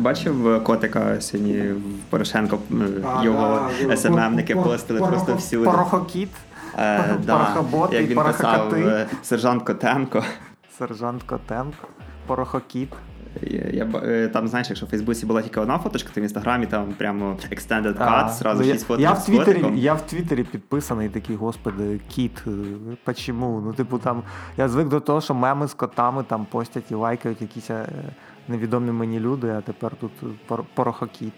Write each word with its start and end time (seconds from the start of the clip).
ти 0.00 0.04
бачив 0.04 0.64
котика 0.64 1.20
сьогодні 1.20 1.62
в 1.62 2.10
Порошенко 2.10 2.58
його 3.22 3.70
СММники 3.96 4.56
постили 4.56 5.00
просто 5.00 5.34
всюди. 5.34 5.64
Порохокіт. 5.64 6.28
Е, 6.78 7.16
да, 7.26 7.64
Як 7.92 8.08
він 8.08 8.18
писав 8.18 8.74
сержант 9.22 9.62
Котенко. 9.62 10.24
Сержант 10.78 11.22
Котенко, 11.22 11.88
Порохокіт. 12.26 12.88
Я, 13.42 13.86
я, 13.86 14.28
Там, 14.28 14.48
знаєш, 14.48 14.68
якщо 14.68 14.86
в 14.86 14.88
Фейсбуці 14.88 15.26
була 15.26 15.42
тільки 15.42 15.60
одна 15.60 15.78
фоточка, 15.78 16.10
то 16.14 16.20
в 16.20 16.24
інстаграмі 16.24 16.66
там 16.66 16.94
прямо 16.98 17.36
extended 17.50 17.98
cut, 17.98 18.28
зразу 18.28 18.64
шість 18.64 18.86
фото. 18.86 19.00
Я 19.00 19.12
в 19.12 19.24
Твіттері 19.24 19.64
я 19.74 19.94
в 19.94 20.06
Твіттері 20.06 20.44
підписаний 20.44 21.08
такий, 21.08 21.36
господи, 21.36 22.00
кіт. 22.08 22.42
Е, 23.08 23.14
чому? 23.14 23.62
Ну, 23.66 23.72
типу, 23.72 23.98
там 23.98 24.22
я 24.56 24.68
звик 24.68 24.88
до 24.88 25.00
того, 25.00 25.20
що 25.20 25.34
меми 25.34 25.68
з 25.68 25.74
котами 25.74 26.22
там 26.22 26.46
постять 26.50 26.90
і 26.90 26.94
лайкають 26.94 27.42
якісь 27.42 27.70
е, 27.70 27.86
невідомі 28.50 28.92
мені 28.92 29.20
люди, 29.20 29.50
а 29.50 29.60
тепер 29.60 29.96
тут 29.96 30.12
порохокіт. 30.74 31.34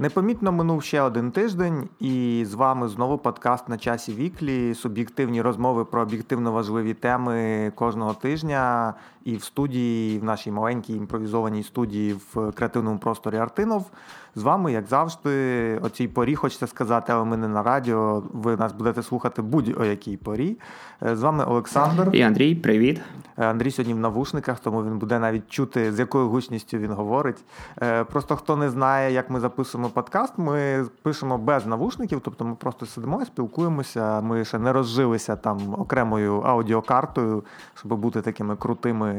Непомітно 0.00 0.52
минув 0.52 0.82
ще 0.82 1.00
один 1.00 1.30
тиждень, 1.30 1.88
і 1.98 2.44
з 2.48 2.54
вами 2.54 2.88
знову 2.88 3.18
подкаст 3.18 3.68
на 3.68 3.78
часі 3.78 4.12
віклі. 4.12 4.74
Суб'єктивні 4.74 5.42
розмови 5.42 5.84
про 5.84 6.02
об'єктивно 6.02 6.52
важливі 6.52 6.94
теми 6.94 7.72
кожного 7.74 8.14
тижня. 8.14 8.94
І 9.24 9.36
в 9.36 9.44
студії, 9.44 10.18
в 10.18 10.24
нашій 10.24 10.50
маленькій 10.50 10.94
імпровізованій 10.94 11.62
студії 11.62 12.12
в 12.12 12.52
креативному 12.52 12.98
просторі 12.98 13.36
Артинов. 13.36 13.90
З 14.34 14.42
вами, 14.42 14.72
як 14.72 14.86
завжди, 14.86 15.78
о 15.82 15.88
цій 15.88 16.08
порі 16.08 16.34
хочеться 16.34 16.66
сказати, 16.66 17.12
але 17.12 17.24
ми 17.24 17.36
не 17.36 17.48
на 17.48 17.62
радіо. 17.62 18.22
Ви 18.32 18.56
нас 18.56 18.72
будете 18.72 19.02
слухати 19.02 19.42
будь-о 19.42 19.84
якій 19.84 20.16
порі. 20.16 20.56
Е, 21.02 21.16
з 21.16 21.22
вами 21.22 21.44
Олександр 21.44 22.10
і 22.12 22.22
Андрій. 22.22 22.54
Привіт. 22.54 23.00
Е, 23.38 23.46
Андрій 23.46 23.70
сьогодні 23.70 23.94
в 23.94 23.98
навушниках, 23.98 24.60
тому 24.60 24.84
він 24.84 24.98
буде 24.98 25.18
навіть 25.18 25.48
чути, 25.48 25.92
з 25.92 25.98
якою 25.98 26.28
гучністю 26.28 26.78
він 26.78 26.92
говорить. 26.92 27.44
Е, 27.82 28.04
просто 28.04 28.36
хто 28.36 28.56
не 28.56 28.70
знає, 28.70 29.12
як 29.12 29.30
ми 29.30 29.40
записуємо 29.40 29.88
подкаст, 29.88 30.32
ми 30.36 30.86
пишемо 31.02 31.38
без 31.38 31.66
навушників, 31.66 32.20
тобто 32.24 32.44
ми 32.44 32.54
просто 32.54 32.86
сидимо 32.86 33.22
і 33.22 33.24
спілкуємося. 33.24 34.20
Ми 34.20 34.44
ще 34.44 34.58
не 34.58 34.72
розжилися 34.72 35.36
там 35.36 35.74
окремою 35.78 36.40
аудіокартою, 36.40 37.44
щоб 37.74 37.94
бути 37.94 38.22
такими 38.22 38.56
крутими 38.56 39.09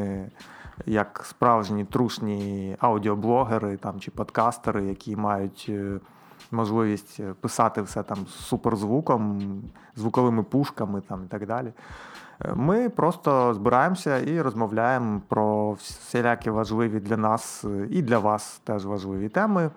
як 0.86 1.22
справжні 1.26 1.86
трушні 1.86 2.76
аудіоблогери 2.80 3.78
там, 3.78 4.00
чи 4.00 4.12
подкастери, 4.12 4.84
які 4.84 5.16
мають 5.16 5.66
е, 5.70 6.00
можливість 6.52 7.22
писати 7.34 7.82
все 7.82 8.04
там 8.04 8.18
суперзвуком, 8.28 9.42
звуковими 9.96 10.44
пушками 10.44 11.02
там, 11.02 11.24
і 11.26 11.28
так 11.28 11.48
далі. 11.48 11.74
Е, 12.46 12.54
ми 12.56 12.90
просто 12.90 13.54
збираємося 13.54 14.20
і 14.20 14.42
розмовляємо 14.42 15.22
про 15.28 15.72
всілякі 15.72 16.50
важливі 16.50 17.00
для 17.00 17.18
нас 17.18 17.66
е, 17.66 17.88
і 17.90 18.02
для 18.02 18.20
вас 18.20 18.62
теж 18.64 18.86
важливі 18.86 19.30
теми. 19.30 19.70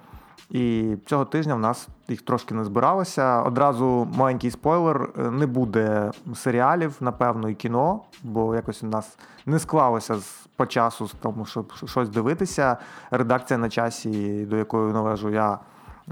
І 0.54 0.96
цього 1.06 1.24
тижня 1.24 1.54
в 1.54 1.58
нас 1.58 1.88
їх 2.08 2.22
трошки 2.22 2.54
не 2.54 2.64
збиралося. 2.64 3.42
Одразу 3.42 4.08
маленький 4.16 4.50
спойлер: 4.50 5.10
не 5.16 5.46
буде 5.46 6.10
серіалів, 6.34 6.96
напевно, 7.00 7.48
і 7.48 7.54
кіно, 7.54 8.00
бо 8.22 8.54
якось 8.54 8.82
у 8.82 8.86
нас 8.86 9.18
не 9.46 9.58
склалося 9.58 10.16
по 10.56 10.66
часу 10.66 11.08
з 11.08 11.12
тому, 11.12 11.46
щоб 11.46 11.72
щось 11.72 12.08
дивитися. 12.08 12.76
Редакція 13.10 13.58
на 13.58 13.68
часі, 13.68 14.44
до 14.50 14.56
якої 14.56 14.92
належу 14.92 15.30
я. 15.30 15.58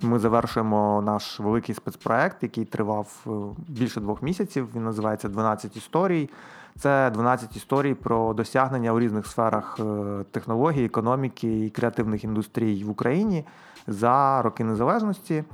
Ми 0.02 0.18
завершуємо 0.18 1.02
наш 1.06 1.40
великий 1.40 1.74
спецпроект, 1.74 2.42
який 2.42 2.64
тривав 2.64 3.06
е, 3.27 3.30
більше 3.68 4.00
двох 4.00 4.22
місяців. 4.22 4.68
Він 4.74 4.84
називається 4.84 5.28
«12 5.28 5.77
історій. 5.77 6.30
Це 6.78 7.11
12 7.11 7.56
історій 7.56 7.94
про 7.94 8.34
досягнення 8.34 8.92
у 8.92 9.00
різних 9.00 9.27
сферах 9.27 9.78
е, 9.80 9.84
технологій, 10.30 10.84
економіки 10.84 11.67
і 11.67 11.70
креативних 11.70 12.24
індустрій 12.24 12.84
в 12.84 12.90
Україні 12.90 13.44
за 13.86 14.42
роки 14.42 14.64
незалежності. 14.64 15.44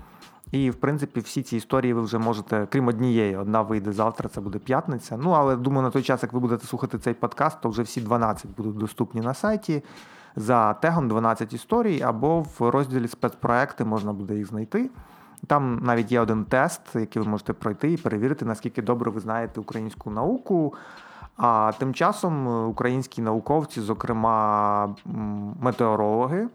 І, 0.53 0.71
в 0.71 0.75
принципі, 0.75 1.21
всі 1.21 1.43
ці 1.43 1.57
історії 1.57 1.93
ви 1.93 2.03
вже 2.03 2.19
можете, 2.19 2.67
крім 2.71 2.89
однієї, 2.89 3.37
одна 3.37 3.63
вийде 3.63 3.93
завтра, 3.93 4.29
це 4.29 4.41
буде 4.41 4.59
п'ятниця. 4.59 5.17
Ну, 5.23 5.31
але 5.31 5.57
думаю, 5.57 5.83
на 5.83 5.91
той 5.91 6.03
час, 6.03 6.23
як 6.23 6.33
ви 6.33 6.41
будете 6.41 6.67
слухати 6.67 6.99
цей 6.99 7.15
подкаст, 7.15 7.61
то 7.61 7.69
вже 7.69 7.83
всі 7.83 8.01
12 8.01 8.47
будуть 8.57 8.77
доступні 8.77 9.21
на 9.21 9.35
сайті 9.35 9.83
за 10.37 10.75
тегом 10.75 11.09
12 11.09 11.53
історій, 11.53 12.03
або 12.03 12.41
в 12.41 12.71
розділі 12.71 13.09
спецпроекти 13.09 13.85
можна 13.85 14.13
буде 14.13 14.35
їх 14.35 14.47
знайти. 14.47 14.91
Там 15.47 15.81
навіть 15.83 16.13
є 16.13 16.21
один 16.21 16.45
тест, 16.45 16.81
який 16.95 17.23
ви 17.23 17.29
можете 17.29 17.53
пройти 17.53 17.93
і 17.93 17.97
перевірити, 17.97 18.45
наскільки 18.45 18.83
добре 18.83 19.11
ви 19.11 19.21
знаєте 19.21 19.61
українську 19.61 20.11
науку. 20.11 20.75
А 21.37 21.73
тим 21.79 21.95
часом 21.95 22.67
українські 22.69 23.23
науковці, 23.23 23.81
зокрема 23.81 24.95
метеорологи, 25.61 26.49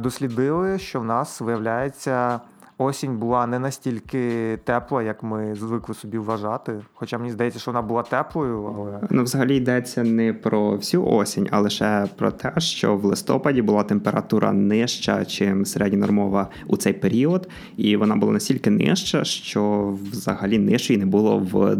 дослідили, 0.00 0.78
що 0.78 1.00
в 1.00 1.04
нас 1.04 1.40
виявляється 1.40 2.40
осінь 2.78 3.16
була 3.16 3.46
не 3.46 3.58
настільки 3.58 4.56
тепла, 4.64 5.02
як 5.02 5.22
ми 5.22 5.54
звикли 5.54 5.94
собі 5.94 6.18
вважати. 6.18 6.80
Хоча 6.94 7.18
мені 7.18 7.30
здається, 7.30 7.60
що 7.60 7.70
вона 7.70 7.82
була 7.82 8.02
теплою. 8.02 8.74
але... 8.78 9.00
Ну, 9.10 9.22
взагалі 9.22 9.56
йдеться 9.56 10.02
не 10.04 10.32
про 10.32 10.70
всю 10.76 11.06
осінь, 11.06 11.48
а 11.50 11.60
лише 11.60 12.06
про 12.16 12.30
те, 12.30 12.52
що 12.58 12.96
в 12.96 13.04
листопаді 13.04 13.62
була 13.62 13.82
температура 13.82 14.52
нижча, 14.52 15.24
чим 15.24 15.66
середньонормова 15.66 16.48
у 16.66 16.76
цей 16.76 16.92
період, 16.92 17.48
і 17.76 17.96
вона 17.96 18.16
була 18.16 18.32
настільки 18.32 18.70
нижча, 18.70 19.24
що 19.24 19.94
взагалі 20.12 20.58
нижчої 20.58 20.98
не 20.98 21.06
було 21.06 21.38
в 21.38 21.76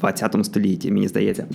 20 0.00 0.44
столітті, 0.44 0.92
мені 0.92 1.08
здається. 1.08 1.46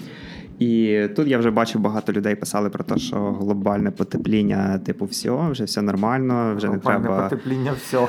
І 0.60 1.02
тут 1.16 1.28
я 1.28 1.38
вже 1.38 1.52
бачив, 1.52 1.82
багато 1.82 2.14
людей 2.14 2.36
писали 2.36 2.70
про 2.70 2.84
те, 2.84 2.98
що 2.98 3.16
глобальне 3.16 3.92
потепління, 3.92 4.80
типу, 4.86 5.06
все, 5.06 5.50
вже 5.50 5.64
все 5.64 5.82
нормально, 5.82 6.54
вже 6.58 6.68
глобальне 6.68 7.00
не 7.00 7.06
треба 7.06 7.24
потепління, 7.24 7.74
все. 7.78 8.08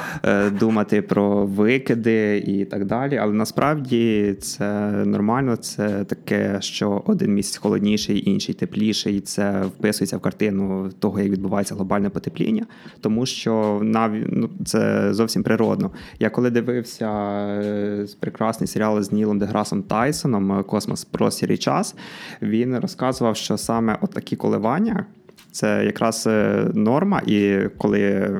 думати 0.50 1.02
про 1.02 1.46
викиди 1.46 2.38
і 2.46 2.64
так 2.64 2.84
далі. 2.84 3.16
Але 3.16 3.32
насправді 3.32 4.34
це 4.40 4.90
нормально. 4.90 5.56
Це 5.56 6.04
таке, 6.04 6.56
що 6.60 7.02
один 7.06 7.34
місяць 7.34 7.56
холодніший, 7.56 8.30
інший 8.30 8.54
тепліший. 8.54 9.16
І 9.16 9.20
це 9.20 9.62
вписується 9.62 10.16
в 10.16 10.20
картину 10.20 10.90
того, 10.98 11.20
як 11.20 11.30
відбувається 11.30 11.74
глобальне 11.74 12.10
потепління, 12.10 12.66
тому 13.00 13.26
що 13.26 13.80
навіть 13.82 14.26
ну, 14.28 14.50
це 14.64 15.14
зовсім 15.14 15.42
природно. 15.42 15.90
Я 16.18 16.30
коли 16.30 16.50
дивився 16.50 17.10
е, 17.10 18.06
прекрасний 18.20 18.66
серіал 18.66 19.02
з 19.02 19.12
Нілом 19.12 19.38
Деграсом 19.38 19.82
Тайсоном 19.82 20.64
Космос 20.64 21.04
простір 21.04 21.52
і 21.52 21.56
час 21.56 21.96
він 22.44 22.78
розказував, 22.78 23.36
що 23.36 23.56
саме 23.56 23.98
такі 24.12 24.36
коливання 24.36 25.06
це 25.52 25.84
якраз 25.84 26.26
е, 26.26 26.66
норма, 26.74 27.22
і 27.26 27.58
коли 27.78 28.30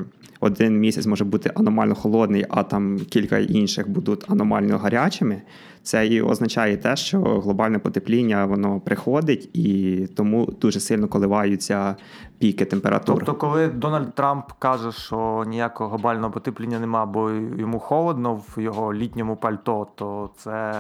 один 0.41 0.81
місяць 0.81 1.07
може 1.07 1.25
бути 1.25 1.51
аномально 1.55 1.95
холодний, 1.95 2.47
а 2.49 2.63
там 2.63 2.99
кілька 2.99 3.39
інших 3.39 3.89
будуть 3.89 4.31
аномально 4.31 4.79
гарячими. 4.79 5.43
Це 5.83 6.07
і 6.07 6.23
означає 6.23 6.77
те, 6.77 6.97
що 6.97 7.21
глобальне 7.21 7.79
потепління 7.79 8.45
воно 8.47 8.81
приходить 8.81 9.51
і 9.57 9.99
тому 10.17 10.47
дуже 10.61 10.81
сильно 10.81 11.09
коливаються 11.09 11.97
піки 12.39 12.65
температури. 12.65 13.19
Тобто, 13.27 13.35
коли 13.35 13.69
Дональд 13.69 14.15
Трамп 14.15 14.45
каже, 14.59 14.93
що 14.93 15.45
ніякого 15.47 15.91
глобального 15.91 16.33
потепління 16.33 16.81
нема, 16.81 17.07
бо 17.07 17.31
йому 17.59 17.79
холодно 17.79 18.35
в 18.35 18.63
його 18.63 18.95
літньому 18.95 19.37
пальто, 19.37 19.87
то 19.95 20.31
це 20.37 20.73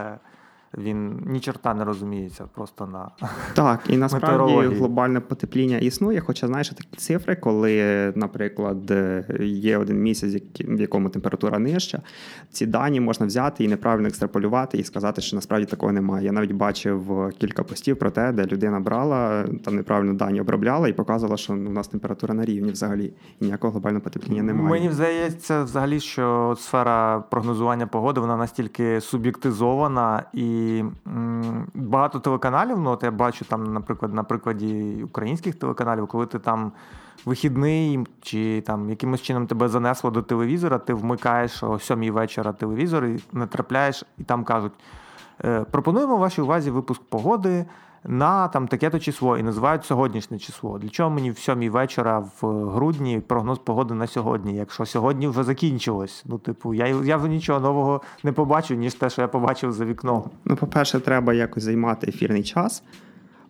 він 0.79 1.23
ні 1.27 1.41
чорта 1.41 1.75
не 1.75 1.85
розуміється 1.85 2.45
просто 2.55 2.87
на 2.87 3.11
так. 3.55 3.81
І 3.89 3.97
насправді 3.97 4.77
глобальне 4.77 5.21
потепління 5.21 5.79
існує. 5.79 6.21
Хоча 6.21 6.47
знаєш 6.47 6.69
такі 6.69 6.97
цифри, 6.97 7.37
коли, 7.37 8.13
наприклад, 8.17 8.93
є 9.41 9.79
один 9.79 10.03
місяць, 10.03 10.43
в 10.61 10.81
якому 10.81 11.09
температура 11.09 11.59
нижча, 11.59 12.03
ці 12.51 12.67
дані 12.67 13.01
можна 13.01 13.27
взяти 13.27 13.65
і 13.65 13.69
неправильно 13.69 14.09
екстраполювати, 14.09 14.79
і 14.79 14.85
сказати, 14.85 15.21
що 15.21 15.37
насправді 15.37 15.67
такого 15.67 15.93
немає. 15.93 16.27
Я 16.27 16.33
навіть 16.33 16.53
бачив 16.53 17.31
кілька 17.39 17.63
постів 17.63 17.99
про 17.99 18.11
те, 18.11 18.33
де 18.33 18.47
людина 18.47 18.81
брала 18.81 19.45
там 19.65 19.77
неправильно 19.77 20.15
дані 20.15 20.41
обробляла 20.41 20.89
і 20.89 20.93
показувала, 20.93 21.37
що 21.37 21.53
у 21.53 21.57
нас 21.57 21.89
температура 21.89 22.35
на 22.35 22.45
рівні 22.45 22.73
взагалі 22.73 23.13
і 23.41 23.45
ніякого 23.45 23.71
глобального 23.71 24.05
потепління 24.05 24.43
немає. 24.43 24.71
Мені 24.71 24.93
здається, 24.93 25.63
взагалі, 25.63 26.01
що 26.01 26.57
сфера 26.59 27.25
прогнозування 27.31 27.87
погоди 27.87 28.21
вона 28.21 28.37
настільки 28.37 29.01
суб'єктизована 29.01 30.23
і. 30.33 30.64
І 30.65 30.85
багато 31.75 32.21
телеканалів, 32.21 32.79
ну 32.79 32.91
от 32.91 33.03
я 33.03 33.11
бачу 33.11 33.45
там, 33.45 33.73
наприклад, 33.73 34.15
на 34.15 34.23
прикладі 34.25 35.01
українських 35.05 35.55
телеканалів, 35.55 36.07
коли 36.07 36.27
ти 36.27 36.39
там 36.39 36.73
вихідний 37.25 38.07
чи 38.23 38.61
там 38.61 38.91
якимось 38.91 39.23
чином 39.23 39.47
тебе 39.47 39.69
занесло 39.69 40.11
до 40.11 40.23
телевізора, 40.23 40.79
ти 40.79 40.95
вмикаєш 40.95 41.63
о 41.63 41.79
сьомій 41.79 42.11
вечора 42.11 42.53
телевізор 42.53 43.05
і 43.05 43.21
натрапляєш, 43.33 44.05
і 44.19 44.23
там 44.23 44.45
кажуть: 44.45 44.73
«Е, 45.45 45.65
пропонуємо 45.71 46.17
вашій 46.17 46.43
увазі 46.43 46.71
випуск 46.71 47.03
погоди. 47.03 47.67
На 48.05 48.49
там 48.49 48.69
таке-то 48.69 48.99
число 48.99 49.39
і 49.39 49.43
називають 49.43 49.85
сьогоднішнє 49.85 50.39
число. 50.39 50.79
Для 50.79 50.89
чого 50.89 51.11
мені 51.11 51.31
в 51.31 51.39
сьомій 51.39 51.71
вечора 51.71 52.19
в 52.41 52.47
грудні 52.71 53.21
прогноз 53.21 53.59
погоди 53.59 53.95
на 53.95 54.07
сьогодні? 54.07 54.57
Якщо 54.57 54.87
сьогодні 54.87 55.29
вже 55.29 55.45
закінчилось, 55.45 56.25
ну 56.27 56.39
типу, 56.39 56.75
я 56.75 56.87
я 56.87 57.17
вже 57.17 57.29
нічого 57.29 57.61
нового 57.61 58.03
не 58.23 58.33
побачу, 58.33 58.75
ніж 58.75 58.95
те, 58.95 59.11
що 59.11 59.23
я 59.23 59.29
побачив 59.29 59.73
за 59.73 59.85
вікном. 59.85 60.25
Ну, 60.45 60.57
по-перше, 60.57 61.01
треба 61.01 61.35
якось 61.35 61.63
займати 61.63 62.07
ефірний 62.07 62.43
час. 62.43 62.83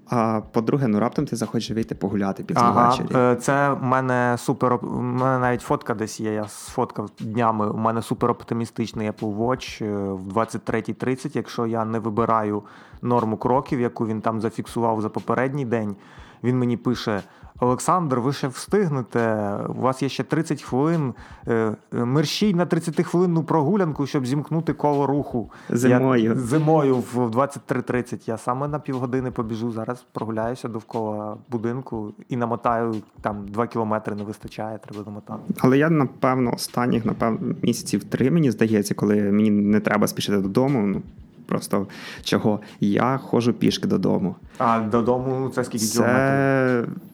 А 0.09 0.41
по-друге, 0.53 0.87
ну 0.87 1.01
раптом 1.01 1.27
ти 1.27 1.37
захочеш 1.37 1.71
вийти 1.71 1.95
погуляти 1.95 2.45
під 2.45 2.59
ага, 2.59 2.89
ввечері. 2.89 3.17
Е, 3.17 3.37
це 3.37 3.71
в 3.71 3.83
мене 3.83 4.37
супер. 4.39 4.79
У 4.83 5.01
мене 5.01 5.39
навіть 5.39 5.61
фотка 5.61 5.95
десь 5.95 6.21
є. 6.21 6.33
Я 6.33 6.49
сфоткав 6.49 7.11
днями. 7.21 7.71
У 7.71 7.77
мене 7.77 8.03
супер 8.03 8.31
оптимістичний 8.31 9.11
Apple 9.11 9.37
Watch 9.37 9.85
е, 9.85 10.12
в 10.12 10.39
23.30, 10.39 11.31
якщо 11.35 11.67
я 11.67 11.85
не 11.85 11.99
вибираю 11.99 12.62
норму 13.03 13.37
кроків, 13.37 13.81
яку 13.81 14.06
він 14.06 14.21
там 14.21 14.41
зафіксував 14.41 15.01
за 15.01 15.09
попередній 15.09 15.65
день. 15.65 15.97
Він 16.45 16.59
мені 16.59 16.77
пише: 16.77 17.23
Олександр, 17.65 18.19
ви 18.19 18.33
ще 18.33 18.49
встигнете. 18.49 19.55
У 19.69 19.81
вас 19.81 20.03
є 20.03 20.09
ще 20.09 20.23
30 20.23 20.63
хвилин. 20.63 21.15
Е, 21.49 21.73
мерщій 21.93 22.55
на 22.55 22.67
30 22.67 23.07
хвилинну 23.07 23.43
прогулянку, 23.43 24.07
щоб 24.07 24.27
зімкнути 24.27 24.73
коло 24.73 25.07
руху. 25.07 25.51
Зимою 25.71 26.25
Я, 26.25 26.35
зимою 26.35 26.97
в 26.97 27.17
23.30. 27.17 28.23
Я 28.27 28.39
саме 28.39 28.69
на 28.69 28.79
півгодини 28.79 29.31
побіжу. 29.31 29.73
Зараз 29.73 30.05
прогуляюся 30.13 30.69
довкола 30.69 31.37
будинку 31.51 32.13
і 32.29 32.37
намотаю 32.37 32.95
там 33.21 33.49
2 33.49 33.67
кілометри 33.67 34.15
не 34.15 34.25
вистачає, 34.25 34.79
треба 34.79 35.03
намотати. 35.07 35.41
Але 35.59 35.79
я, 35.79 35.91
напевно, 35.91 36.55
останніх, 36.55 37.05
напевно, 37.05 37.55
місяців 37.63 38.05
три, 38.05 38.31
мені 38.31 38.51
здається, 38.51 38.95
коли 38.95 39.23
мені 39.23 39.51
не 39.51 39.81
треба 39.81 40.07
спішити 40.07 40.39
додому. 40.39 40.87
ну, 40.87 41.03
Просто 41.47 41.87
чого 42.23 42.61
я 42.81 43.19
ходжу 43.19 43.53
пішки 43.59 43.89
додому. 43.89 44.37
А 44.59 44.81
додому 44.81 45.49
це 45.49 45.65
скільки 45.65 45.85
це... 45.85 45.99
кілометрів? 45.99 47.14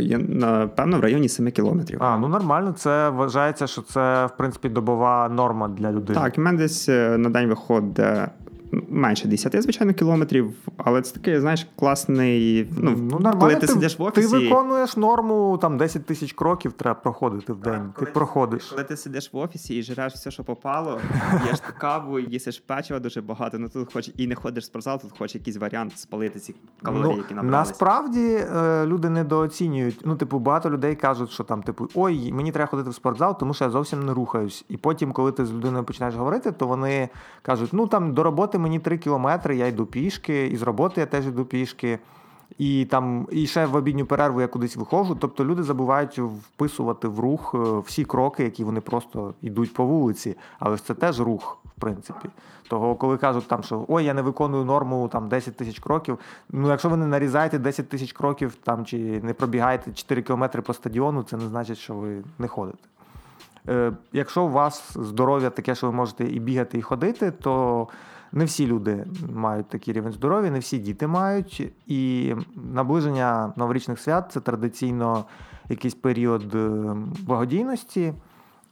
Є, 0.00 0.18
напевно, 0.18 0.98
в 0.98 1.00
районі 1.00 1.28
7 1.28 1.50
кілометрів. 1.50 2.02
А, 2.02 2.18
ну 2.18 2.28
нормально, 2.28 2.72
це 2.72 3.08
вважається, 3.08 3.66
що 3.66 3.82
це, 3.82 4.26
в 4.26 4.36
принципі, 4.36 4.68
добова 4.68 5.28
норма 5.28 5.68
для 5.68 5.92
людини. 5.92 6.20
Так, 6.20 6.38
в 6.38 6.40
мене 6.40 6.58
десь 6.58 6.88
е, 6.88 7.18
на 7.18 7.30
день 7.30 7.48
виходить 7.48 8.06
менше 8.88 9.28
10, 9.28 9.62
звичайно, 9.62 9.94
кілометрів, 9.94 10.52
але 10.76 11.02
це 11.02 11.14
такий, 11.14 11.40
знаєш, 11.40 11.66
класний. 11.78 12.68
Ну, 12.76 12.90
ну 12.90 12.96
нормально, 12.96 13.40
коли 13.40 13.54
ти, 13.54 13.60
ти 13.60 13.66
сидиш 13.66 13.98
в 13.98 14.02
офісі. 14.02 14.28
Ти 14.28 14.38
виконуєш 14.38 14.96
норму, 14.96 15.58
там 15.62 15.78
10 15.78 16.06
тисяч 16.06 16.32
кроків 16.32 16.72
треба 16.72 17.00
проходити 17.00 17.52
в 17.52 17.56
день. 17.56 17.92
Так, 17.96 18.06
ти 18.06 18.12
проходиш. 18.12 18.64
Коли 18.64 18.84
ти 18.84 18.96
сидиш 18.96 19.32
в 19.32 19.36
офісі 19.36 19.76
і 19.78 19.82
жреш 19.82 20.12
все, 20.12 20.30
що 20.30 20.44
попало, 20.44 21.00
їш 21.50 21.60
каву, 21.78 22.18
їсиш 22.18 22.60
печиво 22.60 23.00
дуже 23.00 23.20
багато. 23.22 23.58
Ну 23.58 23.68
тут 23.68 23.92
хоч 23.92 24.10
і 24.16 24.26
не 24.26 24.34
ходиш 24.34 24.64
в 24.64 24.66
спортзал, 24.66 25.00
тут 25.00 25.10
хоч 25.18 25.34
якийсь 25.34 25.56
варіант 25.56 25.98
спалити 25.98 26.38
ці 26.38 26.54
калорії, 26.82 27.12
ну, 27.12 27.16
які 27.16 27.34
набралися. 27.34 27.70
Насправді 27.70 28.38
е, 28.56 28.86
люди 28.86 29.10
недооцінюють. 29.10 30.00
Ну, 30.04 30.16
типу, 30.16 30.38
багато 30.38 30.70
людей 30.70 30.94
кажуть, 30.96 31.30
що 31.30 31.44
там, 31.44 31.62
типу, 31.62 31.88
ой, 31.94 32.32
мені 32.32 32.52
треба 32.52 32.70
ходити 32.70 32.90
в 32.90 32.94
спортзал, 32.94 33.38
тому 33.38 33.54
що 33.54 33.64
я 33.64 33.70
зовсім 33.70 34.06
не 34.06 34.14
рухаюсь. 34.14 34.64
І 34.68 34.76
потім, 34.76 35.12
коли 35.12 35.32
ти 35.32 35.46
з 35.46 35.52
людиною 35.52 35.84
починаєш 35.84 36.14
говорити, 36.16 36.52
то 36.52 36.66
вони 36.66 37.08
кажуть, 37.42 37.70
ну 37.72 37.86
там 37.86 38.14
до 38.14 38.22
роботи 38.22 38.58
мені 38.66 38.78
3 38.78 38.98
кілометри, 38.98 39.56
я 39.56 39.66
йду 39.66 39.86
пішки, 39.86 40.46
і 40.46 40.56
з 40.56 40.62
роботи 40.62 41.00
я 41.00 41.06
теж 41.06 41.26
йду 41.26 41.44
пішки. 41.44 41.98
І 42.58 42.84
там 42.84 43.28
і 43.30 43.46
ще 43.46 43.66
в 43.66 43.74
обідню 43.74 44.06
перерву 44.06 44.40
я 44.40 44.46
кудись 44.46 44.76
виходжу. 44.76 45.16
Тобто 45.20 45.44
люди 45.44 45.62
забувають 45.62 46.18
вписувати 46.18 47.08
в 47.08 47.20
рух 47.20 47.54
е, 47.54 47.78
всі 47.86 48.04
кроки, 48.04 48.44
які 48.44 48.64
вони 48.64 48.80
просто 48.80 49.34
йдуть 49.42 49.74
по 49.74 49.84
вулиці. 49.84 50.36
Але 50.58 50.78
це 50.78 50.94
теж 50.94 51.20
рух, 51.20 51.58
в 51.76 51.80
принципі. 51.80 52.28
Того, 52.68 52.94
коли 52.94 53.16
кажуть, 53.16 53.48
там, 53.48 53.62
що 53.62 53.84
ой, 53.88 54.04
я 54.04 54.14
не 54.14 54.22
виконую 54.22 54.64
норму 54.64 55.08
там 55.08 55.28
10 55.28 55.56
тисяч 55.56 55.78
кроків. 55.78 56.18
Ну, 56.50 56.68
якщо 56.68 56.88
ви 56.88 56.96
не 56.96 57.06
нарізаєте 57.06 57.58
10 57.58 57.88
тисяч 57.88 58.12
кроків 58.12 58.54
там 58.54 58.84
чи 58.84 59.20
не 59.22 59.34
пробігаєте 59.34 59.92
4 59.92 60.22
кілометри 60.22 60.62
по 60.62 60.74
стадіону, 60.74 61.22
це 61.22 61.36
не 61.36 61.48
значить, 61.48 61.78
що 61.78 61.94
ви 61.94 62.22
не 62.38 62.48
ходите. 62.48 62.78
Е, 63.68 63.92
Якщо 64.12 64.42
у 64.42 64.48
вас 64.48 64.96
здоров'я 64.96 65.50
таке, 65.50 65.74
що 65.74 65.86
ви 65.86 65.92
можете 65.92 66.24
і 66.24 66.40
бігати, 66.40 66.78
і 66.78 66.82
ходити, 66.82 67.30
то 67.30 67.88
не 68.36 68.44
всі 68.44 68.66
люди 68.66 69.04
мають 69.32 69.68
такий 69.68 69.94
рівень 69.94 70.12
здоров'я, 70.12 70.50
не 70.50 70.58
всі 70.58 70.78
діти 70.78 71.06
мають. 71.06 71.72
І 71.86 72.34
наближення 72.72 73.52
новорічних 73.56 73.98
свят 73.98 74.30
це 74.32 74.40
традиційно 74.40 75.24
якийсь 75.68 75.94
період 75.94 76.54
е, 76.54 76.96
благодійності. 77.20 78.12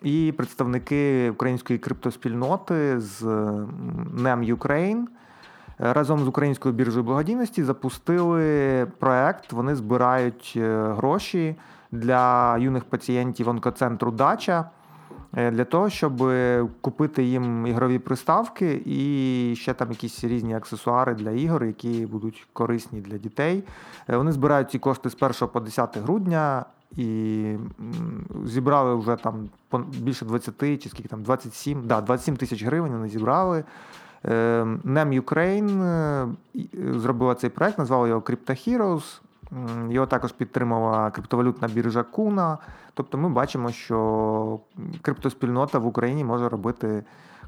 І 0.03 0.35
представники 0.37 1.31
української 1.31 1.79
криптоспільноти 1.79 3.01
з 3.01 3.23
NEM 4.17 4.57
Ukraine 4.57 5.05
разом 5.79 6.25
з 6.25 6.29
українською 6.29 6.75
біржею 6.75 7.05
благодійності 7.05 7.65
запустили 7.65 8.87
проект. 8.99 9.53
Вони 9.53 9.75
збирають 9.75 10.53
е, 10.57 10.93
гроші 10.97 11.57
для 11.93 12.59
юних 12.59 12.85
пацієнтів 12.85 13.49
онкоцентру 13.49 14.11
Дача. 14.11 14.71
Е, 15.37 15.51
для 15.51 15.65
того, 15.65 15.91
щоб 15.91 16.33
купити 16.81 17.25
їм 17.25 17.67
ігрові 17.67 17.99
приставки 17.99 18.83
і 18.85 19.55
ще 19.57 19.75
там 19.75 19.91
якісь 19.91 20.25
різні 20.25 20.55
аксесуари 20.55 21.15
для 21.15 21.31
ігор, 21.31 21.65
які 21.65 22.07
будуть 22.07 22.47
корисні 22.53 23.01
для 23.01 23.19
дітей. 23.19 23.65
Е, 24.09 24.17
вони 24.17 24.33
збирають 24.33 24.71
ці 24.71 24.79
кошти 24.79 25.11
з 25.11 25.17
1 25.21 25.49
по 25.53 25.61
10 25.61 25.99
грудня. 25.99 26.65
І 26.97 27.57
зібрали 28.45 28.95
вже 28.95 29.17
там 29.17 29.49
більше 30.01 30.25
20 30.25 30.83
чи 30.83 30.89
скільки 30.89 31.09
там 31.09 31.23
27 31.23 31.83
да, 31.87 32.01
27 32.01 32.37
тисяч 32.37 32.65
гривень 32.65 32.93
вони 32.93 33.09
зібрали. 33.09 33.65
NEM 34.25 35.21
Ukraine 35.21 35.83
е, 35.83 36.29
зробила 36.99 37.35
цей 37.35 37.51
проект, 37.51 37.79
назвали 37.79 38.09
його 38.09 38.21
Crypto 38.21 38.51
Heroes. 38.51 39.21
Його 39.89 40.07
також 40.07 40.33
підтримала 40.33 41.11
криптовалютна 41.11 41.69
біржа 41.69 42.03
Куна. 42.03 42.59
Тобто 42.95 43.19
ми 43.19 43.29
бачимо, 43.29 43.73
що 43.73 44.61
криптоспільнота 45.03 45.79
в 45.79 45.87
Україні 45.87 46.25
може 46.25 46.49
робити 46.49 47.05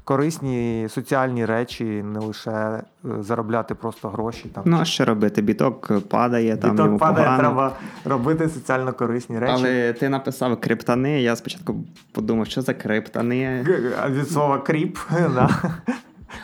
корисні 0.07 0.87
соціальні 0.89 1.45
речі, 1.45 1.83
не 1.83 2.19
лише 2.19 2.51
е, 2.51 2.83
заробляти 3.19 3.75
просто 3.75 4.09
гроші. 4.09 4.49
Там. 4.53 4.63
Ну, 4.67 4.77
а 4.81 4.85
що 4.85 5.05
робити? 5.05 5.41
Біток 5.41 5.91
падає, 6.09 6.55
Біток 6.55 6.75
там 6.75 6.85
йому 6.85 6.97
падає, 6.97 7.25
погано. 7.25 7.43
треба 7.43 7.71
робити 8.05 8.49
соціально 8.49 8.93
корисні 8.93 9.39
речі. 9.39 9.53
Але 9.57 9.93
ти 9.93 10.09
написав 10.09 10.61
криптани, 10.61 11.21
я 11.21 11.35
спочатку 11.35 11.75
подумав, 12.11 12.47
що 12.47 12.61
за 12.61 12.73
криптани. 12.73 13.65
Від 14.09 14.29
слова 14.29 14.57
кріп. 14.57 14.97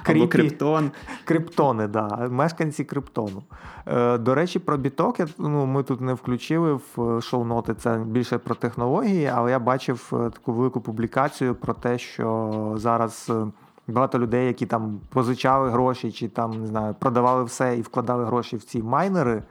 Або 0.06 0.28
криптон. 0.28 0.92
Криптони, 1.26 1.88
да. 1.88 2.28
Мешканці 2.32 2.84
криптону. 2.84 3.44
Е, 3.88 4.18
До 4.18 4.36
речі, 4.36 4.60
про 4.60 4.78
біток 4.78 5.18
ну, 5.38 5.66
ми 5.66 5.84
тут 5.84 6.02
не 6.02 6.14
включили 6.14 6.74
в 6.74 7.22
шоу-ноти, 7.22 7.74
це 7.74 7.98
більше 7.98 8.38
про 8.38 8.56
технології, 8.56 9.26
але 9.26 9.52
я 9.52 9.60
бачив 9.60 10.10
е, 10.14 10.30
таку 10.30 10.54
велику 10.54 10.82
публікацію 10.82 11.56
про 11.56 11.74
те, 11.74 11.98
що 11.98 12.74
зараз. 12.78 13.28
Е, 13.30 13.46
багато 13.88 14.20
людей, 14.20 14.48
які 14.48 14.66
там 14.66 15.00
позичали 15.10 15.70
гроші, 15.70 16.12
чи 16.12 16.28
там 16.28 16.62
не 16.62 16.68
знаю, 16.68 16.96
продавали 17.00 17.44
все 17.44 17.78
і 17.78 17.82
вкладали 17.82 18.26
гроші 18.26 18.58
в 18.58 18.64
ці 18.64 18.84
майнери. 18.84 19.44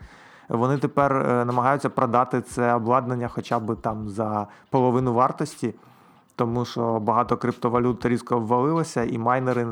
Вони 0.49 0.79
тепер 0.79 1.17
е, 1.17 1.45
намагаються 1.45 1.89
продати 1.89 2.41
це 2.41 2.75
обладнання, 2.75 3.29
хоча 3.29 3.59
б 3.59 3.77
там 3.77 4.09
за 4.09 4.47
половину 4.71 5.15
вартості 5.15 5.75
тому 6.43 6.65
що 6.65 7.01
багато 7.01 7.37
криптовалют 7.37 8.07
різко 8.07 8.39
ввалилося, 8.39 9.05
і 9.05 9.19
майнери 9.19 9.67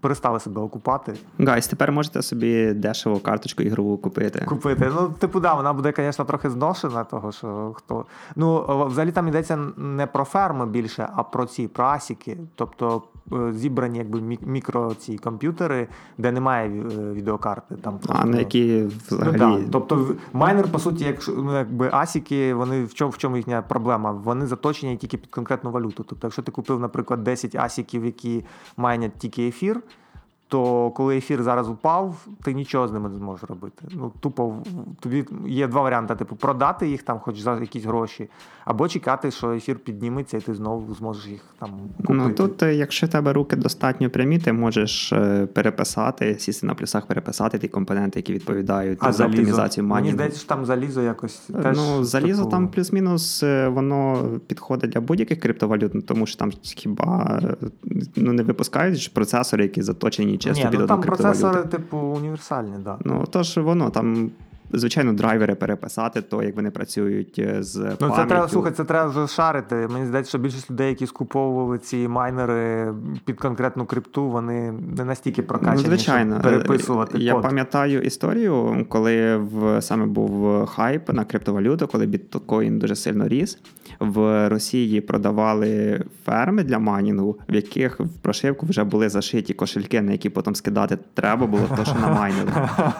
перестали 0.00 0.40
себе 0.40 0.60
окупати. 0.60 1.14
Guys, 1.38 1.68
тепер 1.68 1.92
можете 1.92 2.22
собі 2.22 2.72
дешеву 2.72 3.18
карточку 3.18 3.62
ігрову 3.62 3.98
купити. 3.98 4.44
Купити. 4.48 4.92
Ну, 5.00 5.08
типу, 5.18 5.40
да, 5.40 5.54
вона 5.54 5.72
буде, 5.72 5.92
звісно, 5.96 6.24
трохи 6.24 6.50
зношена, 6.50 7.04
того 7.04 7.32
що 7.32 7.72
хто. 7.74 8.04
Ну, 8.36 8.66
взагалі 8.86 9.12
там 9.12 9.28
йдеться 9.28 9.58
не 9.76 10.06
про 10.06 10.24
ферми 10.24 10.66
більше, 10.66 11.08
а 11.14 11.22
про 11.22 11.46
ці 11.46 11.68
про 11.68 11.91
асіки. 11.91 12.38
Тобто 12.54 13.02
Е, 13.32 13.52
зібрані 13.52 13.98
якби 13.98 14.38
мікро 14.46 14.94
ці 14.94 15.18
комп'ютери, 15.18 15.88
де 16.18 16.32
немає 16.32 16.70
е, 16.70 17.12
відеокарти. 17.12 17.74
Там 17.74 17.98
просто... 17.98 18.22
А 18.22 18.26
на 18.26 18.38
які 18.38 18.82
взагалі. 18.82 19.36
Ну, 19.40 19.58
да. 19.58 19.68
Тобто 19.72 20.14
майнер, 20.32 20.68
по 20.72 20.78
суті, 20.78 21.18
ну, 21.36 21.56
якби 21.58 21.88
асіки, 21.92 22.54
вони 22.54 22.84
в 22.84 22.94
чому 22.94 23.10
в 23.10 23.18
чому 23.18 23.36
їхня 23.36 23.62
проблема? 23.62 24.12
Вони 24.12 24.46
заточені 24.46 24.96
тільки 24.96 25.16
під 25.16 25.30
конкретну 25.30 25.70
валюту. 25.70 25.95
Тобто, 26.02 26.26
якщо 26.26 26.42
ти 26.42 26.52
купив, 26.52 26.80
наприклад, 26.80 27.24
10 27.24 27.54
асіків, 27.54 28.04
які 28.04 28.44
майнять 28.76 29.18
тільки 29.18 29.48
ефір 29.48 29.82
то 30.48 30.90
коли 30.90 31.16
ефір 31.16 31.42
зараз 31.42 31.68
упав, 31.68 32.26
ти 32.42 32.52
нічого 32.52 32.88
з 32.88 32.92
ними 32.92 33.08
не 33.08 33.16
зможеш 33.16 33.44
робити. 33.50 33.84
Ну, 33.90 34.12
тупо 34.20 34.54
тобі 35.00 35.24
є 35.46 35.66
два 35.68 35.82
варіанти: 35.82 36.14
типу, 36.14 36.36
продати 36.36 36.88
їх 36.88 37.02
там, 37.02 37.18
хоч 37.18 37.40
за 37.40 37.60
якісь 37.60 37.84
гроші, 37.84 38.28
або 38.64 38.88
чекати, 38.88 39.30
що 39.30 39.52
ефір 39.52 39.78
підніметься, 39.78 40.36
і 40.36 40.40
ти 40.40 40.54
знову 40.54 40.94
зможеш 40.94 41.26
їх 41.26 41.40
там 41.58 41.70
купити. 41.96 42.14
Ну 42.14 42.30
тут, 42.30 42.62
е, 42.62 42.74
якщо 42.74 43.06
в 43.06 43.10
тебе 43.10 43.32
руки 43.32 43.56
достатньо 43.56 44.10
прямі, 44.10 44.38
ти 44.38 44.52
можеш 44.52 45.12
е, 45.12 45.46
переписати, 45.46 46.38
сісти 46.38 46.66
на 46.66 46.74
плюсах, 46.74 47.06
переписати 47.06 47.58
ті 47.58 47.68
компоненти, 47.68 48.18
які 48.18 48.32
відповідають 48.32 48.98
а 49.02 49.12
за 49.12 49.26
оптимізацію 49.26 49.84
майнінгу. 49.84 50.04
Мені 50.04 50.14
здається, 50.14 50.38
що 50.38 50.48
там 50.48 50.66
залізо 50.66 51.02
якось. 51.02 51.50
Е, 51.50 51.62
теж, 51.62 51.76
Ну, 51.76 52.04
залізо 52.04 52.38
типу... 52.38 52.50
там 52.50 52.68
плюс-мінус, 52.68 53.42
воно 53.68 54.28
підходить 54.46 54.90
для 54.90 55.00
будь-яких 55.00 55.40
криптовалют, 55.40 56.06
тому 56.06 56.26
що 56.26 56.38
там 56.38 56.50
хіба 56.62 57.40
ну, 58.16 58.32
не 58.32 58.42
випускають 58.42 59.14
процесори, 59.14 59.62
які 59.62 59.82
заточені 59.82 60.35
розраховані 60.36 60.38
чисто 60.38 60.70
Ні, 60.70 60.78
ну, 60.78 60.86
там 60.86 61.00
процесори, 61.00 61.62
типу, 61.62 61.96
універсальні. 61.96 62.74
Да. 62.84 62.98
Ну 63.04 63.24
тож 63.30 63.56
воно 63.56 63.90
там. 63.90 64.30
Звичайно, 64.72 65.12
драйвери 65.12 65.54
переписати, 65.54 66.22
то 66.22 66.42
як 66.42 66.56
вони 66.56 66.70
працюють 66.70 67.38
е, 67.38 67.62
з 67.62 67.76
Ну, 67.76 67.96
пам'яттю. 67.96 68.22
це 68.22 68.26
треба 68.28 68.48
слухай, 68.48 68.72
це 68.72 68.84
треба 68.84 69.10
вже 69.10 69.26
шарити. 69.26 69.88
Мені 69.92 70.06
здається, 70.06 70.28
що 70.28 70.38
більшість 70.38 70.70
людей, 70.70 70.88
які 70.88 71.06
скуповували 71.06 71.78
ці 71.78 72.08
майнери 72.08 72.94
під 73.24 73.38
конкретну 73.38 73.86
крипту, 73.86 74.28
вони 74.28 74.72
не 74.96 75.04
настільки 75.04 75.42
прокачані, 75.42 75.76
ну, 75.82 75.88
звичайно. 75.88 76.40
щоб 76.40 76.42
переписувати. 76.42 77.18
Я 77.18 77.32
код. 77.32 77.42
пам'ятаю 77.42 78.02
історію, 78.02 78.86
коли 78.88 79.36
в 79.36 79.82
саме 79.82 80.06
був 80.06 80.66
хайп 80.66 81.12
на 81.12 81.24
криптовалюту, 81.24 81.86
коли 81.86 82.06
біткоін 82.06 82.78
дуже 82.78 82.96
сильно 82.96 83.28
ріс. 83.28 83.58
В 83.98 84.48
Росії 84.48 85.00
продавали 85.00 86.02
ферми 86.24 86.62
для 86.62 86.78
майнінгу, 86.78 87.38
в 87.48 87.54
яких 87.54 88.00
в 88.00 88.08
прошивку 88.08 88.66
вже 88.66 88.84
були 88.84 89.08
зашиті 89.08 89.54
кошельки, 89.54 90.02
на 90.02 90.12
які 90.12 90.30
потім 90.30 90.54
скидати 90.54 90.98
треба 91.14 91.46
було, 91.46 91.62
то 91.76 91.84
що 91.84 91.94
намайнили. 91.94 92.52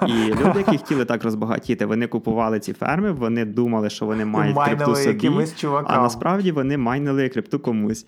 І 0.06 0.30
люди, 0.30 0.58
які 0.58 0.78
хотіли 0.78 1.04
так 1.04 1.24
розбагатіти, 1.24 1.86
вони 1.86 2.06
купували 2.06 2.60
ці 2.60 2.72
ферми, 2.72 3.12
вони 3.12 3.44
думали, 3.44 3.90
що 3.90 4.06
вони 4.06 4.24
мають 4.24 4.56
крипту 4.64 4.94
собі, 4.96 5.08
якимось 5.08 5.56
чувакам. 5.56 5.94
а 5.98 6.02
насправді 6.02 6.52
вони 6.52 6.78
майнили 6.78 7.28
крипту 7.28 7.58
комусь. 7.58 8.06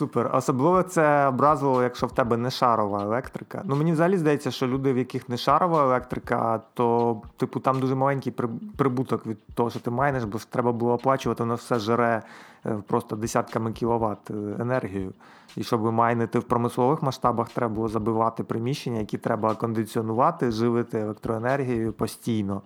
Супер. 0.00 0.30
Особливо 0.34 0.82
це 0.82 1.26
образливо, 1.26 1.82
якщо 1.82 2.06
в 2.06 2.12
тебе 2.12 2.36
не 2.36 2.50
шарова 2.50 3.02
електрика. 3.02 3.62
Ну 3.64 3.76
мені 3.76 3.92
взагалі 3.92 4.16
здається, 4.16 4.50
що 4.50 4.66
люди, 4.66 4.92
в 4.92 4.98
яких 4.98 5.28
не 5.28 5.36
шарова 5.36 5.84
електрика, 5.84 6.60
то 6.74 7.16
типу 7.36 7.60
там 7.60 7.80
дуже 7.80 7.94
маленький 7.94 8.32
прибуток 8.76 9.26
від 9.26 9.46
того, 9.54 9.70
що 9.70 9.80
ти 9.80 9.90
майниш, 9.90 10.24
бо 10.24 10.38
треба 10.50 10.72
було 10.72 10.92
оплачувати, 10.92 11.42
воно 11.42 11.54
все 11.54 11.78
жере 11.78 12.22
е, 12.66 12.82
просто 12.86 13.16
десятками 13.16 13.72
кіловат 13.72 14.30
е, 14.30 14.34
енергію. 14.60 15.12
І 15.56 15.62
щоб 15.62 15.92
майнити 15.92 16.38
в 16.38 16.44
промислових 16.44 17.02
масштабах, 17.02 17.48
треба 17.48 17.74
було 17.74 17.88
забивати 17.88 18.44
приміщення, 18.44 18.98
які 18.98 19.18
треба 19.18 19.54
кондиціонувати, 19.54 20.50
живити 20.50 20.98
електроенергією 20.98 21.92
постійно. 21.92 22.62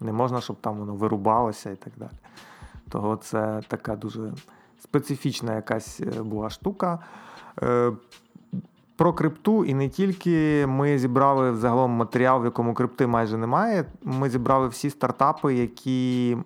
Не 0.00 0.12
можна, 0.12 0.40
щоб 0.40 0.56
там 0.60 0.78
воно 0.78 0.94
вирубалося 0.94 1.70
і 1.70 1.76
так 1.76 1.92
далі. 1.96 2.18
Того 2.88 3.16
це 3.16 3.60
така 3.68 3.96
дуже 3.96 4.32
специфічна 4.82 5.54
якась 5.54 6.00
е, 6.00 6.22
була 6.22 6.50
штука. 6.50 6.98
Е, 7.62 7.92
Про 8.96 9.12
крипту 9.12 9.64
і 9.64 9.74
не 9.74 9.88
тільки 9.88 10.66
ми 10.66 10.98
зібрали 10.98 11.50
взагалом 11.50 11.90
матеріал, 11.90 12.42
в 12.42 12.44
якому 12.44 12.74
крипти 12.74 13.06
майже 13.06 13.36
немає. 13.36 13.84
Ми 14.02 14.30
зібрали 14.30 14.68
всі 14.68 14.90
стартапи, 14.90 15.54
які 15.54 16.36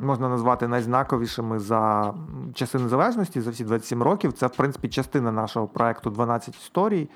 можна 0.00 0.28
назвати 0.28 0.68
найзнаковішими 0.68 1.58
за 1.58 2.14
часи 2.54 2.78
незалежності, 2.78 3.40
за 3.40 3.50
всі 3.50 3.64
27 3.64 4.02
років. 4.02 4.32
Це, 4.32 4.46
в 4.46 4.56
принципі, 4.56 4.88
частина 4.88 5.32
нашого 5.32 5.66
проекту 5.66 6.10
12 6.10 6.54
історій. 6.56 7.08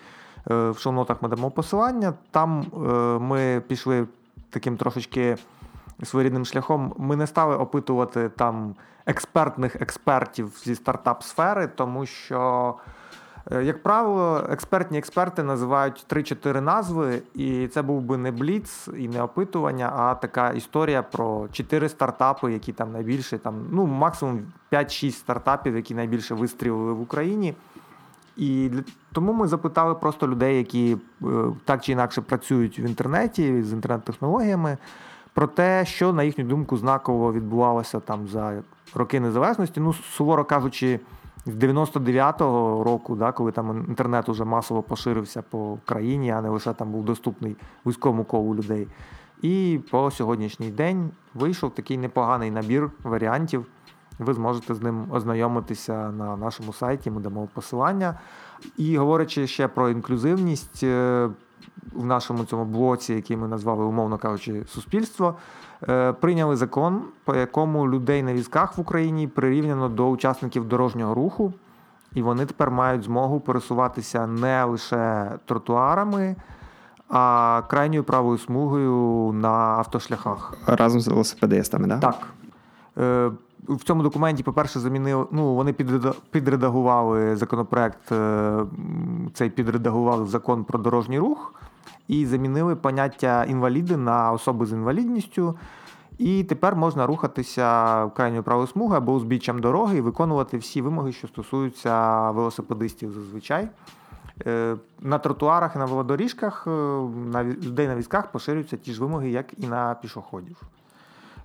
Е, 0.51 0.71
В 0.71 0.79
шоу-нотах 0.79 1.23
ми 1.23 1.29
дамо 1.29 1.51
посилання. 1.51 2.13
Там 2.31 2.67
ми 3.21 3.63
пішли 3.69 4.07
таким 4.51 4.77
трошечки 4.77 5.37
своєрідним 6.05 6.45
шляхом. 6.45 6.95
Ми 6.99 7.17
не 7.17 7.27
стали 7.27 7.57
опитувати 7.57 8.29
там 8.29 8.75
експертних 9.07 9.77
експертів 9.77 10.53
зі 10.65 10.75
стартап-сфери, 10.75 11.69
тому 11.75 12.07
що, 12.07 12.75
е, 13.53 13.65
як 13.65 13.83
правило, 13.83 14.47
експертні 14.51 14.99
експерти 14.99 15.43
називають 15.43 16.07
3-4 16.09 16.61
назви, 16.61 17.23
і 17.35 17.69
це 17.69 17.83
був 17.83 18.03
би 18.03 18.17
не 18.17 18.31
бліц 18.31 18.89
і 18.99 19.09
не 19.09 19.23
опитування, 19.23 19.93
а 19.97 20.15
така 20.15 20.51
історія 20.51 21.03
про 21.03 21.49
4 21.53 21.89
стартапи, 21.89 22.53
які 22.53 22.73
там 22.73 22.93
найбільше, 22.93 23.39
там, 23.39 23.67
ну, 23.71 23.87
максимум 23.87 24.41
5-6 24.71 25.19
стартапів, 25.19 25.77
які 25.77 25.95
найбільше 25.95 26.35
вистрілили 26.35 26.93
в 26.93 27.01
Україні. 27.01 27.55
І 28.39 28.71
тому 29.13 29.33
ми 29.33 29.47
запитали 29.47 29.95
просто 29.95 30.29
людей, 30.29 30.59
які 30.59 30.97
е, 31.23 31.27
так 31.65 31.85
чи 31.85 31.93
інакше 31.93 32.21
працюють 32.21 32.79
в 32.79 32.81
інтернеті 32.81 33.63
з 33.63 33.73
інтернет-технологіями, 33.73 34.79
про 35.39 35.47
те, 35.47 35.85
що, 35.85 36.13
на 36.13 36.23
їхню 36.23 36.45
думку, 36.45 36.77
знаково 36.77 37.33
відбувалося 37.33 38.01
там 38.01 38.29
за 38.29 38.63
роки 38.95 39.21
незалежності. 39.21 39.81
Ну, 39.81 39.93
суворо 39.93 40.45
кажучи, 40.45 41.01
з 41.47 41.55
99-го 41.55 42.85
року, 42.85 43.17
да, 43.17 43.33
коли 43.33 43.53
там 43.53 43.85
інтернет 43.89 44.29
уже 44.29 44.45
масово 44.45 44.83
поширився 44.83 45.43
по 45.43 45.79
країні, 45.85 46.31
а 46.31 46.43
не 46.43 46.49
лише 46.49 46.73
там 46.73 46.93
був 46.93 47.05
доступний 47.05 47.57
вузькому 47.85 48.25
колу 48.25 48.55
людей. 48.55 48.89
І 49.43 49.81
по 49.91 50.11
сьогоднішній 50.11 50.71
день 50.71 51.11
вийшов 51.35 51.71
такий 51.71 51.99
непоганий 51.99 52.51
набір 52.51 52.91
варіантів. 53.05 53.67
Ви 54.19 54.35
зможете 54.35 54.75
з 54.75 54.83
ним 54.83 55.07
ознайомитися 55.11 56.11
на 56.11 56.37
нашому 56.37 56.73
сайті, 56.73 57.11
ми 57.11 57.21
дамо 57.21 57.49
посилання. 57.55 58.19
І 58.77 58.99
говорячи 58.99 59.47
ще 59.47 59.69
про 59.69 59.89
інклюзивність 59.89 60.83
е, 60.83 61.29
в 61.93 62.05
нашому 62.05 62.45
цьому 62.45 62.65
блоці, 62.65 63.15
який 63.15 63.37
ми 63.37 63.49
назвали, 63.49 63.85
умовно 63.85 64.19
кажучи, 64.19 64.65
суспільство, 64.69 65.35
е, 65.89 66.13
прийняли 66.13 66.57
закон, 66.57 67.03
по 67.25 67.35
якому 67.35 67.89
людей 67.89 68.23
на 68.23 68.33
візках 68.33 68.79
в 68.79 68.81
Україні 68.81 69.29
прирівняно 69.29 69.89
до 69.89 70.09
учасників 70.09 70.65
дорожнього 70.69 71.15
руху, 71.15 71.53
і 72.15 72.23
вони 72.23 72.47
тепер 72.47 72.71
мають 72.71 73.03
змогу 73.03 73.41
пересуватися 73.41 74.27
не 74.27 74.65
лише 74.65 75.31
тротуарами, 75.45 76.37
а 77.09 77.63
крайньою 77.69 78.05
правою 78.05 78.39
смугою 78.39 79.33
на 79.33 79.49
автошляхах. 79.49 80.55
Разом 80.67 81.01
з 81.01 81.09
велосипедистами, 81.09 81.87
да? 81.87 81.99
Так. 81.99 82.19
Е, 82.99 83.31
В 83.69 83.85
цьому 83.85 84.03
документі, 84.03 84.43
по-перше, 84.43 84.81
замінили. 84.81 85.27
Ну, 85.31 85.55
вони 85.55 85.73
підреда- 85.73 86.15
підредагували 86.31 87.37
законопроект, 87.37 88.13
е, 88.13 88.59
цей 89.35 89.51
підредагували 89.51 90.27
закон 90.27 90.65
про 90.65 90.79
дорожній 90.79 91.19
рух 91.19 91.55
і 92.09 92.27
замінили 92.27 92.77
поняття 92.77 93.45
інваліди 93.45 93.97
на 93.97 94.33
особи 94.33 94.67
з 94.67 94.73
інвалідністю. 94.73 95.55
І 96.19 96.45
тепер 96.45 96.77
можна 96.77 97.07
рухатися 97.07 98.09
крайньою 98.09 98.43
правою 98.43 98.67
смугою 98.67 98.99
або 98.99 99.13
узбіччям 99.13 99.59
дороги 99.59 99.99
і 99.99 100.01
виконувати 100.01 100.59
всі 100.59 100.83
вимоги, 100.83 101.13
що 101.13 101.29
стосуються 101.29 102.31
велосипедистів 102.31 103.13
зазвичай. 103.13 103.69
Е, 104.47 104.77
На 105.01 105.19
тротуарах 105.19 105.77
і 105.77 105.79
на 105.79 105.85
велодоріжках 105.85 106.65
е, 106.67 106.71
на 107.33 107.45
людей 107.45 107.89
на 107.89 107.97
візках 107.97 108.33
поширюються 108.33 108.77
ті 108.77 108.93
ж 108.93 109.01
вимоги, 109.01 109.31
як 109.31 109.47
і 109.59 109.67
на 109.67 109.95
пішоходів. 109.95 110.63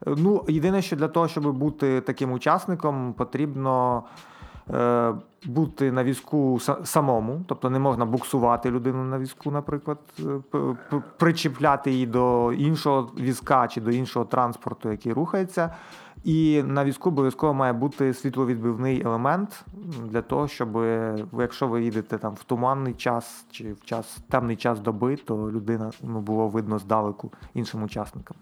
Е, 0.08 0.16
Ну, 0.18 0.46
єдине, 0.48 0.82
що 0.82 0.96
для 0.96 1.08
того, 1.08 1.28
щоб 1.28 1.54
бути 1.58 2.02
таким 2.02 2.32
учасником, 2.32 3.14
потрібно 3.14 4.04
бути 5.46 5.92
на 5.92 6.04
візку 6.04 6.60
самому, 6.84 7.42
тобто 7.48 7.70
не 7.70 7.80
можна 7.80 8.06
буксувати 8.06 8.72
людину 8.72 9.04
на 9.04 9.20
візку, 9.20 9.52
наприклад, 9.52 9.98
е, 10.20 10.76
причіпляти 11.18 11.92
її 11.92 12.06
до 12.06 12.54
іншого 12.54 13.10
візка 13.20 13.68
чи 13.68 13.82
до 13.82 13.92
іншого 13.92 14.26
транспорту, 14.26 14.92
який 14.92 15.14
рухається. 15.14 15.70
І 16.24 16.64
на 16.64 16.86
візку 16.86 17.10
обов'язково 17.10 17.54
має 17.54 17.74
бути 17.74 18.14
світловідбивний 18.14 19.02
елемент 19.02 19.66
для 20.04 20.22
того, 20.22 20.48
щоб 20.48 20.78
якщо 21.40 21.68
ви 21.68 21.84
їдете 21.84 22.18
там 22.18 22.34
в 22.34 22.44
туманний 22.44 22.94
час 22.94 23.46
чи 23.52 23.74
в 23.74 23.86
час 23.86 24.18
темний 24.30 24.56
час 24.56 24.80
доби, 24.80 25.16
то 25.16 25.52
людина 25.52 25.92
ну, 26.02 26.20
було 26.20 26.48
видно 26.48 26.80
здалеку 26.80 27.32
іншим 27.54 27.84
учасникам. 27.84 28.38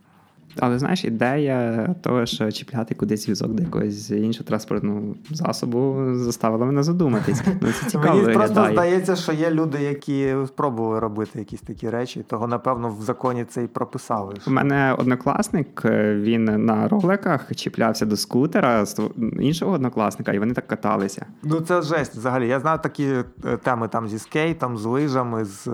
Але 0.60 0.80
знаєш, 0.80 1.06
ідея 1.06 1.96
того, 2.02 2.26
що 2.26 2.52
чіпляти 2.52 2.96
кудись 2.96 3.30
візок 3.30 3.54
до 3.54 3.64
якогось 3.64 4.12
іншого 4.12 4.46
транспортного 4.48 5.02
засобу 5.32 5.98
заставила 6.14 6.66
мене 6.66 6.84
задуматись. 6.84 7.44
Ну, 7.62 7.68
це 7.82 7.90
цікаво 7.90 8.20
Мені 8.22 8.34
просто 8.34 8.54
виглядає. 8.54 8.74
здається, 8.74 9.16
що 9.16 9.32
є 9.32 9.52
люди, 9.52 9.82
які 9.82 10.36
спробували 10.48 11.00
робити 11.00 11.40
якісь 11.40 11.62
такі 11.62 11.90
речі, 11.90 12.26
того 12.28 12.48
напевно 12.48 12.90
в 13.00 13.02
законі 13.02 13.46
це 13.46 13.64
і 13.64 13.68
прописали. 13.68 14.36
У 14.48 14.52
мене 14.52 14.96
однокласник, 14.98 15.82
е, 15.86 16.16
він 16.16 16.44
на 16.66 16.88
роликах 16.88 17.56
чіплявся 17.56 18.06
до 18.06 18.18
скутера 18.18 18.86
з 18.86 19.02
іншого 19.40 19.72
однокласника, 19.72 20.32
і 20.34 20.40
вони 20.40 20.54
так 20.54 20.68
каталися. 20.68 21.26
Ну 21.44 21.62
це 21.62 21.82
жесть 21.82 22.16
взагалі. 22.16 22.48
Я 22.48 22.60
знаю 22.60 22.80
такі 22.84 23.06
е, 23.06 23.24
теми 23.64 23.88
там 23.88 24.08
зі 24.08 24.20
скейтом, 24.20 24.78
з 24.78 24.86
лижами, 24.86 25.46
з 25.46 25.68
е, 25.68 25.72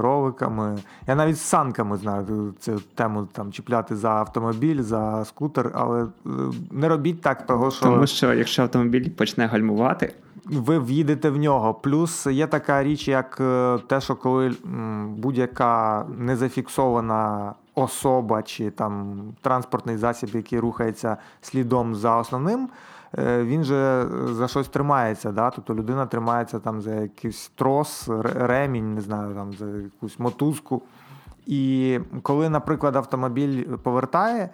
роликами. 0.00 0.78
Я 1.06 1.14
навіть 1.14 1.36
з 1.36 1.40
санками 1.40 1.96
знаю 1.96 2.54
цю 2.58 2.80
тему 2.94 3.28
там 3.32 3.52
чіпляти 3.52 3.96
за 3.96 4.17
автомобіль, 4.20 4.82
за 4.82 5.24
скутер, 5.24 5.70
але 5.74 6.02
е, 6.02 6.08
не 6.70 6.88
робіть 6.88 7.20
так, 7.20 7.46
того 7.46 7.70
що. 7.70 7.84
Тому 7.84 8.06
що 8.06 8.34
якщо 8.34 8.62
автомобіль 8.62 9.10
почне 9.10 9.46
гальмувати, 9.46 10.14
ви 10.44 10.78
в'їдете 10.78 11.30
в 11.30 11.36
нього. 11.36 11.74
Плюс 11.74 12.26
є 12.26 12.46
така 12.46 12.82
річ, 12.82 13.08
як 13.08 13.38
е, 13.40 13.78
те, 13.86 14.00
що 14.00 14.16
коли 14.16 14.52
будь-яка 15.16 16.04
незафіксована 16.18 17.54
особа 17.74 18.42
чи 18.42 18.70
там 18.70 19.20
транспортний 19.40 19.96
засіб, 19.96 20.30
який 20.34 20.58
рухається 20.60 21.16
слідом 21.42 21.94
за 21.94 22.16
основним. 22.16 22.68
е, 23.18 23.42
Він 23.44 23.64
же 23.64 24.06
за 24.30 24.48
щось 24.48 24.68
тримається, 24.68 25.32
да? 25.32 25.50
тобто 25.50 25.74
людина 25.74 26.06
тримається 26.06 26.58
там 26.58 26.80
за 26.80 26.94
якийсь 26.94 27.50
трос, 27.54 28.08
ремінь, 28.34 28.94
не 28.94 29.00
знаю, 29.00 29.34
там 29.34 29.52
за 29.52 29.66
якусь 29.66 30.18
мотузку. 30.18 30.82
І 31.48 31.98
коли, 32.22 32.48
наприклад, 32.48 32.96
автомобіль 32.96 33.64
повертає, 33.82 34.50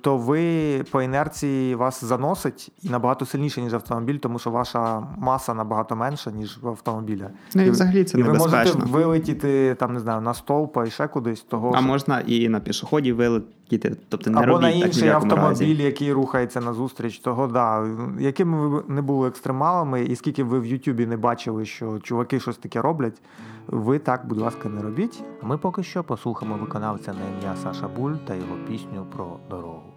то 0.00 0.16
ви 0.16 0.82
по 0.90 1.02
інерції 1.02 1.74
вас 1.74 2.04
заносить 2.04 2.72
і 2.82 2.88
набагато 2.88 3.26
сильніше, 3.26 3.62
ніж 3.62 3.74
автомобіль, 3.74 4.16
тому 4.16 4.38
що 4.38 4.50
ваша 4.50 5.00
маса 5.18 5.54
набагато 5.54 5.96
менша, 5.96 6.30
ніж 6.30 6.58
в 6.62 6.68
автомобіля. 6.68 7.30
Ну 7.54 7.62
і 7.62 7.70
взагалі 7.70 8.04
це 8.04 8.18
і 8.18 8.22
ви 8.22 8.32
можете 8.32 8.72
вилетіти 8.78 9.74
там, 9.74 9.92
не 9.94 10.00
знаю, 10.00 10.20
на 10.20 10.34
стовпа 10.34 10.86
і 10.86 10.90
ще 10.90 11.06
кудись. 11.08 11.40
Того, 11.42 11.72
А 11.74 11.78
що- 11.78 11.86
можна 11.86 12.20
і 12.20 12.48
на 12.48 12.60
пішоході 12.60 13.12
вилетіти, 13.12 13.96
тобто 14.08 14.30
не 14.30 14.38
Або 14.38 14.46
робіть 14.46 14.62
на 14.62 14.72
так 14.72 14.86
інший 14.86 15.04
якому 15.08 15.32
автомобіль, 15.32 15.68
разі. 15.76 15.82
який 15.82 16.12
рухається 16.12 16.60
назустріч, 16.60 17.18
того 17.18 17.46
да. 17.46 17.86
Якими 18.20 18.68
ви 18.68 18.82
не 18.88 19.02
були 19.02 19.28
екстремалами, 19.28 20.02
і 20.02 20.16
скільки 20.16 20.44
ви 20.44 20.60
в 20.60 20.66
Ютубі 20.66 21.06
не 21.06 21.16
бачили, 21.16 21.64
що 21.64 21.98
чуваки 21.98 22.40
щось 22.40 22.56
таке 22.56 22.80
роблять, 22.82 23.22
ви 23.66 23.98
так, 23.98 24.26
будь 24.26 24.38
ласка, 24.38 24.68
не 24.68 24.82
робіть. 24.82 25.24
Ми 25.42 25.58
поки 25.58 25.82
що 25.82 26.04
послухаємо 26.04 26.56
виконавця 26.56 27.12
на 27.12 27.38
ім'я 27.38 27.56
Саша 27.56 27.88
Буль 27.88 28.14
та 28.26 28.34
його 28.34 28.56
пісню 28.68 29.06
про 29.16 29.38
дорогу. 29.50 29.91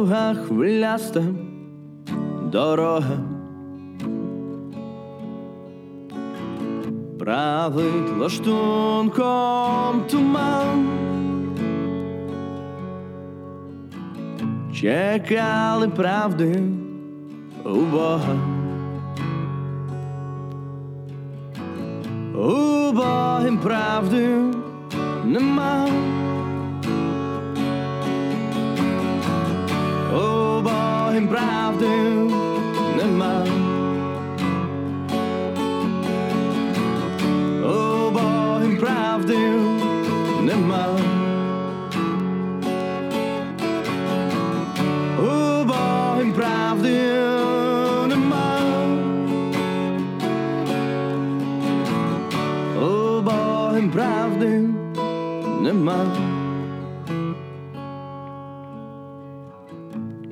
Довга 0.00 0.34
хвиляста 0.34 1.22
дорога 2.50 3.18
править 7.18 8.16
лаштунком 8.18 10.04
туман. 10.10 10.88
Чекали 14.72 15.88
правди 15.88 16.54
у 17.62 17.84
Бога. 17.84 18.36
У 22.34 22.92
Бога 22.92 23.58
правди 23.62 24.26
нема. 25.26 25.86
О, 30.60 30.62
Богим 30.62 32.39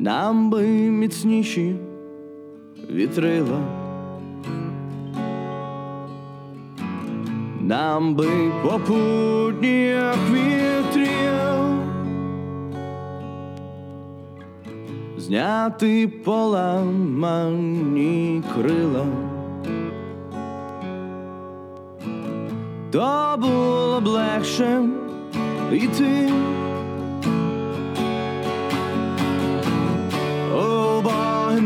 Нам 0.00 0.50
би 0.50 0.66
міцніші 0.90 1.76
вітрила, 2.90 3.60
нам 7.60 8.14
би 8.14 8.28
попутніх 8.62 10.16
вітрів, 10.30 11.08
зняти 15.16 16.08
поламані 16.24 17.22
крила, 18.54 19.06
то 22.90 23.36
було 23.40 24.00
б 24.00 24.06
легше 24.06 24.82
йти. 25.72 26.30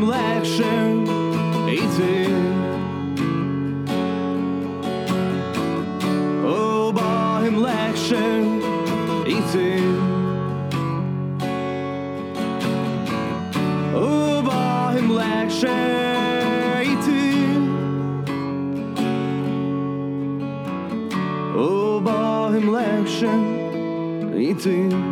Обогим 0.02 0.10
легше 0.10 0.64
йти. 1.68 2.28
Обогим 6.44 7.56
легше 7.56 8.44
йти. 9.26 9.82
Обогим 13.94 15.10
легше 15.10 15.70
йти. 16.82 17.34
Обогим 21.56 22.68
легше 22.68 23.30
йти. 24.38 25.11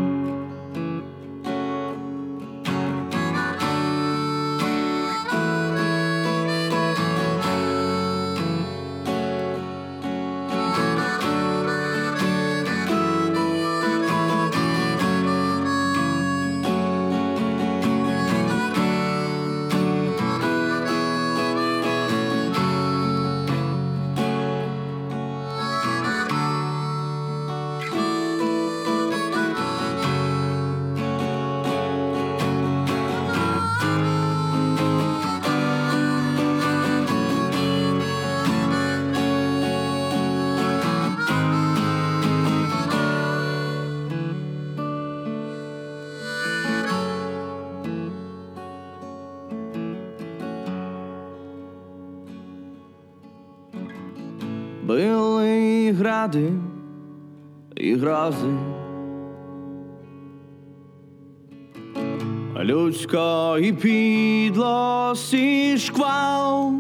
Людської 63.60 63.74
підлості 63.74 65.78
шквал 65.78 66.74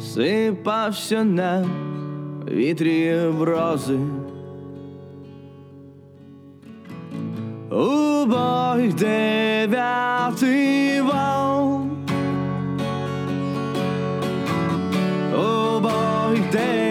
сипався 0.00 1.24
на 1.24 1.66
вітрі 2.50 3.20
рози. 3.40 3.98
У 7.70 8.26
бой 8.26 8.92
дев'ятий 8.98 11.00
вал. 11.00 11.80
О, 15.34 15.80
бой 15.80 16.42
дев'ятий 16.52 16.83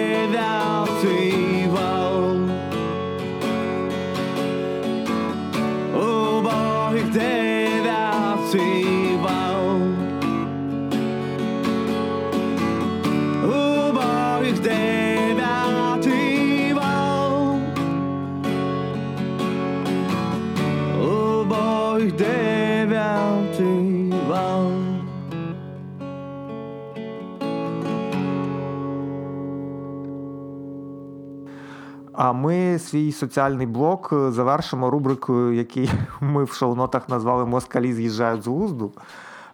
А 32.17 32.33
ми 32.33 32.79
свій 32.79 33.11
соціальний 33.11 33.67
блок 33.67 34.09
е, 34.13 34.31
завершимо 34.31 34.89
рубрикою, 34.89 35.53
який 35.53 35.91
ми 36.21 36.43
в 36.43 36.53
шоу-нотах 36.53 37.09
назвали 37.09 37.45
Москалі 37.45 37.93
з'їжджають 37.93 38.43
з 38.43 38.47
глузду. 38.47 38.91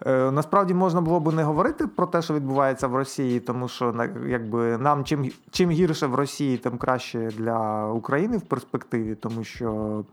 Е, 0.05 0.31
насправді 0.31 0.73
можна 0.73 1.01
було 1.01 1.19
би 1.19 1.33
не 1.33 1.43
говорити 1.43 1.87
про 1.87 2.05
те, 2.05 2.21
що 2.21 2.33
відбувається 2.33 2.87
в 2.87 2.95
Росії, 2.95 3.39
тому 3.39 3.67
що 3.67 3.95
якби 4.27 4.77
нам 4.77 5.03
чим 5.03 5.31
чим 5.51 5.69
гірше 5.69 6.07
в 6.07 6.15
Росії, 6.15 6.57
тим 6.57 6.77
краще 6.77 7.31
для 7.37 7.87
України 7.87 8.37
в 8.37 8.41
перспективі, 8.41 9.15
тому 9.15 9.43
що 9.43 10.03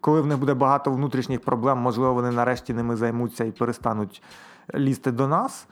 коли 0.00 0.20
в 0.20 0.26
них 0.26 0.38
буде 0.38 0.54
багато 0.54 0.90
внутрішніх 0.90 1.40
проблем, 1.40 1.78
можливо, 1.78 2.14
вони 2.14 2.30
нарешті 2.30 2.74
ними 2.74 2.96
займуться 2.96 3.44
і 3.44 3.50
перестануть 3.50 4.22
лізти 4.74 5.12
до 5.12 5.28
нас. 5.28 5.66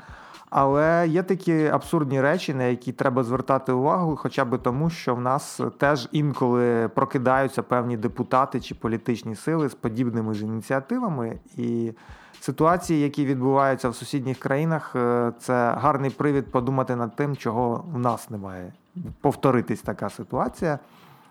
Але 0.50 1.08
є 1.08 1.22
такі 1.22 1.66
абсурдні 1.66 2.20
речі, 2.20 2.54
на 2.54 2.64
які 2.64 2.92
треба 2.92 3.24
звертати 3.24 3.72
увагу, 3.72 4.16
хоча 4.16 4.44
б 4.44 4.58
тому, 4.58 4.90
що 4.90 5.14
в 5.14 5.20
нас 5.20 5.60
теж 5.78 6.08
інколи 6.12 6.88
прокидаються 6.88 7.62
певні 7.62 7.96
депутати 7.96 8.60
чи 8.60 8.74
політичні 8.74 9.36
сили 9.36 9.68
з 9.68 9.74
подібними 9.74 10.34
ж 10.34 10.44
ініціативами. 10.44 11.38
І 11.56 11.92
ситуації, 12.40 13.00
які 13.00 13.24
відбуваються 13.24 13.88
в 13.88 13.94
сусідніх 13.94 14.38
країнах, 14.38 14.96
е, 14.96 15.32
це 15.40 15.74
гарний 15.78 16.10
привід 16.10 16.52
подумати 16.52 16.96
над 16.96 17.16
тим, 17.16 17.36
чого 17.36 17.84
в 17.92 17.98
нас 17.98 18.30
немає. 18.30 18.72
Повторитись 19.20 19.80
така 19.80 20.10
ситуація. 20.10 20.78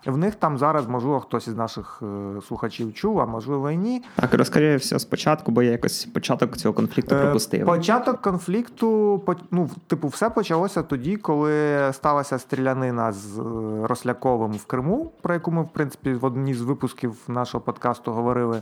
В 0.06 0.18
них 0.18 0.36
там 0.36 0.58
зараз, 0.58 0.88
можливо, 0.88 1.20
хтось 1.20 1.48
із 1.48 1.56
наших 1.56 2.02
е, 2.04 2.42
слухачів 2.42 2.94
чув, 2.94 3.20
а 3.20 3.26
можливо 3.26 3.72
і 3.72 3.78
ні. 3.78 4.04
Так, 4.16 4.34
розкажи 4.34 4.76
все 4.76 5.00
спочатку, 5.00 5.52
бо 5.52 5.64
я 5.64 5.72
якось 5.72 6.06
початок 6.06 6.58
цього 6.58 6.74
конфлікту 6.74 7.16
е, 7.16 7.22
пропустив. 7.22 7.66
Початок 7.66 8.22
конфлікту, 8.22 9.22
ну, 9.52 9.70
типу, 9.88 10.08
все 10.08 10.30
почалося 10.30 10.84
тоді, 10.84 11.16
коли 11.16 11.80
сталася 11.94 12.40
стрілянина 12.40 13.12
з 13.12 13.40
е, 13.40 13.44
Росляковим 13.88 14.52
в 14.52 14.66
Криму, 14.66 15.12
про 15.22 15.34
яку 15.34 15.52
ми, 15.52 15.62
в 15.62 15.70
принципі, 15.70 16.14
в 16.14 16.26
одній 16.26 16.54
з 16.54 16.62
випусків 16.62 17.16
нашого 17.28 17.62
подкасту 17.62 18.12
говорили. 18.12 18.62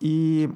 І 0.00 0.48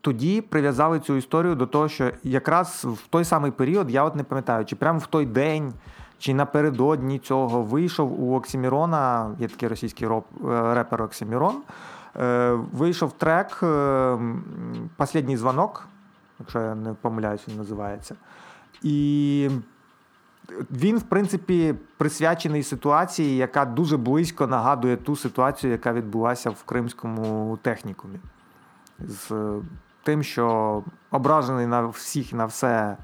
тоді 0.00 0.40
прив'язали 0.40 1.00
цю 1.00 1.16
історію 1.16 1.54
до 1.54 1.66
того, 1.66 1.88
що 1.88 2.10
якраз 2.24 2.84
в 2.84 3.06
той 3.10 3.24
самий 3.24 3.50
період, 3.50 3.90
я 3.90 4.04
от 4.04 4.16
не 4.16 4.22
пам'ятаю, 4.22 4.64
чи 4.64 4.76
прямо 4.76 4.98
в 4.98 5.06
той 5.06 5.26
день 5.26 5.72
чи 6.20 6.34
напередодні 6.34 7.18
цього 7.18 7.62
вийшов 7.62 8.22
у 8.22 8.36
Оксімірона, 8.36 9.30
є 9.38 9.48
такий 9.48 9.68
російський 9.68 10.08
е, 10.08 10.22
репер 10.74 11.02
Оксімірон, 11.02 11.56
е, 12.16 12.58
вийшов 12.72 13.12
трек 13.12 13.60
е, 13.62 14.18
Последній 14.96 15.36
дзвонок, 15.36 15.88
якщо 16.38 16.60
я 16.60 16.74
не 16.74 16.94
помиляюсь, 16.94 17.48
він 17.48 17.56
називається. 17.56 18.14
І 18.82 19.50
він, 20.70 20.98
в 20.98 21.02
принципі, 21.02 21.74
присвячений 21.96 22.62
ситуації, 22.62 23.36
яка 23.36 23.64
дуже 23.64 23.96
близько 23.96 24.46
нагадує 24.46 24.96
ту 24.96 25.16
ситуацію, 25.16 25.72
яка 25.72 25.92
відбулася 25.92 26.50
в 26.50 26.62
кримському 26.62 27.58
технікумі. 27.62 28.18
З 28.98 29.54
тим, 30.02 30.22
що 30.22 30.82
ображений 31.10 31.66
на 31.66 31.86
всіх 31.86 32.32
на 32.32 32.46
все 32.46 32.96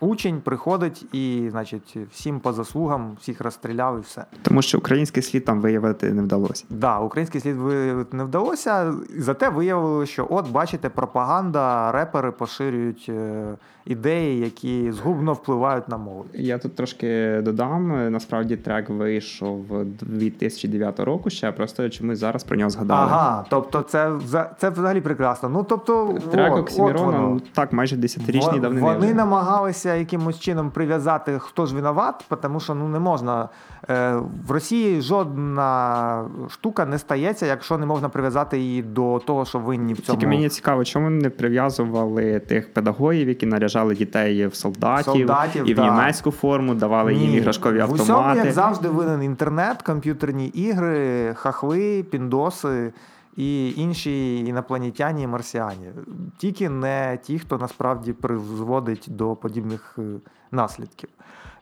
Учень 0.00 0.40
приходить 0.40 1.14
і, 1.14 1.48
значить, 1.50 1.96
всім 2.12 2.40
по 2.40 2.52
заслугам, 2.52 3.16
всіх 3.20 3.40
розстріляв 3.40 3.98
і 3.98 4.00
все. 4.00 4.24
Тому 4.42 4.62
що 4.62 4.78
український 4.78 5.22
слід 5.22 5.44
там 5.44 5.60
виявити 5.60 6.12
не 6.12 6.22
вдалося. 6.22 6.64
Так, 6.68 6.78
да, 6.78 6.98
український 6.98 7.40
слід 7.40 7.56
виявити 7.56 8.16
не 8.16 8.24
вдалося. 8.24 8.94
Зате 9.18 9.48
виявили, 9.48 10.06
що 10.06 10.26
от, 10.30 10.50
бачите, 10.50 10.88
пропаганда, 10.88 11.92
репери 11.92 12.30
поширюють 12.30 13.06
е, 13.08 13.44
ідеї, 13.86 14.40
які 14.40 14.92
згубно 14.92 15.32
впливають 15.32 15.88
на 15.88 15.96
молодь. 15.96 16.26
Я 16.34 16.58
тут 16.58 16.74
трошки 16.74 17.40
додам. 17.42 18.12
Насправді 18.12 18.56
трек 18.56 18.90
вийшов 18.90 19.64
2009 20.00 21.00
року 21.00 21.30
ще, 21.30 21.52
просто 21.52 21.88
чомусь 21.88 22.18
зараз 22.18 22.44
про 22.44 22.56
нього 22.56 22.70
згадали. 22.70 23.10
Ага, 23.10 23.44
тобто 23.50 23.82
це 23.82 24.12
це 24.58 24.70
взагалі 24.70 25.00
прекрасно. 25.00 25.48
Ну, 25.48 25.66
тобто, 25.68 26.18
Трек 26.30 26.56
Оксімірона, 26.56 27.40
так, 27.52 27.72
майже 27.72 27.96
десятирічний 27.96 28.60
давнини. 28.60 28.86
Вони 28.86 29.14
намагалися 29.14 29.85
намагалися 29.86 29.94
якимось 29.94 30.40
чином 30.40 30.70
прив'язати, 30.70 31.38
хто 31.38 31.66
ж 31.66 31.74
виноват, 31.74 32.24
тому 32.42 32.60
що 32.60 32.74
ну 32.74 32.88
не 32.88 32.98
можна 32.98 33.48
е, 33.88 34.16
в 34.46 34.50
Росії 34.50 35.00
жодна 35.00 36.24
штука 36.50 36.86
не 36.86 36.98
стається, 36.98 37.46
якщо 37.46 37.78
не 37.78 37.86
можна 37.86 38.08
прив'язати 38.08 38.58
її 38.58 38.82
до 38.82 39.18
того, 39.18 39.44
що 39.44 39.58
винні 39.58 39.94
в 39.94 40.00
цьому. 40.00 40.18
Тільки 40.18 40.28
мені 40.28 40.48
цікаво, 40.48 40.84
чому 40.84 41.10
не 41.10 41.30
прив'язували 41.30 42.40
тих 42.40 42.72
педагогів, 42.72 43.28
які 43.28 43.46
наряжали 43.46 43.94
дітей 43.94 44.46
в 44.46 44.54
солдатів, 44.54 45.04
солдатів 45.04 45.68
і 45.68 45.74
в 45.74 45.76
да. 45.76 45.84
німецьку 45.84 46.30
форму, 46.30 46.74
давали 46.74 47.14
Ні. 47.14 47.20
їм 47.20 47.34
іграшкові 47.34 47.80
автомати. 47.80 48.12
В 48.12 48.16
усьому, 48.16 48.36
як 48.36 48.52
завжди, 48.52 48.88
винен 48.88 49.22
інтернет, 49.22 49.82
комп'ютерні 49.82 50.46
ігри, 50.46 51.34
хахли, 51.34 52.02
піндоси 52.10 52.92
і 53.36 53.74
інші 53.76 54.38
інопланетяні 54.38 55.22
і 55.22 55.26
марсіані. 55.26 55.90
Тільки 56.38 56.68
не 56.68 57.18
ті, 57.22 57.38
хто 57.38 57.58
насправді 57.58 58.12
призводить 58.12 59.06
до 59.08 59.36
подібних 59.36 59.94
е, 59.98 60.02
наслідків. 60.50 61.10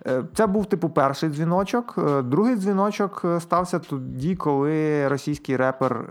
Е, 0.06 0.24
це 0.34 0.46
був 0.46 0.66
типу 0.66 0.88
перший 0.88 1.30
дзвіночок. 1.30 1.94
Е, 1.98 2.22
другий 2.22 2.56
дзвіночок 2.56 3.24
стався 3.38 3.78
тоді, 3.78 4.36
коли 4.36 5.08
російський 5.08 5.56
репер. 5.56 6.08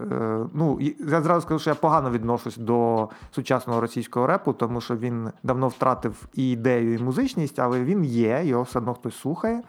Ну 0.54 0.80
я 1.08 1.22
зразу 1.22 1.42
скажу, 1.42 1.60
що 1.60 1.70
я 1.70 1.76
погано 1.76 2.12
відношусь 2.12 2.58
до 2.58 3.10
сучасного 3.32 3.82
російського 3.82 4.28
репу, 4.28 4.54
тому 4.54 4.82
що 4.82 4.96
він 4.96 5.30
давно 5.44 5.68
втратив 5.68 6.28
і 6.34 6.52
ідею, 6.52 6.94
і 6.94 7.04
музичність, 7.04 7.60
але 7.60 7.84
він 7.84 8.06
є, 8.06 8.42
його 8.44 8.64
все 8.64 8.80
одно 8.80 8.94
хтось 8.94 9.20
слухає. 9.20 9.62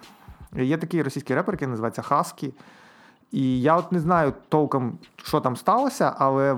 Є 0.57 0.77
такий 0.77 1.03
російський 1.03 1.37
репер, 1.37 1.55
який 1.55 1.69
називається 1.69 2.03
Хаскі. 2.03 2.55
І 3.33 3.61
я 3.61 3.77
от 3.77 3.93
не 3.93 4.01
знаю 4.01 4.33
толком, 4.49 4.99
що 5.17 5.41
там 5.41 5.57
сталося, 5.57 6.15
але 6.19 6.57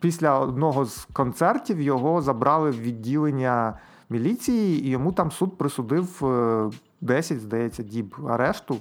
після 0.00 0.38
одного 0.38 0.84
з 0.84 1.08
концертів 1.12 1.80
його 1.80 2.22
забрали 2.22 2.70
в 2.70 2.80
відділення 2.80 3.78
міліції, 4.10 4.86
і 4.86 4.90
йому 4.90 5.12
там 5.12 5.30
суд 5.30 5.58
присудив 5.58 6.22
10, 7.00 7.36
е, 7.36 7.40
здається, 7.40 7.82
діб 7.82 8.14
арешту 8.28 8.76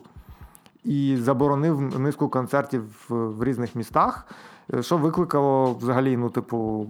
і 0.83 1.17
заборонив 1.21 1.99
низку 1.99 2.29
концертів 2.29 2.83
в 3.09 3.43
різних 3.43 3.75
містах. 3.75 4.27
Е, 4.73 4.83
що 4.83 4.97
викликало 4.97 5.73
взагалі, 5.73 6.17
ну, 6.17 6.29
типу, 6.29 6.87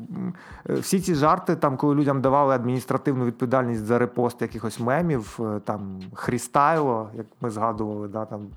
е, 0.69 0.73
всі 0.73 0.99
ці 0.99 1.15
жарти, 1.15 1.55
там, 1.55 1.77
коли 1.77 1.95
людям 1.95 2.21
давали 2.21 2.55
адміністративну 2.55 3.25
відповідальність 3.25 3.85
за 3.85 3.99
репост 3.99 4.41
якихось 4.41 4.79
мемів, 4.79 5.39
там 5.65 5.99
Хрістайло, 6.13 7.09
як 7.13 7.25
ми 7.41 7.49
згадували, 7.49 8.07
да, 8.07 8.25
там 8.25 8.47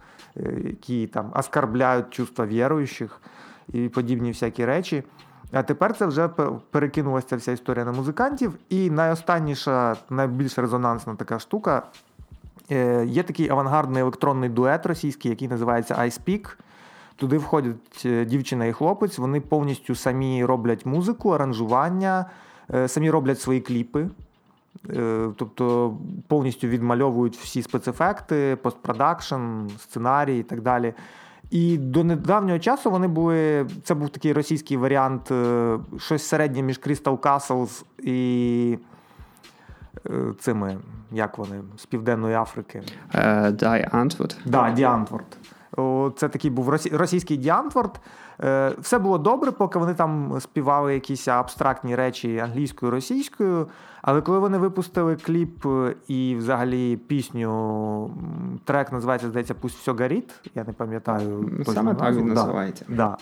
які 0.65 1.07
там 1.07 1.33
оскарбляють 1.37 2.11
чувства 2.11 2.47
віруючих 2.47 3.21
і 3.73 3.89
подібні 3.89 4.29
всякі 4.29 4.65
речі. 4.65 5.03
А 5.53 5.63
тепер 5.63 5.97
це 5.97 6.07
вже 6.07 6.29
перекинулася 6.71 7.37
вся 7.37 7.53
історія 7.53 7.85
на 7.85 7.93
музикантів. 7.93 8.55
І 8.69 8.91
найостанніша, 8.91 9.97
найбільш 10.11 10.59
резонансна 10.59 11.15
така 11.15 11.39
штука. 11.39 11.83
Е, 12.71 13.07
є 13.07 13.23
такий 13.23 13.49
авангардний 13.49 14.03
електронний 14.03 14.49
дует 14.49 14.87
російський, 14.87 15.31
який 15.31 15.49
називається 15.49 15.95
I. 15.95 16.49
Туди 17.17 17.39
входять 17.39 18.03
е, 18.05 18.25
дівчина 18.25 18.65
і 18.65 18.73
хлопець. 18.73 19.19
Вони 19.19 19.41
повністю 19.41 19.95
самі 19.95 20.45
роблять 20.45 20.87
музику, 20.87 21.31
аранжування, 21.31 22.27
самі 22.87 23.11
роблять 23.11 23.41
свої 23.41 23.61
кліпи. 23.61 24.09
Е, 24.91 25.29
тобто 25.37 25.97
повністю 26.29 26.69
відмальовують 26.69 27.37
всі 27.37 27.63
спецефекти, 27.63 28.59
постпродакшн, 28.63 29.67
сценарій 29.79 30.39
і 30.39 30.43
так 30.43 30.61
далі. 30.63 30.95
І 31.51 31.79
до 31.79 32.05
недавнього 32.05 32.59
часу 32.59 32.91
вони 32.91 33.09
були. 33.09 33.67
Це 33.85 33.95
був 33.95 34.09
такий 34.09 34.33
російський 34.33 34.77
варіант, 34.77 35.31
е, 35.31 35.79
щось 35.99 36.23
середнє 36.23 36.63
між 36.63 36.81
Crystal 36.81 37.19
Castles 37.19 37.85
і 37.99 38.79
е, 40.07 40.11
цими, 40.41 40.79
як 41.13 41.39
вони, 41.39 41.61
з 41.77 41.87
Південної 41.87 42.35
Африки. 42.35 42.83
Die 43.15 43.91
Antwoord. 43.95 44.37
Да, 44.45 44.63
Die 44.63 45.05
Antwoord. 45.05 46.13
Це 46.17 46.29
такий 46.29 46.51
був 46.51 46.69
російський 46.93 47.37
Діантворд. 47.37 48.01
Все 48.79 48.99
було 48.99 49.19
добре, 49.19 49.51
поки 49.51 49.79
вони 49.79 49.95
там 49.95 50.41
співали 50.41 50.95
якісь 50.95 51.29
абстрактні 51.29 51.97
речі 51.97 52.39
англійською 52.39 52.93
російською. 52.93 53.67
Але 54.03 54.21
коли 54.21 54.39
вони 54.39 54.59
випустили 54.59 55.17
кліп 55.17 55.67
е, 55.67 55.95
і 56.09 56.35
взагалі 56.37 56.97
пісню, 56.97 58.11
трек 58.65 58.93
називається, 58.93 59.29
здається, 59.29 59.55
Пусть 59.55 59.79
все 59.79 59.93
горить, 59.93 60.51
я 60.55 60.65
не 60.65 60.73
пам'ятаю. 60.73 61.51
Саме 61.67 61.95
так 61.95 62.15
він 62.15 62.27
називається. 62.27 62.85
Да. 62.89 63.17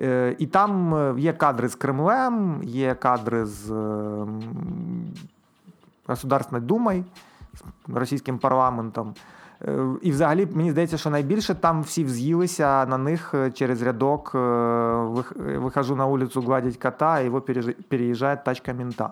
Е, 0.00 0.36
і 0.38 0.46
там 0.46 0.94
е, 0.94 1.14
є 1.18 1.32
кадри 1.32 1.68
з 1.68 1.74
Кремлем, 1.74 2.60
є 2.62 2.94
кадри 2.94 3.46
з 3.46 3.72
Государственною 6.06 6.66
Думою, 6.66 7.04
з 7.88 7.94
російським 7.94 8.38
парламентом. 8.38 9.14
І 10.02 10.10
взагалі, 10.10 10.48
мені 10.52 10.70
здається, 10.70 10.98
що 10.98 11.10
найбільше 11.10 11.54
там 11.54 11.82
всі 11.82 12.04
вз'їлися 12.04 12.86
на 12.86 12.98
них 12.98 13.34
через 13.54 13.82
рядок 13.82 14.30
вихожу 15.36 15.96
на 15.96 16.04
вулицю, 16.04 16.40
гладять 16.40 16.76
кота, 16.76 17.20
і 17.20 17.24
його 17.24 17.40
переїжджає 17.88 18.36
тачка 18.36 18.74
мента. 18.74 19.10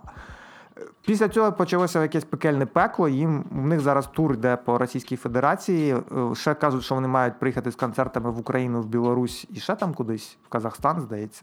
Після 1.06 1.28
цього 1.28 1.52
почалося 1.52 2.02
якесь 2.02 2.24
пекельне 2.24 2.66
пекло. 2.66 3.08
Їм 3.08 3.44
в 3.50 3.66
них 3.66 3.80
зараз 3.80 4.06
тур 4.06 4.32
йде 4.32 4.56
по 4.56 4.78
Російській 4.78 5.16
Федерації. 5.16 5.94
Е, 5.94 6.34
ще 6.34 6.54
кажуть, 6.54 6.82
що 6.82 6.94
вони 6.94 7.08
мають 7.08 7.38
приїхати 7.38 7.70
з 7.70 7.76
концертами 7.76 8.30
в 8.30 8.38
Україну, 8.38 8.80
в 8.80 8.86
Білорусь 8.86 9.46
і 9.50 9.60
ще 9.60 9.74
там 9.74 9.94
кудись, 9.94 10.38
в 10.46 10.48
Казахстан, 10.48 11.00
здається. 11.00 11.42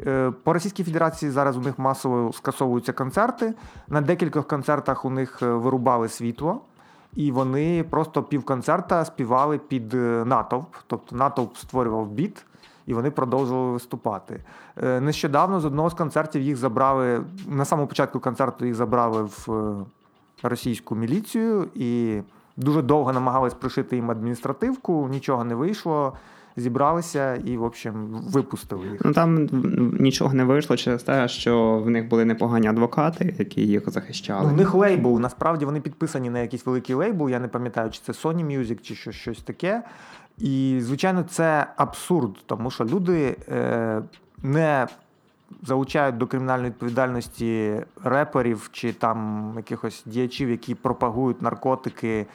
Е, 0.00 0.32
по 0.42 0.52
Російській 0.52 0.84
Федерації 0.84 1.30
зараз 1.30 1.56
у 1.56 1.60
них 1.60 1.78
масово 1.78 2.32
скасовуються 2.32 2.92
концерти. 2.92 3.54
На 3.88 4.00
декількох 4.00 4.48
концертах 4.48 5.04
у 5.04 5.10
них 5.10 5.42
е, 5.42 5.46
вирубали 5.46 6.08
світло, 6.08 6.60
і 7.16 7.30
вони 7.30 7.84
просто 7.90 8.22
півконцерта 8.22 9.04
співали 9.04 9.58
під 9.58 9.94
е, 9.94 10.24
натовп. 10.26 10.74
Тобто 10.86 11.16
натовп 11.16 11.56
створював 11.56 12.08
біт, 12.08 12.46
і 12.86 12.94
вони 12.94 13.10
продовжували 13.10 13.72
виступати. 13.72 14.44
Нещодавно 14.82 15.60
з 15.60 15.64
одного 15.64 15.90
з 15.90 15.94
концертів 15.94 16.42
їх 16.42 16.56
забрали. 16.56 17.24
На 17.48 17.64
самому 17.64 17.88
початку 17.88 18.20
концерту 18.20 18.66
їх 18.66 18.74
забрали 18.74 19.22
в 19.22 19.48
російську 20.42 20.94
міліцію 20.94 21.68
і 21.74 22.20
дуже 22.56 22.82
довго 22.82 23.12
намагались 23.12 23.54
пришити 23.54 23.96
їм 23.96 24.10
адміністративку, 24.10 25.08
нічого 25.08 25.44
не 25.44 25.54
вийшло 25.54 26.12
зібралися 26.56 27.34
і, 27.34 27.56
в 27.56 27.62
общем, 27.62 27.94
випустили 28.26 28.86
їх. 28.88 29.00
Ну 29.04 29.12
там 29.12 29.48
нічого 30.00 30.34
не 30.34 30.44
вийшло 30.44 30.76
через 30.76 31.02
те, 31.02 31.28
що 31.28 31.78
в 31.78 31.90
них 31.90 32.08
були 32.08 32.24
непогані 32.24 32.68
адвокати, 32.68 33.34
які 33.38 33.66
їх 33.66 33.90
захищали. 33.90 34.50
Ну, 34.50 34.56
них 34.56 34.74
лейбл. 34.74 35.20
Насправді 35.20 35.64
вони 35.64 35.80
підписані 35.80 36.30
на 36.30 36.38
якийсь 36.38 36.66
великий 36.66 36.94
лейбл. 36.94 37.30
Я 37.30 37.40
не 37.40 37.48
пам'ятаю, 37.48 37.90
чи 37.90 38.00
це 38.00 38.12
Sony 38.12 38.46
Music, 38.46 38.80
чи 38.80 38.94
щось, 38.94 39.16
щось 39.16 39.42
таке. 39.42 39.82
І, 40.38 40.78
звичайно, 40.82 41.22
це 41.22 41.66
абсурд, 41.76 42.30
тому 42.46 42.70
що 42.70 42.84
люди 42.84 43.36
е, 43.48 44.02
не 44.42 44.86
залучають 45.62 46.16
до 46.16 46.26
кримінальної 46.26 46.70
відповідальності 46.70 47.80
реперів 48.04 48.68
чи 48.72 48.92
там 48.92 49.52
якихось 49.56 50.02
діячів, 50.06 50.50
які 50.50 50.74
пропагують 50.74 51.42
наркотики 51.42 52.26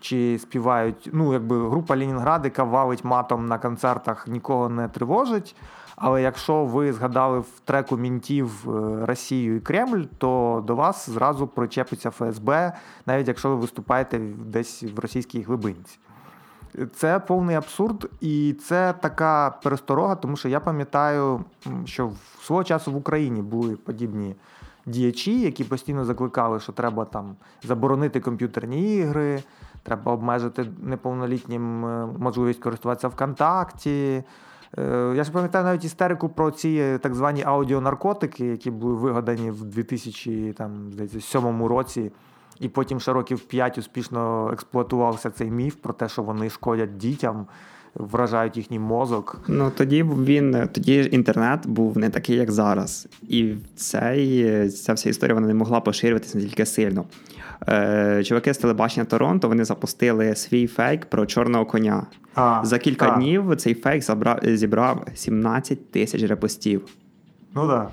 чи 0.00 0.38
співають. 0.38 1.10
Ну, 1.12 1.32
якби 1.32 1.68
група 1.68 1.96
Ленінград, 1.96 2.44
яка 2.44 2.64
валить 2.64 3.04
матом 3.04 3.46
на 3.46 3.58
концертах, 3.58 4.28
нікого 4.28 4.68
не 4.68 4.88
тривожить. 4.88 5.56
Але 6.00 6.22
якщо 6.22 6.64
ви 6.64 6.92
згадали 6.92 7.38
в 7.38 7.48
треку 7.64 7.96
мінтів 7.96 8.70
е, 8.70 9.06
Росію 9.06 9.56
і 9.56 9.60
Кремль, 9.60 10.02
то 10.18 10.62
до 10.66 10.76
вас 10.76 11.10
зразу 11.10 11.46
причепиться 11.46 12.10
ФСБ, 12.10 12.72
навіть 13.06 13.28
якщо 13.28 13.48
ви 13.48 13.56
виступаєте 13.56 14.18
десь 14.46 14.82
в 14.82 14.98
російській 14.98 15.42
глибинці. 15.42 15.98
Це 16.94 17.20
повний 17.20 17.56
абсурд, 17.56 18.10
і 18.20 18.52
це 18.52 18.94
така 19.00 19.58
пересторога, 19.62 20.14
тому 20.14 20.36
що 20.36 20.48
я 20.48 20.60
пам'ятаю, 20.60 21.44
що 21.84 22.06
в 22.06 22.44
свого 22.44 22.64
часу 22.64 22.92
в 22.92 22.96
Україні 22.96 23.42
були 23.42 23.76
подібні 23.76 24.34
діячі, 24.86 25.40
які 25.40 25.64
постійно 25.64 26.04
закликали, 26.04 26.60
що 26.60 26.72
треба 26.72 27.04
там 27.04 27.36
заборонити 27.62 28.20
комп'ютерні 28.20 28.96
ігри, 28.96 29.42
треба 29.82 30.12
обмежити 30.12 30.66
неповнолітнім 30.82 31.86
е, 31.86 32.08
можливість 32.18 32.60
користуватися 32.60 33.08
ВКонтакті. 33.08 34.22
Е, 34.78 35.12
я 35.16 35.24
ж 35.24 35.32
пам'ятаю 35.32 35.64
навіть 35.64 35.84
істерику 35.84 36.28
про 36.28 36.50
ці 36.50 36.98
так 37.02 37.14
звані 37.14 37.42
аудіонаркотики, 37.42 38.46
які 38.46 38.70
були 38.70 38.94
вигадані 38.94 39.50
в 39.50 39.64
2007 39.64 41.64
році, 41.64 42.12
і 42.60 42.68
потім 42.68 43.00
ще 43.00 43.12
років 43.12 43.40
5 43.40 43.78
успішно 43.78 44.50
експлуатувався 44.52 45.30
цей 45.30 45.50
міф 45.50 45.74
про 45.74 45.92
те, 45.92 46.08
що 46.08 46.22
вони 46.22 46.50
шкодять 46.50 46.96
дітям. 46.96 47.46
Вражають 47.94 48.56
їхній 48.56 48.78
мозок. 48.78 49.40
Ну 49.48 49.72
тоді 49.76 50.02
він 50.02 50.68
тоді 50.72 51.08
інтернет 51.12 51.66
був 51.66 51.98
не 51.98 52.10
такий, 52.10 52.36
як 52.36 52.50
зараз, 52.50 53.08
і 53.22 53.54
цей, 53.76 54.68
ця 54.68 54.92
вся 54.92 55.10
історія 55.10 55.34
вона 55.34 55.46
не 55.46 55.54
могла 55.54 55.80
поширюватися 55.80 56.38
настільки 56.38 56.66
сильно. 56.66 57.04
Е, 57.68 58.24
чуваки 58.24 58.54
з 58.54 58.58
телебачення 58.58 59.04
Торонто 59.04 59.48
вони 59.48 59.64
запустили 59.64 60.34
свій 60.34 60.66
фейк 60.66 61.06
про 61.06 61.26
чорного 61.26 61.66
коня. 61.66 62.06
А, 62.34 62.60
За 62.64 62.78
кілька 62.78 63.06
та. 63.06 63.16
днів 63.16 63.56
цей 63.56 63.74
фейк 63.74 64.02
забрав, 64.02 64.38
зібрав 64.42 65.06
17 65.14 65.90
тисяч 65.90 66.22
репостів. 66.22 66.84
Ну 67.54 67.66
да. 67.66 67.88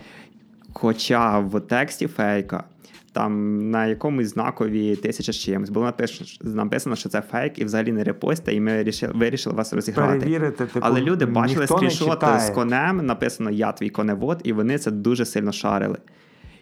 Хоча 0.73 1.39
в 1.39 1.59
тексті 1.59 2.07
фейка. 2.07 2.63
Там 3.11 3.59
на 3.71 3.85
якомусь 3.85 4.27
знакові 4.27 4.95
тисяча 4.95 5.31
з 5.31 5.35
чимось 5.35 5.69
було 5.69 5.93
написано, 6.41 6.95
що 6.95 7.09
це 7.09 7.21
фейк, 7.21 7.59
і 7.59 7.65
взагалі 7.65 7.91
не 7.91 8.03
репостите, 8.03 8.53
і 8.53 8.59
ми 8.59 8.85
вирішили 9.13 9.55
вас 9.55 9.73
розіграти. 9.73 10.19
Перевірити, 10.19 10.65
типу, 10.65 10.79
Але 10.81 11.01
люди 11.01 11.25
бачили 11.25 11.67
скріншоти 11.67 12.39
з 12.39 12.49
конем, 12.49 13.05
написано 13.05 13.51
Я 13.51 13.71
твій 13.71 13.89
коневод, 13.89 14.41
і 14.43 14.53
вони 14.53 14.77
це 14.77 14.91
дуже 14.91 15.25
сильно 15.25 15.51
шарили. 15.51 15.97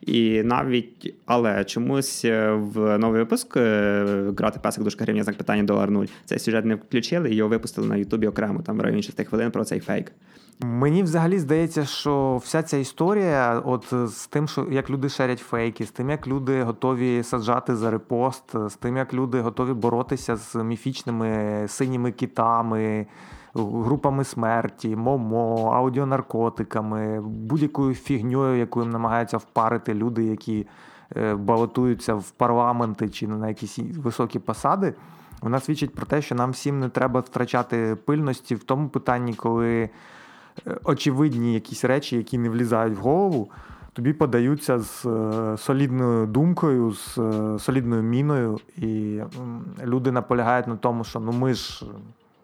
І 0.07 0.43
навіть, 0.43 1.15
але 1.25 1.63
чомусь 1.63 2.25
е, 2.25 2.51
в 2.51 2.97
новий 2.97 3.21
випуск 3.21 3.57
е, 3.57 4.33
грати 4.37 4.59
песик 4.63 4.83
дужка 4.83 5.03
гривня 5.03 5.23
знак 5.23 5.37
питання 5.37 5.63
долар 5.63 5.91
нуль. 5.91 6.05
Цей 6.25 6.39
сюжет 6.39 6.65
не 6.65 6.75
включили 6.75 7.33
його 7.33 7.49
випустили 7.49 7.87
на 7.87 7.95
Ютубі 7.95 8.27
окремо 8.27 8.61
там 8.61 8.77
в 8.77 8.81
районі 8.81 9.03
6 9.03 9.27
хвилин 9.27 9.51
про 9.51 9.65
цей 9.65 9.79
фейк. 9.79 10.11
Мені 10.59 11.03
взагалі 11.03 11.39
здається, 11.39 11.85
що 11.85 12.41
вся 12.43 12.63
ця 12.63 12.77
історія, 12.77 13.61
от 13.65 13.93
з 14.07 14.27
тим, 14.27 14.47
що 14.47 14.67
як 14.71 14.89
люди 14.89 15.09
шерять 15.09 15.39
фейки, 15.39 15.85
з 15.85 15.91
тим, 15.91 16.09
як 16.09 16.27
люди 16.27 16.63
готові 16.63 17.23
саджати 17.23 17.75
за 17.75 17.91
репост, 17.91 18.43
з 18.69 18.75
тим, 18.75 18.97
як 18.97 19.13
люди 19.13 19.41
готові 19.41 19.73
боротися 19.73 20.35
з 20.35 20.55
міфічними 20.55 21.65
синіми 21.67 22.11
китами 22.11 23.05
групами 23.55 24.23
смерті, 24.23 24.95
момо, 24.95 25.71
аудіонаркотиками, 25.73 27.21
будь-якою 27.21 27.95
фігньою, 27.95 28.57
яку 28.57 28.81
їм 28.81 28.89
намагаються 28.89 29.37
впарити 29.37 29.93
люди, 29.93 30.23
які 30.23 30.67
е, 31.17 31.35
балотуються 31.35 32.15
в 32.15 32.31
парламенти 32.31 33.09
чи 33.09 33.27
на 33.27 33.47
якісь 33.47 33.79
високі 33.97 34.39
посади. 34.39 34.93
Вона 35.41 35.59
свідчить 35.59 35.93
про 35.93 36.05
те, 36.05 36.21
що 36.21 36.35
нам 36.35 36.51
всім 36.51 36.79
не 36.79 36.89
треба 36.89 37.19
втрачати 37.19 37.97
пильності 38.05 38.55
в 38.55 38.63
тому 38.63 38.89
питанні, 38.89 39.33
коли 39.33 39.81
е, 39.81 39.89
очевидні 40.83 41.53
якісь 41.53 41.85
речі, 41.85 42.17
які 42.17 42.37
не 42.37 42.49
влізають 42.49 42.97
в 42.97 43.01
голову, 43.01 43.49
тобі 43.93 44.13
подаються 44.13 44.79
з 44.79 45.05
е, 45.05 45.57
солідною 45.57 46.27
думкою, 46.27 46.91
з 46.91 47.13
солідною 47.59 48.03
міною, 48.03 48.59
і 48.77 49.21
люди 49.83 50.11
наполягають 50.11 50.67
на 50.67 50.75
тому, 50.75 51.03
що 51.03 51.19
ну 51.19 51.31
ми 51.31 51.53
ж 51.53 51.85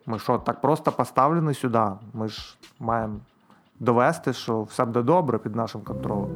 ми 0.10 0.20
що, 0.20 0.38
так 0.38 0.62
просто 0.62 0.92
поставлені 0.92 1.54
сюди? 1.54 1.86
Ми 2.14 2.28
ж 2.28 2.58
маємо 2.80 3.16
довести, 3.80 4.34
що 4.34 4.62
все 4.62 4.86
буде 4.86 5.02
добре 5.02 5.38
під 5.38 5.56
нашим 5.56 5.82
контролем. 5.82 6.30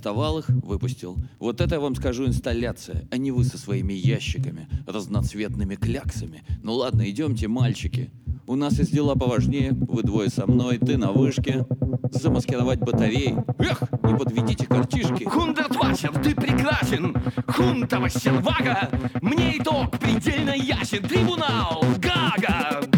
Арестовал 0.00 0.38
их, 0.38 0.48
выпустил. 0.48 1.18
Вот 1.38 1.60
это, 1.60 1.74
я 1.74 1.80
вам 1.80 1.94
скажу, 1.94 2.26
инсталляция, 2.26 3.06
а 3.10 3.18
не 3.18 3.32
вы 3.32 3.44
со 3.44 3.58
своими 3.58 3.92
ящиками, 3.92 4.66
разноцветными 4.86 5.74
кляксами. 5.74 6.42
Ну 6.62 6.72
ладно, 6.72 7.02
идемте, 7.10 7.48
мальчики. 7.48 8.10
У 8.46 8.54
нас 8.54 8.78
есть 8.78 8.94
дела 8.94 9.14
поважнее. 9.14 9.72
Вы 9.72 10.02
двое 10.02 10.30
со 10.30 10.46
мной, 10.46 10.78
ты 10.78 10.96
на 10.96 11.12
вышке. 11.12 11.66
Замаскировать 12.12 12.78
батареи. 12.78 13.36
Эх, 13.58 13.82
не 14.02 14.16
подведите 14.16 14.64
картишки. 14.64 15.24
Хундертвасер, 15.24 16.12
ты 16.22 16.34
прекрасен. 16.34 17.14
Хунтова 17.46 18.08
сервага. 18.08 18.88
Мне 19.20 19.58
итог 19.58 19.98
предельно 19.98 20.54
ясен. 20.56 21.02
Трибунал, 21.02 21.84
Гага. 21.98 22.89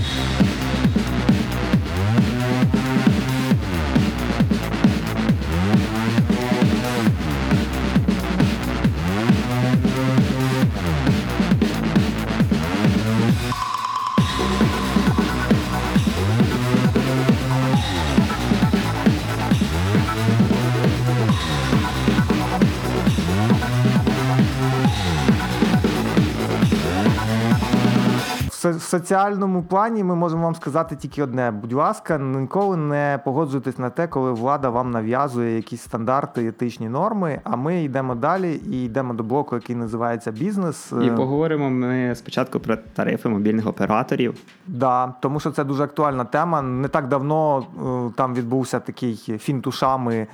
В 28.65 28.81
соціальному 28.83 29.63
плані 29.63 30.05
ми 30.05 30.15
можемо 30.15 30.43
вам 30.43 30.55
сказати 30.55 30.97
тільки 30.97 31.23
одне: 31.23 31.51
будь 31.51 31.73
ласка, 31.73 32.19
ніколи 32.19 32.77
не 32.77 33.21
погоджуйтесь 33.25 33.79
на 33.79 33.91
те, 33.91 34.07
коли 34.07 34.33
влада 34.33 34.71
вам 34.71 34.91
нав'язує 34.91 35.57
якісь 35.57 35.83
стандарти, 35.83 36.47
етичні 36.47 36.89
норми. 36.89 37.41
А 37.45 37.57
ми 37.57 37.85
йдемо 37.85 38.15
далі 38.15 38.61
і 38.71 38.85
йдемо 38.85 39.15
до 39.15 39.23
блоку, 39.23 39.55
який 39.55 39.77
називається 39.77 40.33
бізнес. 40.33 40.93
І 41.05 41.11
поговоримо 41.11 41.71
ми 41.71 42.15
спочатку 42.15 42.61
про 42.61 42.77
тарифи 42.77 43.29
мобільних 43.29 43.67
операторів. 43.67 44.35
Да, 44.67 45.15
тому 45.21 45.41
що 45.41 45.51
це 45.51 45.65
дуже 45.65 45.85
актуальна 45.85 46.25
тема. 46.25 46.63
Не 46.63 46.89
так 46.89 47.09
давно 47.09 47.59
е, 47.59 48.13
там 48.17 48.35
відбувся 48.35 48.81
такий 48.81 49.17
фінт 49.17 49.67
ушами, 49.67 50.27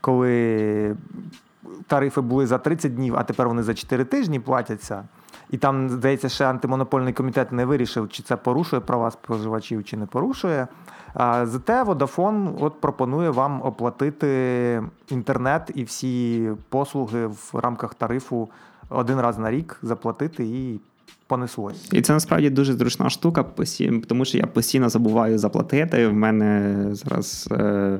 коли 0.00 0.96
тарифи 1.86 2.20
були 2.20 2.46
за 2.46 2.58
30 2.58 2.94
днів, 2.94 3.16
а 3.16 3.22
тепер 3.22 3.48
вони 3.48 3.62
за 3.62 3.74
4 3.74 4.04
тижні 4.04 4.40
платяться. 4.40 5.04
І 5.50 5.56
там, 5.56 5.88
здається, 5.88 6.28
ще 6.28 6.46
антимонопольний 6.46 7.12
комітет 7.12 7.52
не 7.52 7.64
вирішив, 7.64 8.08
чи 8.08 8.22
це 8.22 8.36
порушує 8.36 8.80
права 8.80 9.10
споживачів, 9.10 9.84
чи 9.84 9.96
не 9.96 10.06
порушує. 10.06 10.66
Зате 11.42 11.82
Vodafone 11.82 12.54
от 12.60 12.80
пропонує 12.80 13.30
вам 13.30 13.62
оплатити 13.62 14.82
інтернет 15.08 15.70
і 15.74 15.84
всі 15.84 16.48
послуги 16.68 17.26
в 17.26 17.50
рамках 17.54 17.94
тарифу 17.94 18.48
один 18.88 19.20
раз 19.20 19.38
на 19.38 19.50
рік 19.50 19.78
заплатити 19.82 20.44
і 20.44 20.80
понеслось. 21.26 21.92
І 21.92 22.02
це 22.02 22.12
насправді 22.12 22.50
дуже 22.50 22.72
зручна 22.72 23.10
штука, 23.10 23.44
тому 24.08 24.24
що 24.24 24.38
я 24.38 24.46
постійно 24.46 24.88
забуваю 24.88 25.38
заплатити. 25.38 26.08
В 26.08 26.14
мене 26.14 26.74
зараз. 26.92 27.48
Е- 27.52 27.98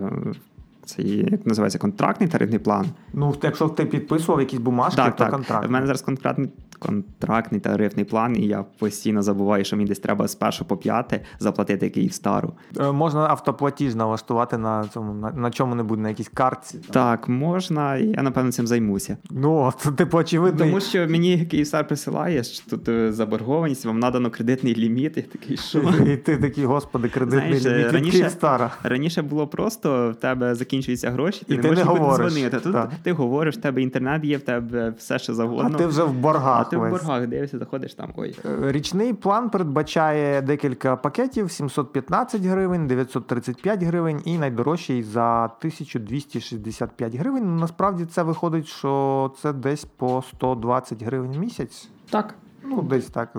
це 0.87 1.03
як 1.03 1.47
називається 1.47 1.79
контрактний 1.79 2.29
тарифний 2.29 2.59
план. 2.59 2.87
Ну, 3.13 3.35
якщо 3.43 3.69
ти 3.69 3.85
підписував 3.85 4.41
якісь 4.41 4.59
бумажки, 4.59 4.97
так, 4.97 5.17
то 5.17 5.25
так. 5.25 5.33
контракт. 5.33 5.67
У 5.67 5.71
мене 5.71 5.87
зараз 5.87 6.03
контрактний 6.03 6.51
контрактний 6.87 7.61
тарифний 7.61 8.05
план, 8.05 8.37
і 8.37 8.47
я 8.47 8.65
постійно 8.79 9.23
забуваю, 9.23 9.65
що 9.65 9.77
мені 9.77 9.89
десь 9.89 9.99
треба 9.99 10.29
з 10.29 10.35
першого 10.35 10.69
по 10.69 10.77
п'яте 10.77 11.21
заплатити 11.39 11.91
Київстару. 11.91 12.53
Е, 12.81 12.93
можна 12.93 13.21
автоплатіж 13.21 13.95
налаштувати 13.95 14.59
на 14.59 14.89
цьому 14.89 15.15
на, 15.15 15.31
на 15.31 15.51
чому-небудь, 15.51 15.99
на 15.99 16.09
якійсь 16.09 16.29
картці. 16.29 16.79
Там. 16.79 16.91
Так, 16.91 17.29
можна, 17.29 17.97
і 17.97 18.07
я 18.07 18.23
напевно 18.23 18.53
цим 18.53 18.67
займуся. 18.67 19.17
Ну, 19.31 19.73
це 19.79 19.91
типу 19.91 20.19
очевидно. 20.19 20.65
Тому 20.65 20.81
що 20.81 21.09
мені 21.09 21.47
Київстар 21.47 21.87
присилає, 21.87 22.45
що 22.45 22.71
тут 22.71 22.89
е, 22.89 23.13
заборгованість, 23.13 23.85
вам 23.85 23.99
надано 23.99 24.31
кредитний 24.31 24.75
ліміт, 24.75 25.17
і 25.17 25.23
такий 25.23 25.57
що. 25.57 25.79
І 26.07 26.17
ти 26.17 26.37
такий, 26.37 26.65
господи, 26.65 27.09
кредитний 27.09 27.59
Знаєш, 27.59 27.79
ліміт 27.79 27.93
раніше, 27.93 28.13
Київстара. 28.13 28.71
Раніше 28.83 29.23
було 29.23 29.47
просто 29.47 30.11
в 30.11 30.15
тебе 30.15 30.55
закінчуються 30.55 31.11
гроші, 31.11 31.45
ти 31.49 31.55
і 31.55 31.57
не 31.57 31.63
ти 31.63 31.69
можеш 31.69 31.85
не 31.85 31.91
говориш. 31.91 32.33
дзвонити. 32.33 32.61
Тут 32.61 32.73
так. 32.73 32.91
ти 33.03 33.13
говориш, 33.13 33.57
в 33.57 33.61
тебе 33.61 33.83
інтернет 33.83 34.25
є, 34.25 34.37
в 34.37 34.43
тебе 34.43 34.95
все 34.99 35.19
що 35.19 35.35
завгодно. 35.35 35.71
А 35.75 35.79
ти 35.79 35.87
вже 35.87 36.03
в 36.03 36.13
боргах. 36.13 36.71
Ти 36.75 36.81
весь. 36.81 37.03
в 37.03 37.07
боргах 37.07 37.27
дивишся, 37.27 37.59
заходиш 37.59 37.95
там. 37.95 38.11
Ой. 38.17 38.39
Е, 38.45 38.73
річний 38.73 39.13
план 39.13 39.51
передбачає 39.51 40.43
декілька 40.43 40.97
пакетів: 40.97 41.51
715 41.51 42.43
гривень, 42.43 42.87
935 42.87 43.83
гривень 43.83 44.23
і 44.25 44.39
найдорожчий 44.39 45.03
за 45.03 45.45
1265 45.45 47.15
гривень. 47.15 47.43
Ну, 47.47 47.61
насправді 47.61 48.05
це 48.05 48.23
виходить, 48.23 48.67
що 48.67 49.33
це 49.43 49.53
десь 49.53 49.85
по 49.85 50.23
120 50.23 51.03
гривень 51.03 51.33
в 51.33 51.39
місяць. 51.39 51.89
Так. 52.11 52.35
Ну, 52.65 52.83
десь 52.83 53.07
так, 53.07 53.37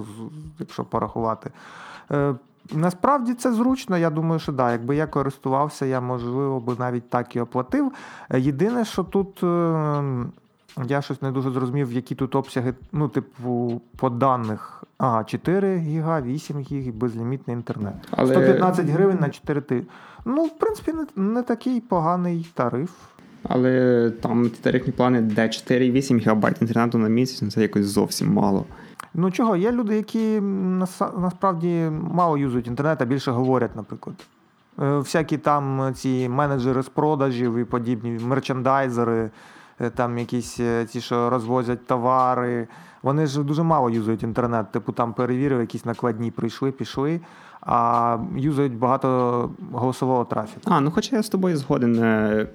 якщо 0.59 0.83
порахувати. 0.83 1.51
Е, 2.11 2.35
Насправді 2.73 3.33
це 3.33 3.53
зручно. 3.53 3.97
Я 3.97 4.09
думаю, 4.09 4.39
що 4.39 4.51
да, 4.51 4.71
якби 4.71 4.95
я 4.95 5.07
користувався, 5.07 5.85
я 5.85 6.01
можливо 6.01 6.59
би 6.59 6.75
навіть 6.79 7.09
так 7.09 7.35
і 7.35 7.39
оплатив. 7.39 7.91
Єдине, 8.33 8.85
що 8.85 9.03
тут 9.03 9.43
я 10.83 11.01
щось 11.01 11.21
не 11.21 11.31
дуже 11.31 11.51
зрозумів, 11.51 11.91
які 11.91 12.15
тут 12.15 12.35
обсяги, 12.35 12.73
ну, 12.91 13.07
типу, 13.07 13.81
по 13.97 14.09
даних. 14.09 14.83
Ага, 14.97 15.23
4 15.23 15.77
гіга, 15.77 16.21
8 16.21 16.59
гіг 16.59 16.87
і 16.87 16.91
безлімітний 16.91 17.55
інтернет. 17.55 17.93
Але... 18.11 18.33
115 18.33 18.87
гривень 18.87 19.17
на 19.21 19.29
4 19.29 19.61
тижні. 19.61 19.87
Ну, 20.25 20.43
в 20.43 20.59
принципі, 20.59 20.93
не, 20.93 21.23
не 21.23 21.41
такий 21.41 21.81
поганий 21.81 22.47
тариф. 22.53 22.91
Але 23.43 24.11
там 24.21 24.49
тарифні 24.49 24.93
плани, 24.93 25.21
де 25.21 25.41
4,8 25.41 26.29
ГБ 26.29 26.61
інтернету 26.61 26.97
на 26.97 27.09
місяць, 27.09 27.41
ну 27.41 27.51
це 27.51 27.61
якось 27.61 27.85
зовсім 27.85 28.33
мало. 28.33 28.65
Ну 29.13 29.31
чого, 29.31 29.55
є 29.55 29.71
люди, 29.71 29.95
які 29.95 30.41
насправді 31.17 31.89
мало 32.11 32.37
юзують 32.37 32.67
інтернет, 32.67 33.01
а 33.01 33.05
більше 33.05 33.31
говорять, 33.31 33.75
наприклад. 33.75 34.15
Е, 34.81 34.97
всякі 34.97 35.37
там 35.37 35.93
ці 35.95 36.29
менеджери 36.29 36.83
з 36.83 36.89
продажів 36.89 37.57
і 37.57 37.65
подібні 37.65 38.19
мерчендайзери. 38.25 39.29
Е, 39.79 39.89
там 39.89 40.17
якісь 40.17 40.59
е, 40.59 40.85
ті, 40.85 41.01
що 41.01 41.29
розвозять 41.29 41.87
товари. 41.87 42.67
Вони 43.03 43.25
ж 43.25 43.43
дуже 43.43 43.63
мало 43.63 43.89
юзають 43.89 44.23
інтернет. 44.23 44.71
Типу 44.71 44.91
там 44.91 45.13
перевірив, 45.13 45.59
якісь 45.59 45.85
накладні 45.85 46.31
прийшли, 46.31 46.71
пішли, 46.71 47.21
а 47.61 48.17
юзають 48.35 48.77
багато 48.77 49.49
голосового 49.71 50.25
трафіку. 50.25 50.61
А, 50.65 50.81
ну 50.81 50.91
хоча 50.91 51.15
я 51.15 51.23
з 51.23 51.29
тобою 51.29 51.57
згоден. 51.57 52.03
Е, 52.03 52.47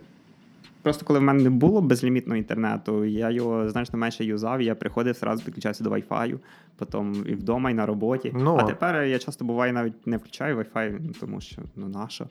просто 0.82 1.06
коли 1.06 1.18
в 1.18 1.22
мене 1.22 1.42
не 1.42 1.50
було 1.50 1.80
безлімітного 1.80 2.36
інтернету, 2.36 3.04
я 3.04 3.30
його 3.30 3.70
значно 3.70 3.98
менше 3.98 4.24
юзав, 4.24 4.62
я 4.62 4.74
приходив, 4.74 5.14
зразу 5.14 5.44
підключався 5.44 5.84
до 5.84 5.90
Wi-Fi, 5.90 6.38
потім 6.76 7.24
і 7.26 7.34
вдома, 7.34 7.70
і 7.70 7.74
на 7.74 7.86
роботі. 7.86 8.32
Ну, 8.34 8.56
а 8.60 8.62
тепер 8.62 9.04
я 9.04 9.18
часто 9.18 9.44
буваю 9.44 9.72
навіть 9.72 10.06
не 10.06 10.16
включаю 10.16 10.56
Wi-Fi, 10.56 11.20
тому 11.20 11.40
що 11.40 11.62
ну 11.76 11.88
нащо. 11.88 12.26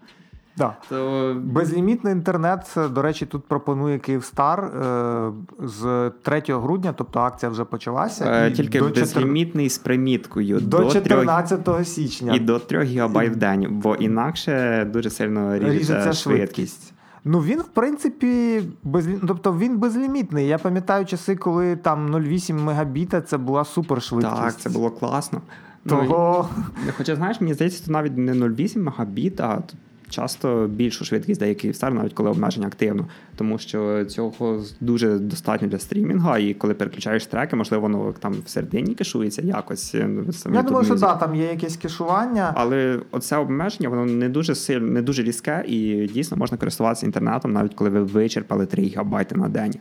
Да. 0.59 0.75
То... 0.89 1.37
Безлімітний 1.43 2.13
інтернет, 2.13 2.77
до 2.91 3.01
речі, 3.01 3.25
тут 3.25 3.43
пропонує 3.43 3.99
Київстар 3.99 4.59
е, 4.63 5.31
з 5.59 6.11
3 6.21 6.43
грудня, 6.47 6.93
тобто 6.97 7.19
акція 7.19 7.51
вже 7.51 7.63
почалася. 7.63 8.25
Е, 8.25 8.51
тільки 8.51 8.79
до 8.79 8.89
безлімітний 8.89 9.65
4... 9.65 9.69
з 9.69 9.77
приміткою 9.77 10.59
до, 10.59 10.77
до 10.77 10.91
14 10.91 11.63
3... 11.63 11.85
січня. 11.85 12.35
І 12.35 12.39
до 12.39 12.59
3 12.59 12.85
ГБ 12.85 13.31
в 13.31 13.35
день, 13.35 13.67
бо 13.69 13.95
інакше 13.95 14.85
дуже 14.93 15.09
сильно 15.09 15.55
ріжеться, 15.55 15.79
ріжеться 15.79 16.13
швидкість. 16.13 16.93
Ну 17.25 17.39
він, 17.39 17.59
в 17.59 17.67
принципі, 17.67 18.61
без 18.83 19.07
тобто 19.27 19.57
він 19.57 19.77
безлімітний. 19.77 20.47
Я 20.47 20.57
пам'ятаю 20.57 21.05
часи, 21.05 21.35
коли 21.35 21.75
там 21.75 22.15
0,8 22.15 22.53
мегабіта 22.53 23.21
це 23.21 23.37
була 23.37 23.65
супершвидкість. 23.65 24.35
Так, 24.35 24.57
це 24.57 24.69
було 24.69 24.89
класно. 24.89 25.41
Того... 25.89 26.49
Ну, 26.85 26.93
Хоча, 26.97 27.15
знаєш, 27.15 27.41
мені 27.41 27.53
здається, 27.53 27.85
це 27.85 27.91
навіть 27.91 28.17
не 28.17 28.33
0,8 28.33 28.79
мегабіт, 28.79 29.39
а 29.39 29.61
часто 30.09 30.67
більшу 30.67 31.05
швидкість 31.05 31.39
деяких 31.39 31.75
стар, 31.75 31.93
навіть 31.93 32.13
коли 32.13 32.29
обмеження 32.29 32.67
активно, 32.67 33.07
тому 33.35 33.57
що 33.57 34.05
цього 34.05 34.63
дуже 34.79 35.19
достатньо 35.19 35.67
для 35.67 35.79
стрімінга, 35.79 36.37
і 36.37 36.53
коли 36.53 36.73
переключаєш 36.73 37.25
треки, 37.25 37.55
можливо, 37.55 37.81
воно 37.81 38.13
там 38.19 38.35
всередині 38.45 38.95
кешується 38.95 39.41
якось. 39.41 39.95
Ну, 40.07 40.33
самі 40.33 40.55
Я 40.55 40.63
думаю, 40.63 40.85
що 40.85 40.95
да, 40.95 41.15
там 41.15 41.35
є 41.35 41.45
якесь 41.45 41.77
кешування. 41.77 42.51
Але 42.55 42.99
оце 43.11 43.37
обмеження, 43.37 43.89
воно 43.89 44.05
не 44.05 44.29
дуже 44.29 44.55
сильно, 44.55 44.87
не 44.87 45.01
дуже 45.01 45.23
різке, 45.23 45.63
і 45.67 46.07
дійсно 46.13 46.37
можна 46.37 46.57
користуватися 46.57 47.05
інтернетом, 47.05 47.53
навіть 47.53 47.73
коли 47.73 47.89
ви 47.89 48.03
вичерпали 48.03 48.65
3 48.65 48.83
гігабайти 48.83 49.35
на 49.35 49.49
день. 49.49 49.73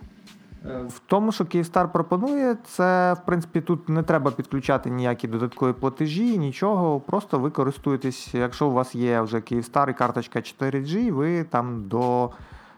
В 0.65 0.99
тому, 1.07 1.33
що 1.33 1.45
Київстар 1.45 1.93
пропонує, 1.93 2.57
це 2.65 3.13
в 3.13 3.27
принципі 3.27 3.61
тут 3.61 3.89
не 3.89 4.03
треба 4.03 4.31
підключати 4.31 4.91
ніякі 4.91 5.29
додаткові 5.29 5.73
платежі, 5.73 6.39
нічого. 6.39 7.01
Просто 7.01 7.39
ви 7.39 7.51
користуєтесь, 7.51 8.35
якщо 8.35 8.67
у 8.67 8.73
вас 8.73 8.95
є 8.95 9.21
вже 9.21 9.41
Київстар 9.41 9.91
і 9.91 9.95
карточка 9.95 10.39
4G, 10.39 11.13
ви 11.13 11.45
там 11.45 11.89
до 11.89 12.31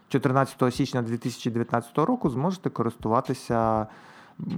14 0.09 0.73
січня 0.73 1.01
2019 1.01 1.97
року 1.97 2.29
зможете 2.29 2.69
користуватися 2.69 3.87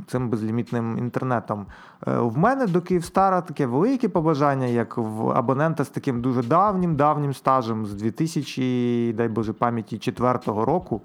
цим 0.07 0.29
безлімітним 0.29 0.97
інтернетом. 0.97 1.65
Е, 2.07 2.17
в 2.17 2.37
мене 2.37 2.67
до 2.67 2.81
Київстара 2.81 3.41
таке 3.41 3.65
велике 3.65 4.09
побажання, 4.09 4.65
як 4.65 4.97
в 4.97 5.29
абонента 5.29 5.83
з 5.83 5.89
таким 5.89 6.21
дуже 6.21 6.43
давнім 6.43 6.95
давнім 6.95 7.33
стажем 7.33 7.85
з 7.85 7.93
2000, 7.93 9.13
дай 9.17 9.27
Боже 9.27 9.53
пам'яті, 9.53 9.97
4 9.97 10.39
року. 10.45 11.01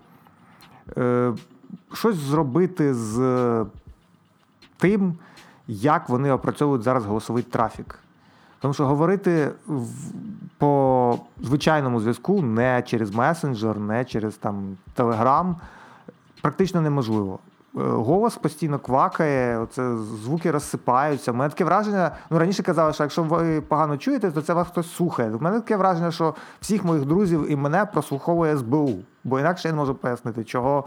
Е, 1.72 1.96
щось 1.96 2.16
зробити 2.16 2.94
з 2.94 3.66
тим, 4.78 5.14
як 5.66 6.09
вони 6.09 6.33
опрацьовують 6.33 6.83
зараз 6.83 7.04
голосовий 7.04 7.42
трафік. 7.42 7.98
Тому 8.61 8.74
що 8.74 8.87
говорити 8.87 9.50
по 10.59 11.18
звичайному 11.40 12.00
зв'язку 12.00 12.42
не 12.42 12.83
через 12.83 13.14
месенджер, 13.14 13.78
не 13.78 14.04
через 14.04 14.35
там 14.37 14.76
Телеграм 14.94 15.57
практично 16.42 16.81
неможливо. 16.81 17.38
Е, 17.76 17.81
голос 17.81 18.37
постійно 18.37 18.78
квакає, 18.78 19.59
оце 19.59 19.96
звуки 19.96 20.50
розсипаються. 20.50 21.33
У 21.33 21.35
мене 21.35 21.50
таке 21.50 21.64
враження, 21.64 22.11
ну 22.31 22.38
раніше 22.38 22.62
казали, 22.62 22.92
що 22.92 23.02
якщо 23.02 23.22
ви 23.22 23.61
погано 23.61 23.96
чуєте, 23.96 24.31
то 24.31 24.42
це 24.42 24.52
вас 24.52 24.68
хтось 24.68 24.94
слухає. 24.94 25.31
У 25.31 25.40
мене 25.40 25.61
таке 25.61 25.76
враження, 25.76 26.11
що 26.11 26.35
всіх 26.61 26.85
моїх 26.85 27.04
друзів 27.04 27.50
і 27.50 27.57
мене 27.57 27.87
прослуховує 27.87 28.57
СБУ, 28.57 28.94
бо 29.24 29.40
інакше 29.40 29.68
я 29.68 29.72
не 29.72 29.78
можу 29.78 29.94
пояснити, 29.94 30.44
чого 30.44 30.85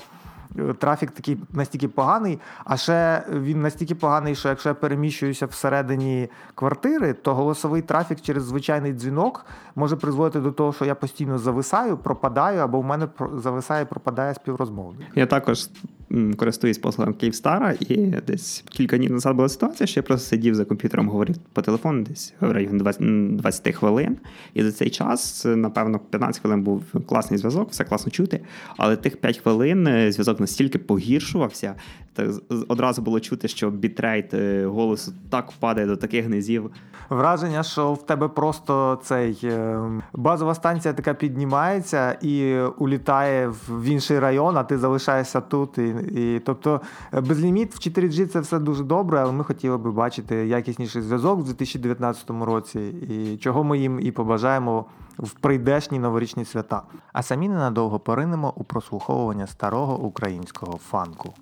трафік 0.80 1.12
такий 1.12 1.38
настільки 1.54 1.88
поганий, 1.88 2.40
а 2.66 2.78
ще 2.78 3.24
він 3.30 3.62
настільки 3.62 3.96
поганий, 3.96 4.36
що 4.36 4.50
якщо 4.50 4.70
я 4.70 4.76
переміщуюся 4.76 5.46
всередині 5.46 6.30
квартири, 6.56 7.14
то 7.14 7.34
голосовий 7.34 7.82
трафік 7.82 8.22
через 8.22 8.44
звичайний 8.44 8.94
дзвінок 8.94 9.46
може 9.76 9.96
призводити 9.96 10.40
до 10.40 10.52
того, 10.52 10.74
що 10.74 10.86
я 10.86 10.96
постійно 10.96 11.38
зависаю, 11.38 11.98
пропадаю, 11.98 12.60
або 12.60 12.80
в 12.82 12.86
мене 12.86 13.08
зависає, 13.34 13.86
пропадає 13.86 14.34
співрозмовник. 14.34 15.08
Я 15.16 15.26
також 15.26 15.70
користуюсь 16.38 16.78
послугами 16.78 17.16
Київстара, 17.18 17.76
і 17.80 17.96
десь 18.28 18.64
кілька 18.70 18.98
днів 18.98 19.12
назад 19.12 19.36
була 19.36 19.50
ситуація, 19.50 19.88
що 19.88 20.00
я 20.00 20.04
просто 20.04 20.30
сидів 20.30 20.56
за 20.56 20.66
комп'ютером, 20.66 21.10
говорив 21.10 21.36
по 21.54 21.62
телефону 21.62 22.04
десь 22.04 22.34
в 22.40 22.52
районі 22.52 22.80
20, 22.80 23.36
20 23.36 23.76
хвилин. 23.76 24.18
І 24.54 24.64
за 24.64 24.72
цей 24.72 24.90
час, 24.90 25.46
напевно, 25.46 26.00
15 26.00 26.42
хвилин 26.42 26.62
був 26.62 26.84
класний 27.06 27.38
зв'язок, 27.38 27.72
все 27.72 27.84
класно 27.84 28.12
чути. 28.12 28.40
Але 28.78 28.96
тих 28.96 29.18
5 29.18 29.38
хвилин 29.38 29.88
е, 29.88 30.12
зв'язок 30.12 30.40
настільки 30.40 30.80
погіршувався, 30.80 31.76
та 32.14 32.32
з- 32.32 32.42
з- 32.50 32.66
одразу 32.68 33.02
було 33.02 33.20
чути, 33.20 33.48
що 33.48 33.70
бітрейт 33.70 34.34
е, 34.34 34.66
голосу 34.66 35.14
так 35.30 35.52
впадає 35.52 35.88
до 35.88 35.96
таких 35.98 36.28
низів. 36.30 36.72
Враження, 37.10 37.64
що 37.64 37.94
в 37.94 38.06
тебе 38.06 38.28
просто 38.28 39.00
цей 39.04 39.40
е, 39.44 39.80
базова 40.14 40.56
станція 40.56 40.94
така 40.94 41.14
піднімається 41.14 42.12
і 42.22 42.60
улітає 42.78 43.54
в 43.70 43.84
інший 43.84 44.20
район, 44.20 44.58
а 44.58 44.64
ти 44.64 44.78
залишаєшся 44.78 45.42
тут. 45.42 45.78
І, 45.78 45.88
і, 46.12 46.40
тобто 46.46 46.82
е, 47.14 47.22
безліміт 47.22 47.76
в 47.76 47.80
4G 47.90 48.28
це 48.28 48.40
все 48.40 48.60
дуже 48.60 48.84
добре, 48.84 49.20
але 49.20 49.32
ми 49.32 49.44
хотіли 49.44 49.78
би 49.78 49.92
бачити 49.92 50.36
якісніший 50.36 51.02
зв'язок 51.02 51.40
в 51.40 51.44
2019 51.44 52.30
році, 52.30 52.80
і 52.90 53.38
чого 53.38 53.64
ми 53.64 53.78
їм 53.80 54.00
і 54.00 54.12
побажаємо 54.12 54.86
в 55.18 55.32
прийдешні 55.32 56.00
новорічні 56.00 56.46
свята. 56.46 56.82
А 57.14 57.24
самі 57.24 57.50
ненадовго 57.50 58.00
поринемо 58.00 58.54
у 58.56 58.64
прослуховування 58.64 59.48
старого 59.48 60.00
українського 60.00 60.78
фанку. 60.78 61.34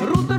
Рута, 0.00 0.37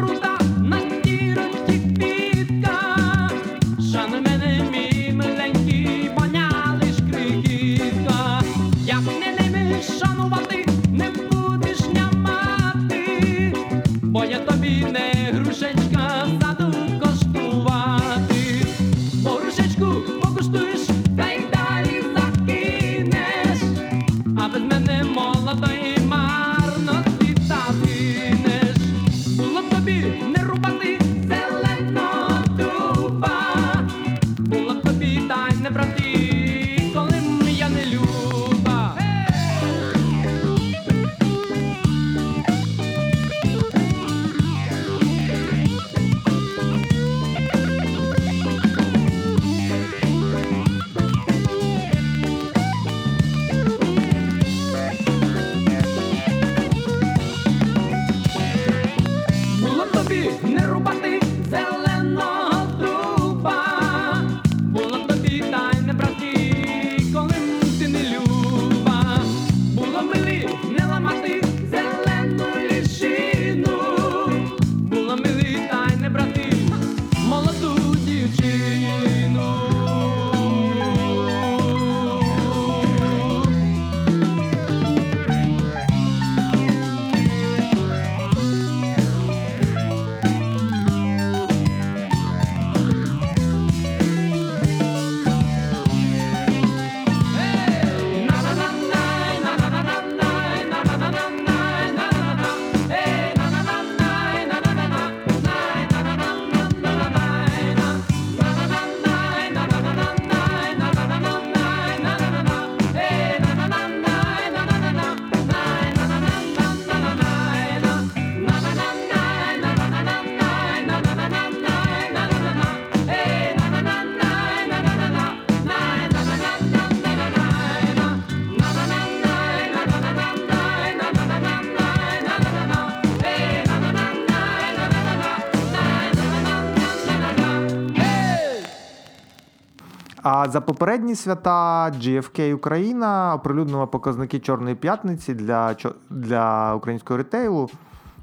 А 140.41 140.49
за 140.49 140.61
попередні 140.61 141.15
свята 141.15 141.91
GFK 141.91 142.53
Україна 142.53 143.33
оприлюднила 143.35 143.85
показники 143.85 144.39
Чорної 144.39 144.75
п'ятниці 144.75 145.33
для, 145.33 145.75
для 146.09 146.75
українського 146.75 147.17
ретейлу. 147.17 147.69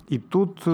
І 0.09 0.19
тут 0.19 0.65
е, 0.67 0.71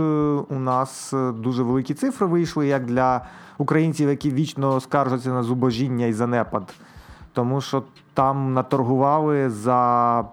у 0.48 0.58
нас 0.58 1.12
е, 1.12 1.32
дуже 1.32 1.62
великі 1.62 1.94
цифри 1.94 2.26
вийшли, 2.26 2.66
як 2.66 2.86
для 2.86 3.20
українців, 3.58 4.08
які 4.08 4.30
вічно 4.30 4.80
скаржаться 4.80 5.30
на 5.30 5.42
зубожіння 5.42 6.06
і 6.06 6.12
занепад. 6.12 6.74
Тому 7.32 7.60
що 7.60 7.82
там 8.14 8.52
наторгували 8.52 9.50
за 9.50 10.24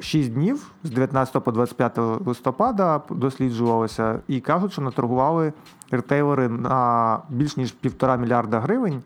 6 0.00 0.32
днів 0.32 0.70
з 0.84 0.90
19 0.90 1.44
по 1.44 1.52
25 1.52 1.98
листопада 2.26 3.00
досліджувалося, 3.10 4.20
і 4.28 4.40
кажуть, 4.40 4.72
що 4.72 4.82
наторгували 4.82 5.52
ретейлери 5.90 6.48
на 6.48 7.18
більш 7.28 7.56
ніж 7.56 7.72
півтора 7.72 8.16
мільярда 8.16 8.60
гривень. 8.60 9.02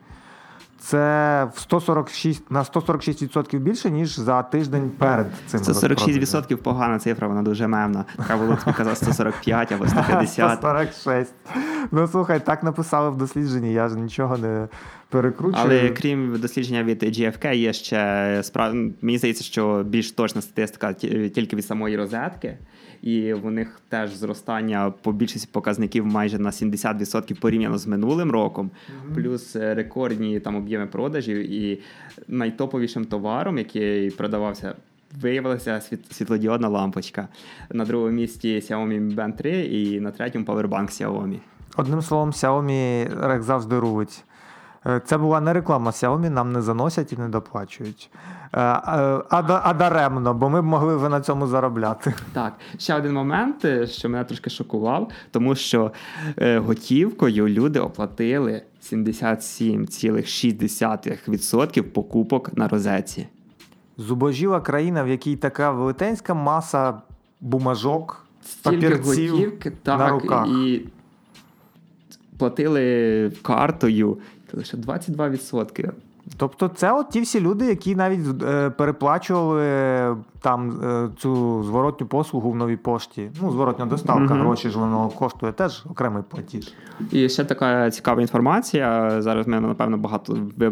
Це 0.78 1.44
в 1.54 1.58
146, 1.58 2.50
на 2.50 2.62
146% 2.62 3.58
більше, 3.58 3.90
ніж 3.90 4.18
за 4.18 4.42
тиждень 4.42 4.90
перед 4.98 5.26
цим. 5.46 5.60
розпродажем. 5.60 6.08
146% 6.24 6.56
погана 6.56 6.98
цифра, 6.98 7.28
вона 7.28 7.42
дуже 7.42 7.66
мемна. 7.66 8.04
Було 8.38 8.56
тобі 8.56 8.76
казати 8.76 8.96
145 8.96 9.72
або 9.72 9.88
150. 9.88 10.58
146. 10.58 11.32
Ну 11.90 12.08
слухай, 12.08 12.40
так 12.40 12.62
написали 12.62 13.10
в 13.10 13.16
дослідженні, 13.16 13.72
я 13.72 13.88
ж 13.88 13.96
нічого 13.96 14.38
не 14.38 14.68
перекручую. 15.08 15.64
Але 15.64 15.88
крім 15.88 16.40
дослідження 16.40 16.82
від 16.82 17.02
GFK, 17.02 17.54
є 17.54 17.72
ще 17.72 18.40
справ... 18.42 18.74
мені 19.02 19.18
здається, 19.18 19.44
що 19.44 19.82
більш 19.86 20.12
точна 20.12 20.40
статистика 20.42 20.92
тільки 20.92 21.56
від 21.56 21.66
самої 21.66 21.96
розетки. 21.96 22.58
І 23.06 23.32
в 23.32 23.50
них 23.50 23.80
теж 23.88 24.14
зростання 24.14 24.92
по 25.02 25.12
більшості 25.12 25.48
показників 25.52 26.06
майже 26.06 26.38
на 26.38 26.50
70% 26.50 27.40
порівняно 27.40 27.78
з 27.78 27.86
минулим 27.86 28.30
роком, 28.30 28.70
плюс 29.14 29.56
е, 29.56 29.74
рекордні 29.74 30.40
там 30.40 30.56
об'єми 30.56 30.86
продажів. 30.86 31.52
І 31.52 31.80
найтоповішим 32.28 33.04
товаром, 33.04 33.58
який 33.58 34.10
продавався, 34.10 34.74
виявилася 35.20 35.80
світ... 35.80 36.12
світлодіодна 36.12 36.68
лампочка. 36.68 37.28
На 37.70 37.84
другому 37.84 38.12
місці 38.12 38.48
Xiaomi 38.48 39.00
Mi 39.00 39.14
Band 39.14 39.36
3 39.36 39.60
і 39.60 40.00
на 40.00 40.10
третьому 40.10 40.44
Powerbank 40.44 40.86
Xiaomi. 40.86 41.38
Одним 41.76 42.02
словом, 42.02 42.30
Xiaomi, 42.30 43.30
як 43.32 43.42
завжди, 43.42 43.78
рулить. 43.78 44.24
Е, 44.86 45.00
Це 45.04 45.18
була 45.18 45.40
не 45.40 45.52
реклама 45.52 45.90
Xiaomi, 45.90 46.30
нам 46.30 46.52
не 46.52 46.62
заносять 46.62 47.12
і 47.12 47.16
не 47.16 47.28
доплачують. 47.28 48.10
Е, 48.52 48.60
е, 48.60 48.62
А, 49.30 49.60
а 49.64 49.74
даремно, 49.74 50.34
бо 50.34 50.50
ми 50.50 50.62
б 50.62 50.64
могли 50.64 50.96
вже 50.96 51.08
на 51.08 51.20
цьому 51.20 51.46
заробляти. 51.46 52.14
Так, 52.32 52.52
ще 52.78 52.94
один 52.94 53.12
момент, 53.12 53.66
що 53.90 54.08
мене 54.08 54.24
трошки 54.24 54.50
шокував, 54.50 55.10
тому 55.30 55.54
що 55.54 55.92
готівкою 56.56 57.48
люди 57.48 57.80
оплатили 57.80 58.62
77,6% 58.92 61.82
покупок 61.82 62.56
на 62.56 62.68
розетці. 62.68 63.26
Зубожіла 63.98 64.60
країна, 64.60 65.02
в 65.02 65.08
якій 65.08 65.36
така 65.36 65.70
велетенська 65.70 66.34
маса 66.34 66.94
бумажок, 67.40 68.26
Стільки 68.42 68.88
папірців 68.88 69.32
готівки, 69.32 69.70
на 69.70 69.76
так, 69.98 70.10
руках. 70.10 70.48
і 70.48 70.86
платили 72.38 73.32
картою 73.42 74.18
лише 74.52 74.76
22%. 74.76 75.94
Тобто, 76.36 76.68
це 76.68 76.92
от 76.92 77.10
ті 77.10 77.20
всі 77.20 77.40
люди, 77.40 77.66
які 77.66 77.94
навіть 77.94 78.42
е, 78.42 78.70
переплачували 78.70 79.66
там 80.40 80.80
е, 80.84 81.08
цю 81.18 81.62
зворотню 81.62 82.06
послугу 82.06 82.50
в 82.50 82.56
новій 82.56 82.76
пошті. 82.76 83.30
Ну, 83.42 83.50
зворотня 83.50 83.86
доставка, 83.86 84.34
Мгм. 84.34 84.40
гроші 84.40 84.70
ж 84.70 84.78
воно 84.78 85.08
коштує 85.08 85.52
теж 85.52 85.84
окремий 85.90 86.22
платіж. 86.28 86.72
І 87.12 87.28
ще 87.28 87.44
така 87.44 87.90
цікава 87.90 88.20
інформація. 88.20 89.16
Зараз 89.22 89.46
ми 89.46 89.60
напевно 89.60 89.96
багато 89.96 90.38
ви, 90.56 90.68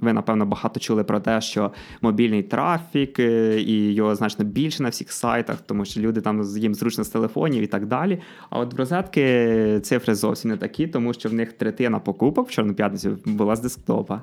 ви 0.00 0.12
напевно 0.12 0.46
багато 0.46 0.80
чули 0.80 1.04
про 1.04 1.20
те, 1.20 1.40
що 1.40 1.70
мобільний 2.02 2.42
трафік 2.42 3.18
е, 3.18 3.60
і 3.60 3.94
його 3.94 4.14
значно 4.14 4.44
більше 4.44 4.82
на 4.82 4.88
всіх 4.88 5.12
сайтах, 5.12 5.56
тому 5.66 5.84
що 5.84 6.00
люди 6.00 6.20
там 6.20 6.42
їм 6.42 6.74
зручно 6.74 7.04
з 7.04 7.08
телефонів 7.08 7.62
і 7.62 7.66
так 7.66 7.86
далі. 7.86 8.20
А 8.50 8.58
от 8.58 8.74
в 8.74 8.76
розетки 8.76 9.80
цифри 9.82 10.14
зовсім 10.14 10.50
не 10.50 10.56
такі, 10.56 10.86
тому 10.86 11.12
що 11.12 11.28
в 11.28 11.34
них 11.34 11.52
третина 11.52 11.98
покупок 11.98 12.48
в 12.48 12.50
чорну 12.50 12.74
п'ятницю 12.74 13.18
була 13.24 13.56
з 13.56 13.60
десктопа. 13.60 14.22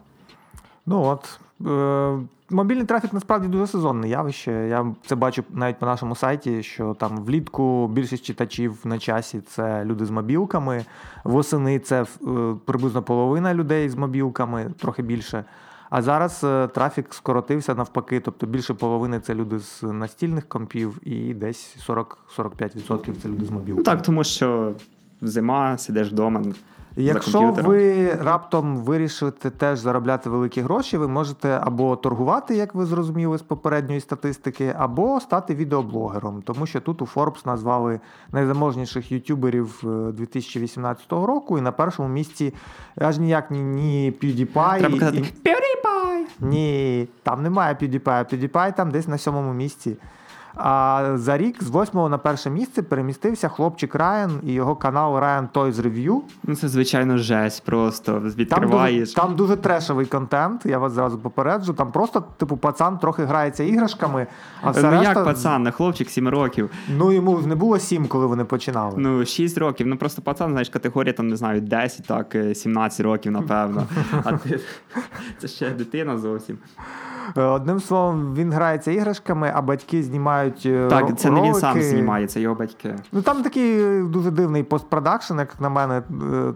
Ну 0.86 1.03
от. 1.03 1.39
Е, 1.67 2.19
мобільний 2.49 2.86
трафік 2.86 3.13
насправді 3.13 3.47
дуже 3.47 3.67
сезонне 3.67 4.09
явище. 4.09 4.51
Я 4.51 4.95
це 5.05 5.15
бачу 5.15 5.43
навіть 5.49 5.79
по 5.79 5.86
нашому 5.86 6.15
сайті, 6.15 6.63
що 6.63 6.93
там 6.93 7.17
влітку 7.17 7.88
більшість 7.88 8.25
читачів 8.25 8.77
на 8.83 8.99
часі 8.99 9.41
це 9.41 9.86
люди 9.86 10.05
з 10.05 10.09
мобілками. 10.09 10.86
Восени 11.23 11.79
це 11.79 12.01
е, 12.01 12.05
приблизно 12.65 13.03
половина 13.03 13.53
людей 13.53 13.89
з 13.89 13.95
мобілками, 13.95 14.71
трохи 14.79 15.01
більше. 15.01 15.43
А 15.89 16.01
зараз 16.01 16.41
е, 16.43 16.67
трафік 16.67 17.13
скоротився 17.13 17.75
навпаки, 17.75 18.19
тобто 18.19 18.45
більше 18.47 18.73
половини 18.73 19.19
це 19.19 19.36
люди 19.36 19.59
з 19.59 19.83
настільних 19.83 20.47
компів, 20.47 20.99
і 21.03 21.33
десь 21.33 21.77
40-45% 21.88 23.13
це 23.21 23.29
люди 23.29 23.45
з 23.45 23.49
мобілками. 23.49 23.77
Ну 23.77 23.83
так, 23.83 24.01
тому 24.01 24.23
що 24.23 24.73
зима, 25.21 25.77
сидиш 25.77 26.07
вдома. 26.11 26.41
Якщо 26.98 27.52
ви 27.52 28.14
раптом 28.14 28.78
вирішите 28.78 29.50
теж 29.50 29.80
заробляти 29.80 30.30
великі 30.30 30.62
гроші, 30.62 30.98
ви 30.98 31.08
можете 31.08 31.60
або 31.64 31.96
торгувати, 31.96 32.56
як 32.56 32.76
ви 32.76 32.86
зрозуміли 32.86 33.38
з 33.38 33.41
попередньої 33.41 34.00
статистики, 34.02 34.74
або 34.78 35.20
стати 35.20 35.56
відеоблогером. 35.56 36.41
Тому 36.41 36.66
що 36.66 36.82
тут 36.82 37.02
у 37.02 37.06
Forbes 37.06 37.46
назвали 37.48 38.00
найзаможніших 38.32 39.12
ютуберів 39.12 39.82
е, 39.84 40.12
2018 40.12 41.12
року, 41.12 41.58
і 41.58 41.62
на 41.62 41.72
першому 41.72 42.10
місці 42.10 42.54
аж 42.98 43.18
ніяк 43.20 43.52
ні, 43.52 43.60
ні 43.64 44.14
PewDiePie, 44.24 44.80
Треба 44.80 45.00
казати 45.00 45.18
і- 45.18 45.48
PewDiePie! 45.50 46.26
ні, 46.39 47.08
там 47.24 47.43
немає 47.43 47.74
PewDiePie. 47.82 48.34
PewDiePie 48.34 48.76
там 48.76 48.91
десь 48.91 49.08
на 49.08 49.18
сьомому 49.18 49.54
місці. 49.54 49.98
А 50.56 51.12
за 51.16 51.38
рік 51.38 51.64
з 51.64 51.70
восьмого 51.70 52.10
на 52.10 52.18
перше 52.18 52.49
місце 52.49 52.84
перемістився 52.84 53.49
хлопчик 53.49 53.95
Райан 53.95 54.39
і 54.43 54.53
його 54.53 54.76
канал 54.76 55.16
Ryan 55.16 55.47
Toys 55.53 55.74
Review. 55.74 56.22
Ну 56.43 56.56
це 56.56 56.68
звичайно 56.68 57.18
жесть, 57.18 57.64
просто 57.66 58.12
Там 58.12 58.22
дуже, 58.24 58.36
відкриваєш. 58.36 59.14
там 59.14 59.36
дуже 59.36 59.56
трешовий 59.56 60.06
контент, 60.06 60.66
я 60.66 60.78
вас 60.78 60.93
зразу 60.93 61.18
попереджу. 61.20 61.74
Там 61.74 61.91
просто, 61.91 62.24
типу, 62.38 62.58
пацан 62.58 62.97
трохи 62.97 63.24
грається 63.24 63.64
іграшками, 63.64 64.28
а 64.62 64.72
все 64.72 64.82
ну 64.82 64.89
решта... 64.89 65.10
як 65.10 65.24
пацан, 65.26 65.64
не 65.64 65.72
хлопчик 65.72 66.10
7 66.10 66.30
років. 66.30 66.70
Ну 66.97 67.12
йому 67.12 67.39
не 67.39 67.56
було 67.56 67.80
сім, 67.80 68.08
коли 68.08 68.26
вони 68.26 68.45
починали. 68.45 68.93
Ну, 68.97 69.26
6 69.26 69.58
років. 69.58 69.88
Ну 69.88 69.97
просто 69.97 70.22
пацан, 70.22 70.51
знаєш, 70.51 70.70
категорія 70.70 71.14
там, 71.14 71.28
не 71.28 71.36
знаю, 71.36 71.62
10, 71.62 72.08
так, 72.08 72.36
е, 72.36 72.56
17 72.56 73.01
років, 73.01 73.32
напевно. 73.32 73.88
А 74.24 74.32
ти 74.32 74.60
це 75.38 75.47
ще 75.47 75.70
дитина 75.70 76.18
зовсім. 76.18 76.58
Е, 77.38 77.41
Одним 77.41 77.80
словом, 77.80 78.36
він 78.36 78.51
грається 78.53 78.91
іграшками, 78.91 79.51
а 79.55 79.61
батьки 79.61 80.03
знімають. 80.03 80.63
е, 80.65 80.69
ро- 80.86 80.89
Так, 80.89 81.17
це 81.19 81.30
не 81.32 81.41
він 81.41 81.53
сам 81.53 81.82
знімає, 81.82 82.28
це 82.28 82.41
його 82.41 82.55
батьки. 82.55 82.95
Ну 83.11 83.21
там 83.21 83.43
такий 83.43 83.84
е, 83.84 84.03
дуже 84.03 84.32
дивний 84.32 84.63
постпродакшн, 84.63 85.39
як 85.39 85.61
на 85.61 85.69
мене. 85.69 86.01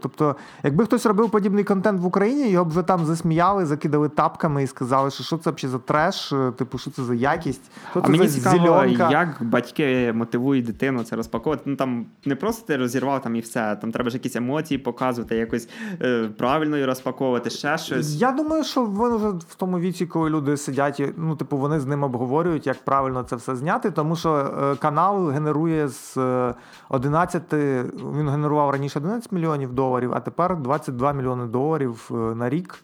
Тобто, 0.01 0.36
якби 0.63 0.86
хтось 0.86 1.05
робив 1.05 1.30
подібний 1.30 1.63
контент 1.63 2.01
в 2.01 2.05
Україні, 2.05 2.49
його 2.49 2.65
б 2.65 2.70
вже 2.70 2.84
там 2.84 3.05
засміяли, 3.05 3.65
закидали 3.65 4.09
тапками 4.09 4.63
і 4.63 4.67
сказали, 4.67 5.11
що 5.11 5.24
що 5.24 5.38
це 5.38 5.51
взагалі 5.51 5.72
за 5.72 5.80
треш, 5.80 6.34
типу, 6.57 6.78
що 6.78 6.91
це 6.91 7.03
за 7.03 7.15
якість, 7.15 7.72
що 7.91 7.99
А 7.99 8.03
це 8.03 8.09
мені 8.11 8.28
за 8.28 8.39
цікаво, 8.39 8.57
зеленка. 8.65 9.09
як 9.11 9.38
батьки 9.41 10.13
мотивують 10.15 10.65
дитину 10.65 11.03
це 11.03 11.15
розпаковувати. 11.15 11.63
Ну 11.65 11.76
там 11.76 12.05
не 12.26 12.36
просто 12.36 12.67
ти 12.67 12.78
розірвав 12.78 13.22
там 13.22 13.36
і 13.36 13.39
все. 13.39 13.76
Там 13.82 13.91
треба 13.91 14.09
ж 14.09 14.15
якісь 14.15 14.36
емоції 14.36 14.78
показувати, 14.78 15.36
якось 15.36 15.70
е, 16.01 16.30
правильно 16.38 16.76
її 16.76 16.86
розпаковувати, 16.86 17.49
ще 17.49 17.78
щось. 17.78 18.15
Я 18.22 18.32
думаю, 18.32 18.63
що 18.63 18.84
вони 18.86 19.15
вже 19.15 19.28
в 19.28 19.55
тому 19.57 19.80
віці, 19.80 20.05
коли 20.05 20.30
люди 20.30 20.57
сидять, 20.64 21.01
ну, 21.18 21.36
типу, 21.36 21.57
вони 21.57 21.80
з 21.80 21.86
ним 21.86 22.03
обговорюють, 22.03 22.68
як 22.68 22.86
правильно 22.86 23.24
це 23.24 23.36
все 23.36 23.55
зняти, 23.55 23.91
тому 23.91 24.16
що 24.16 24.36
е, 24.36 24.76
канал 24.76 25.30
генерує 25.30 25.88
з 25.88 26.18
е, 26.18 26.53
11, 26.89 27.53
він 27.53 28.30
генерував 28.30 28.70
раніше 28.70 28.99
11 28.99 29.32
мільйонів 29.32 29.74
доларів, 29.74 30.12
а 30.14 30.20
тепер 30.20 30.57
22 30.57 31.14
мільйони 31.14 31.45
доларів 31.45 32.10
е, 32.12 32.14
на 32.14 32.49
рік. 32.49 32.84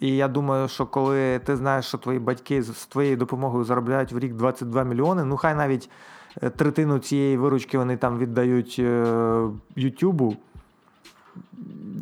І 0.00 0.16
я 0.16 0.28
думаю, 0.28 0.68
що 0.68 0.86
коли 0.86 1.38
ти 1.38 1.56
знаєш, 1.56 1.86
що 1.86 1.98
твої 1.98 2.18
батьки 2.18 2.62
з 2.62 2.86
твоєю 2.86 3.16
допомогою 3.16 3.64
заробляють 3.64 4.12
в 4.12 4.18
рік 4.18 4.34
22 4.34 4.84
мільйони, 4.84 5.24
ну 5.24 5.36
хай 5.36 5.54
навіть 5.54 5.90
е, 6.42 6.50
третину 6.50 6.98
цієї 6.98 7.36
виручки 7.36 7.78
вони 7.78 7.96
там 7.96 8.18
віддають 8.18 8.76
е, 8.78 9.48
Ютубу 9.76 10.36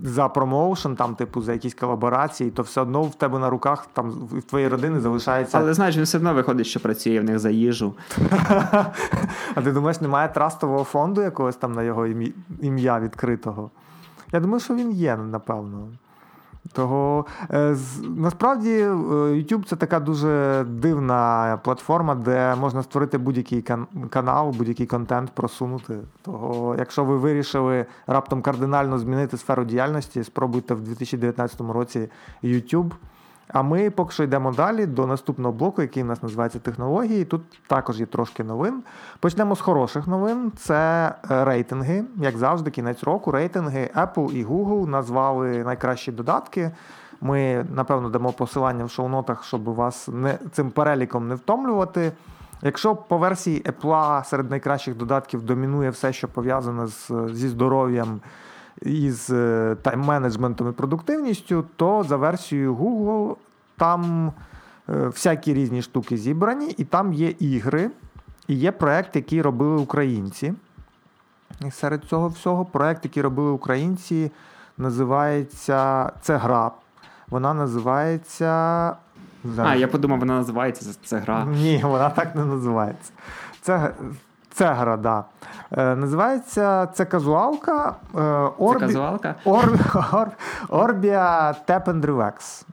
за 0.07 0.29
промоушен, 0.29 0.97
там, 0.97 1.15
типу, 1.15 1.43
за 1.43 1.53
якісь 1.53 1.75
колаборації, 1.75 2.51
то 2.51 2.63
все 2.63 2.81
одно 2.81 3.03
в 3.03 3.15
тебе 3.15 3.39
на 3.39 3.51
руках, 3.51 3.87
там 3.93 4.11
в 4.11 4.43
твоєї 4.43 4.69
родини 4.69 5.01
залишається. 5.01 5.59
Але 5.59 5.75
знаєш, 5.75 5.97
він 5.97 6.05
все 6.05 6.19
одно 6.19 6.35
виходить, 6.35 6.67
що 6.67 6.81
працює 6.81 7.21
в 7.21 7.25
них 7.25 7.39
за 7.39 7.51
їжу. 7.51 7.95
А 9.55 9.63
ти 9.63 9.73
думаєш, 9.73 10.01
немає 10.01 10.29
трастового 10.29 10.85
фонду 10.85 11.23
якогось 11.23 11.57
там 11.57 11.73
на 11.73 11.83
його 11.83 12.07
ім'я- 12.07 12.33
ім'я 12.61 13.01
відкритого? 13.01 13.71
Я 14.33 14.41
думаю, 14.41 14.61
що 14.61 14.75
він 14.75 14.91
є, 14.91 15.17
напевно. 15.17 15.89
Того 16.75 17.27
е, 17.51 17.77
насправді 18.03 18.71
е, 18.71 18.91
YouTube 19.35 19.65
це 19.65 19.77
така 19.77 20.01
дуже 20.01 20.65
дивна 20.69 21.59
платформа, 21.65 22.15
де 22.15 22.55
можна 22.55 22.83
створити 22.83 23.19
будь-який 23.19 23.65
канал, 24.11 24.51
будь-який 24.51 24.87
контент 24.87 25.31
просунути. 25.31 25.99
Того, 26.23 26.77
якщо 26.79 27.05
ви 27.05 27.17
вирішили 27.17 27.87
раптом 28.07 28.43
кардинально 28.43 28.99
змінити 28.99 29.37
сферу 29.37 29.65
діяльності, 29.65 30.25
спробуйте 30.25 30.75
в 30.75 30.81
2019 30.81 31.61
році 31.61 32.09
YouTube. 32.45 32.91
А 33.49 33.63
ми 33.63 33.91
поки 33.91 34.13
що 34.13 34.23
йдемо 34.23 34.53
далі 34.53 34.87
до 34.87 35.07
наступного 35.07 35.53
блоку, 35.53 35.83
який 35.83 36.03
у 36.03 36.07
нас 36.07 36.23
називається 36.23 36.59
технології. 36.59 37.25
Тут 37.25 37.43
також 37.67 38.01
є 38.01 38.07
трошки 38.07 38.45
новин. 38.45 38.83
Почнемо 39.21 39.57
з 39.57 39.61
хороших 39.61 40.07
новин. 40.07 40.53
Це 40.57 41.15
е, 41.31 41.45
рейтинги. 41.45 42.05
Як 42.17 42.37
завжди, 42.37 42.71
кінець 42.71 43.03
року. 43.03 43.31
Рейтинги 43.31 43.91
Apple 43.97 44.33
і 44.33 44.45
Google 44.45 44.87
назвали 44.87 45.65
найкращі 45.65 46.13
додатки. 46.13 46.71
Ми, 47.21 47.67
напевно, 47.75 48.09
дамо 48.09 48.33
посилання 48.33 48.85
в 48.85 48.91
шоу-нотах, 48.91 49.45
щоб 49.45 49.65
вас 49.65 50.09
не, 50.09 50.39
цим 50.53 50.71
переліком 50.71 51.29
не 51.29 51.35
втомлювати. 51.35 52.13
Якщо 52.63 52.97
по 52.97 53.19
версії 53.19 53.63
Apple 53.63 54.25
серед 54.25 54.51
найкращих 54.51 54.97
додатків 54.97 55.43
домінує 55.43 55.91
все, 55.91 56.13
що 56.13 56.29
пов'язане 56.29 56.87
з, 56.87 57.11
зі 57.33 57.49
здоров'ям 57.49 58.21
із 58.85 59.31
е, 59.31 59.77
тайм-менеджментом 59.83 60.71
і 60.71 60.73
продуктивністю, 60.73 61.65
то 61.77 62.05
за 62.09 62.17
версією 62.17 62.75
Google 62.75 63.37
там 63.77 64.33
е, 64.89 65.07
всякі 65.07 65.55
різні 65.55 65.83
штуки 65.83 66.17
зібрані, 66.17 66.75
і 66.79 66.85
там 66.85 67.13
є 67.13 67.29
ігри, 67.39 67.91
і 68.49 68.55
є 68.55 68.73
проект, 68.73 69.17
який 69.17 69.43
робили 69.43 69.77
українці. 69.77 70.55
І 71.67 71.71
серед 71.71 72.05
цього 72.05 72.29
всього 72.29 72.65
проект, 72.65 73.05
який 73.05 73.23
робили 73.23 73.51
українці, 73.51 74.31
називається 74.79 76.11
це 76.21 76.37
гра. 76.37 76.71
Вона 77.29 77.55
називається. 77.55 78.47
А, 79.59 79.75
я 79.75 79.89
подумав, 79.89 80.19
вона 80.19 80.35
називається 80.35 80.95
це 81.05 81.19
гра. 81.19 81.45
Ні, 81.45 81.81
вона 81.83 82.11
так 82.11 82.37
не 82.37 82.45
називається. 82.45 83.13
Це, 83.61 83.91
це 84.55 84.73
гра, 84.73 84.97
да. 84.97 85.25
Е, 85.73 85.97
називається 85.97 86.87
це 86.87 87.05
казуалка. 87.05 87.89
Е, 87.89 87.95
Це 88.15 88.51
Орбі... 88.59 88.87
казуалка. 88.87 89.35
Ор... 89.45 89.79
Ор... 90.69 90.93
And 90.95 92.01
Relax. 92.01 92.65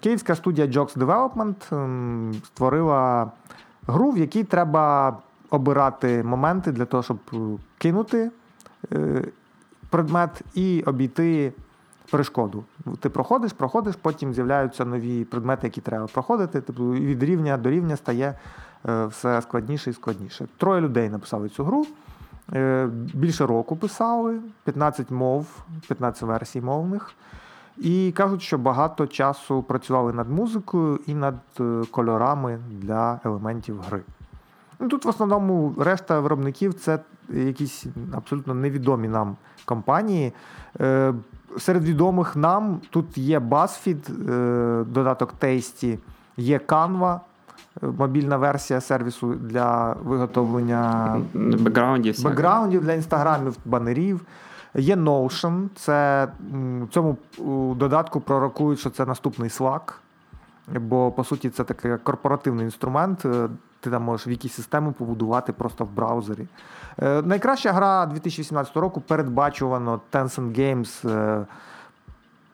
Київська 0.00 0.34
студія 0.34 0.66
Jokes 0.66 0.98
Development 0.98 2.34
створила 2.44 3.30
гру, 3.86 4.10
в 4.10 4.18
якій 4.18 4.44
треба 4.44 5.16
обирати 5.50 6.22
моменти 6.22 6.72
для 6.72 6.84
того, 6.84 7.02
щоб 7.02 7.18
е, 7.32 7.36
кинути 7.78 8.30
е, 8.92 9.24
предмет 9.90 10.42
і 10.54 10.82
обійти 10.86 11.52
перешкоду. 12.10 12.64
Ти 13.00 13.08
проходиш, 13.08 13.52
проходиш, 13.52 13.94
потім 14.02 14.34
з'являються 14.34 14.84
нові 14.84 15.24
предмети, 15.24 15.66
які 15.66 15.80
треба 15.80 16.06
проходити. 16.06 16.60
Тобто 16.60 16.90
від 16.90 17.22
рівня 17.22 17.56
до 17.56 17.70
рівня 17.70 17.96
стає 17.96 18.34
все 18.84 19.42
складніше 19.42 19.90
і 19.90 19.92
складніше. 19.92 20.46
Троє 20.56 20.80
людей 20.80 21.10
написали 21.10 21.48
цю 21.48 21.64
гру. 21.64 21.86
Е, 22.52 22.88
Більше 23.14 23.46
року 23.46 23.76
писали, 23.76 24.38
15 24.64 25.10
мов, 25.10 25.46
15 25.88 26.22
версій 26.22 26.60
мовних. 26.60 27.12
І 27.78 28.12
кажуть, 28.16 28.42
що 28.42 28.58
багато 28.58 29.06
часу 29.06 29.62
працювали 29.62 30.12
над 30.12 30.30
музикою 30.30 31.00
і 31.06 31.14
над 31.14 31.34
е, 31.60 31.82
кольорами 31.90 32.58
для 32.70 33.20
елементів 33.24 33.80
гри. 33.80 34.02
Ну, 34.80 34.88
Тут 34.88 35.04
в 35.04 35.08
основному 35.08 35.74
решта 35.78 36.20
виробників 36.20 36.74
це 36.74 36.98
якісь 37.28 37.86
абсолютно 38.14 38.54
невідомі 38.54 39.08
нам 39.08 39.36
компанії. 39.64 40.32
Е, 40.80 41.14
Серед 41.58 41.84
відомих 41.84 42.36
нам 42.36 42.80
тут 42.90 43.18
є 43.18 43.38
BuzzFeed, 43.38 44.30
е, 44.30 44.84
додаток 44.84 45.34
Tasty, 45.40 45.98
є 46.36 46.58
Canva, 46.58 47.16
е, 47.16 47.20
мобільна 47.82 48.36
версія 48.36 48.80
сервісу 48.80 49.34
для 49.34 49.92
виготовлення 49.92 51.16
Бекграунді 51.34 52.10
всяке. 52.10 52.28
бекграундів 52.28 52.84
для 52.84 52.92
інстаграмів, 52.92 53.56
банерів. 53.64 54.20
Є 54.74 54.96
Notion, 54.96 55.68
це 55.76 56.28
цьому 56.90 57.16
додатку 57.76 58.20
пророкують, 58.20 58.78
що 58.80 58.90
це 58.90 59.06
наступний 59.06 59.48
Slack, 59.50 59.92
бо 60.80 61.10
по 61.10 61.24
суті 61.24 61.50
це 61.50 61.64
такий 61.64 61.96
корпоративний 61.96 62.64
інструмент. 62.64 63.24
е, 63.24 63.48
Ти 63.80 63.90
там 63.90 64.02
можеш 64.02 64.26
вікі-систему 64.26 64.92
побудувати 64.92 65.52
просто 65.52 65.84
в 65.84 65.90
браузері. 65.90 66.46
Е, 67.02 67.22
Найкраща 67.22 67.72
гра 67.72 68.06
2018 68.06 68.76
року 68.76 69.00
передбачувано 69.00 70.00
Tencent 70.12 70.58
Games 70.58 71.10
е, 71.10 71.46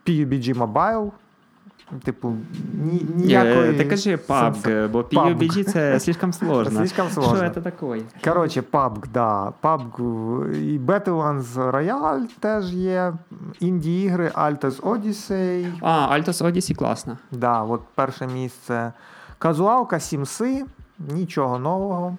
PUBG 0.07 0.55
Mobile. 0.59 1.11
Типу, 2.05 2.37
ні, 2.75 3.07
ніякої... 3.15 3.71
Е, 3.71 3.73
Ти 3.75 3.85
кажи 3.85 4.17
PUBG, 4.17 4.89
бо 4.89 5.01
PUBG. 5.01 5.39
PUBG 5.39 5.65
це 5.65 6.01
слишком 6.01 6.33
сложно. 6.33 6.79
Слишком 6.79 7.09
сложно. 7.11 7.37
Що 7.37 7.51
це 7.51 7.61
таке? 7.61 8.03
Коротше, 8.25 8.63
PUBG, 8.73 9.05
да. 9.15 9.53
PUBG 9.63 9.99
і 10.55 10.79
Battlelands 10.79 11.71
Royale 11.71 12.23
теж 12.41 12.73
є. 12.75 13.13
Інді-ігри, 13.61 14.31
Altos 14.35 14.81
Odyssey. 14.81 15.73
А, 15.81 16.17
Altos 16.19 16.43
Odyssey 16.45 16.75
класно. 16.75 17.19
Да, 17.33 17.63
от 17.63 17.81
перше 17.95 18.27
місце. 18.27 18.93
Казуалка, 19.39 20.01
Сімси, 20.01 20.65
нічого 20.99 21.59
нового. 21.59 22.17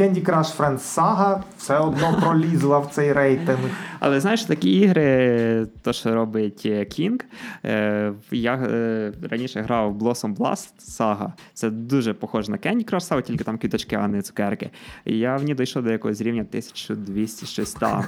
Candy 0.00 0.22
Crush 0.22 0.56
Friends 0.56 0.96
Saga 0.96 1.42
все 1.58 1.78
одно 1.78 2.18
пролізла 2.22 2.78
в 2.78 2.90
цей 2.90 3.12
рейтинг. 3.12 3.58
Але 4.00 4.20
знаєш, 4.20 4.44
такі 4.44 4.70
ігри, 4.70 5.66
то, 5.82 5.92
що 5.92 6.14
робить 6.14 6.62
е, 6.66 6.78
King, 6.78 7.20
е, 7.64 8.12
я 8.30 8.54
е, 8.54 9.12
раніше 9.30 9.60
грав 9.60 9.92
в 9.92 10.02
Blossom 10.02 10.36
Blast 10.36 10.98
Saga. 10.98 11.32
Це 11.54 11.70
дуже 11.70 12.14
похоже 12.14 12.50
на 12.50 12.56
Candy 12.56 12.90
Crush 12.90 13.10
Saga, 13.10 13.22
тільки 13.22 13.44
там 13.44 13.58
квіточки, 13.58 13.96
а 13.96 14.08
не 14.08 14.22
цукерки. 14.22 14.70
І 15.04 15.18
я 15.18 15.36
в 15.36 15.42
ній 15.42 15.54
дійшов 15.54 15.82
до 15.82 15.90
якогось 15.90 16.20
рівня 16.20 16.40
1200 16.40 17.46
щось 17.46 17.72
там. 17.72 18.04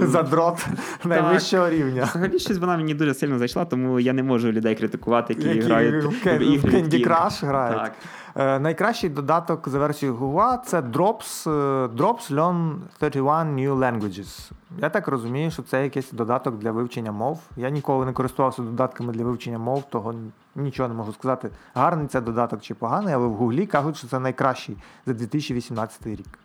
Задрот 0.00 0.66
найвищого 1.04 1.70
рівня. 1.70 2.04
Взагалі 2.04 2.38
щось 2.38 2.58
вона 2.58 2.76
мені 2.76 2.94
дуже 2.94 3.14
сильно 3.14 3.38
зайшла, 3.38 3.64
тому 3.64 4.00
я 4.00 4.12
не 4.12 4.22
можу 4.22 4.52
людей 4.52 4.74
критикувати, 4.74 5.34
які, 5.38 5.60
грають 5.60 6.04
в. 6.04 6.26
Candy 6.26 7.06
Crush 7.06 7.46
грають. 7.46 7.92
Е, 8.36 8.58
найкращий 8.58 9.10
додаток 9.10 9.68
за 9.68 9.78
версією 9.78 10.18
Google 10.18 10.58
це 10.64 10.80
Drops, 10.80 11.50
е, 11.50 11.86
Drops 11.86 12.34
Learn 12.34 12.76
31 12.98 13.56
New 13.56 13.78
Languages. 13.78 14.50
Я 14.78 14.90
так 14.90 15.08
розумію, 15.08 15.50
що 15.50 15.62
це 15.62 15.82
якийсь 15.82 16.10
додаток 16.12 16.58
для 16.58 16.72
вивчення 16.72 17.12
мов. 17.12 17.40
Я 17.56 17.70
ніколи 17.70 18.06
не 18.06 18.12
користувався 18.12 18.62
додатками 18.62 19.12
для 19.12 19.24
вивчення 19.24 19.58
мов, 19.58 19.82
того 19.90 20.14
нічого 20.56 20.88
не 20.88 20.94
можу 20.94 21.12
сказати. 21.12 21.50
Гарний 21.74 22.06
це 22.06 22.20
додаток 22.20 22.60
чи 22.60 22.74
поганий, 22.74 23.14
але 23.14 23.26
в 23.26 23.34
Гуглі 23.34 23.66
кажуть, 23.66 23.96
що 23.96 24.06
це 24.06 24.18
найкращий 24.18 24.76
за 25.06 25.12
2018 25.12 26.06
рік. 26.06 26.41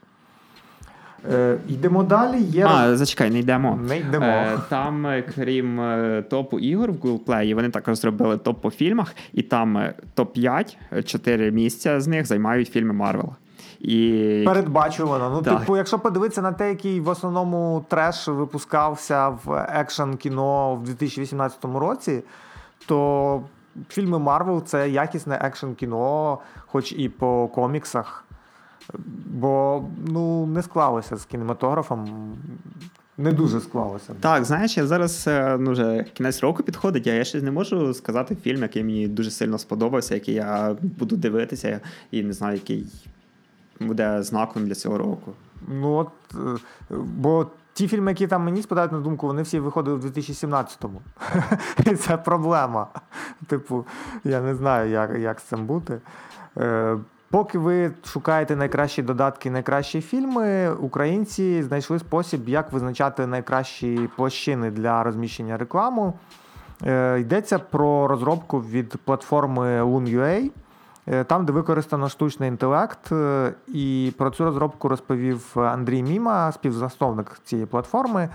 Е, 1.32 1.58
йдемо 1.68 2.04
далі. 2.04 2.42
Є 2.42 2.66
А, 2.66 2.96
зачекай, 2.96 3.30
не 3.30 3.40
йдемо. 3.40 3.80
Не 3.88 3.98
йдемо. 3.98 4.26
Е, 4.26 4.58
Там, 4.70 5.06
е, 5.06 5.22
крім 5.36 5.82
топу 6.30 6.60
ігор 6.60 6.92
в 6.92 6.96
Google 6.96 7.20
Play, 7.26 7.56
вони 7.56 7.70
також 7.70 7.98
зробили 7.98 8.38
топ 8.38 8.62
по 8.62 8.70
фільмах, 8.72 9.16
і 9.34 9.42
там 9.42 9.78
е, 9.78 9.94
топ-5, 10.16 11.04
4 11.04 11.52
місця 11.52 12.02
з 12.02 12.08
них 12.08 12.26
займають 12.26 12.70
фільми 12.70 12.94
Марвел. 12.94 13.30
І 13.80 14.44
Передбачувано. 14.46 15.30
Ну, 15.30 15.42
Так. 15.42 15.60
типу, 15.60 15.78
якщо 15.78 16.00
подивитися 16.00 16.42
на 16.42 16.52
те, 16.52 16.70
який 16.70 17.00
в 17.00 17.08
основному 17.08 17.86
треш 17.88 18.28
випускався 18.28 19.28
в 19.30 19.68
екшн 19.74 20.14
кіно 20.14 20.76
в 20.76 20.84
2018 20.84 21.66
році, 21.66 22.24
то 22.86 23.42
фільми 23.90 24.20
Марвел 24.20 24.64
це 24.64 24.90
якісне 24.90 25.40
екшн 25.42 25.72
кіно, 25.72 26.38
хоч 26.68 26.92
і 26.92 27.10
по 27.10 27.48
коміксах. 27.48 28.24
Бо 29.26 29.84
ну, 30.08 30.46
не 30.46 30.62
склалося 30.62 31.18
з 31.18 31.26
кінематографом. 31.26 32.34
Не 33.18 33.32
дуже 33.32 33.60
склалося. 33.60 34.14
Так, 34.20 34.46
знаєш, 34.46 34.78
я 34.78 34.88
зараз 34.88 35.26
е, 35.28 35.58
ну, 35.60 35.72
вже 35.72 36.06
кінець 36.14 36.44
року 36.44 36.64
підходить, 36.64 37.08
а 37.08 37.12
я 37.12 37.24
ще 37.24 37.42
не 37.42 37.52
можу 37.52 37.94
сказати 37.94 38.36
фільм, 38.36 38.62
який 38.62 38.84
мені 38.84 39.08
дуже 39.08 39.32
сильно 39.32 39.58
сподобався, 39.58 40.14
який 40.14 40.36
я 40.36 40.76
буду 40.82 41.18
дивитися, 41.18 41.80
і 42.12 42.24
не 42.24 42.34
знаю, 42.34 42.54
який 42.54 42.88
буде 43.80 44.24
знаком 44.24 44.68
для 44.68 44.76
цього 44.76 44.98
року. 44.98 45.34
Ну 45.68 45.94
от, 45.94 46.10
е, 46.36 46.60
бо 46.92 47.48
ті 47.74 47.88
фільми, 47.88 48.12
які 48.12 48.28
там 48.28 48.44
мені 48.44 48.62
спадають 48.62 48.92
на 48.92 49.00
думку, 49.00 49.28
вони 49.28 49.42
всі 49.42 49.60
виходили 49.60 49.98
в 49.98 50.06
2017-му. 50.06 51.02
І 51.92 51.96
це 51.96 52.18
проблема. 52.18 52.88
Типу, 53.48 53.86
я 54.24 54.42
не 54.42 54.56
знаю, 54.56 54.92
як, 54.92 55.20
як 55.20 55.40
з 55.40 55.44
цим 55.44 55.66
бути. 55.66 56.02
Поки 57.32 57.58
ви 57.58 57.92
шукаєте 58.06 58.56
найкращі 58.56 59.02
додатки, 59.02 59.52
найкращі 59.52 60.02
фільми, 60.02 60.72
українці 60.72 61.64
знайшли 61.64 62.00
спосіб, 62.00 62.50
як 62.50 62.72
визначати 62.72 63.28
найкращі 63.28 64.10
площини 64.16 64.72
для 64.72 65.04
розміщення 65.04 65.58
реклами. 65.58 66.14
Е, 66.86 67.20
Йдеться 67.20 67.60
про 67.60 68.08
розробку 68.08 68.60
від 68.60 68.98
платформи 69.06 69.82
Loon.ua, 69.82 70.52
е, 71.08 71.24
там, 71.24 71.46
де 71.46 71.54
використано 71.54 72.10
штучний 72.10 72.50
інтелект. 72.50 73.12
е, 73.12 73.54
І 73.68 74.14
про 74.18 74.30
цю 74.30 74.46
розробку 74.46 74.90
розповів 74.90 75.52
Андрій 75.56 76.04
Міма, 76.04 76.52
співзасновник 76.52 77.40
цієї 77.44 77.66
платформи. 77.66 78.30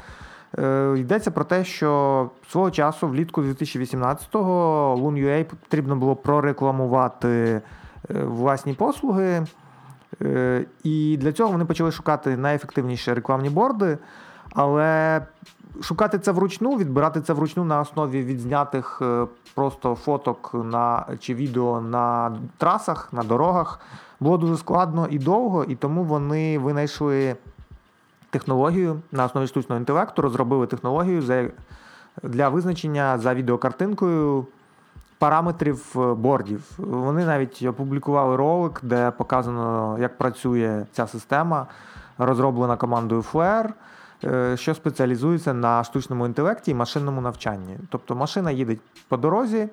Йдеться 0.96 1.30
про 1.30 1.44
те, 1.44 1.64
що 1.64 2.30
свого 2.50 2.70
часу, 2.70 3.08
влітку 3.08 3.42
2018-го, 3.42 4.96
Loon.ua 4.96 5.44
потрібно 5.44 5.96
було 5.96 6.16
прорекламувати 6.16 7.62
власні 8.08 8.74
послуги. 8.74 9.46
Е, 10.22 10.64
І 10.84 11.16
для 11.20 11.32
цього 11.32 11.52
вони 11.52 11.64
почали 11.64 11.92
шукати 11.92 12.36
найефективніші 12.36 13.12
рекламні 13.12 13.50
борди, 13.50 13.98
але 14.52 15.20
шукати 15.82 16.18
це 16.18 16.32
вручну, 16.32 16.76
відбирати 16.76 17.20
це 17.20 17.32
вручну 17.32 17.64
на 17.64 17.80
основі 17.80 18.22
відзнятих 18.22 18.98
е, 19.02 19.26
просто 19.54 19.94
фоток 19.94 20.50
на, 20.54 21.06
чи 21.20 21.34
відео 21.34 21.80
на 21.80 22.36
трасах, 22.58 23.12
на 23.12 23.22
дорогах 23.22 23.80
було 24.20 24.38
дуже 24.38 24.56
складно 24.56 25.06
і 25.10 25.18
довго, 25.18 25.64
і 25.64 25.74
тому 25.74 26.04
вони 26.04 26.58
винайшли 26.58 27.36
технологію 28.30 29.00
на 29.12 29.24
основі 29.24 29.46
штучного 29.46 29.78
інтелекту, 29.78 30.22
розробили 30.22 30.66
технологію 30.66 31.50
для 32.22 32.48
визначення 32.48 33.18
за 33.18 33.34
відеокартинкою 33.34 34.46
параметрів 35.22 35.94
е, 35.96 36.14
бордів. 36.14 36.70
Вони 36.78 37.24
навіть 37.24 37.62
опублікували 37.62 38.36
ролик, 38.36 38.80
де 38.82 39.10
показано, 39.10 39.96
як 40.00 40.18
працює 40.18 40.86
ця 40.92 41.06
система, 41.06 41.66
розроблена 42.18 42.76
командою 42.76 43.24
Flare. 43.32 43.70
е, 44.24 44.56
що 44.56 44.74
спеціалізується 44.74 45.54
на 45.54 45.84
штучному 45.84 46.26
інтелекті 46.26 46.70
і 46.70 46.74
машинному 46.74 47.20
навчанні. 47.20 47.78
Тобто 47.88 48.14
машина 48.14 48.50
їде 48.50 48.76
по 49.08 49.16
дорозі, 49.16 49.68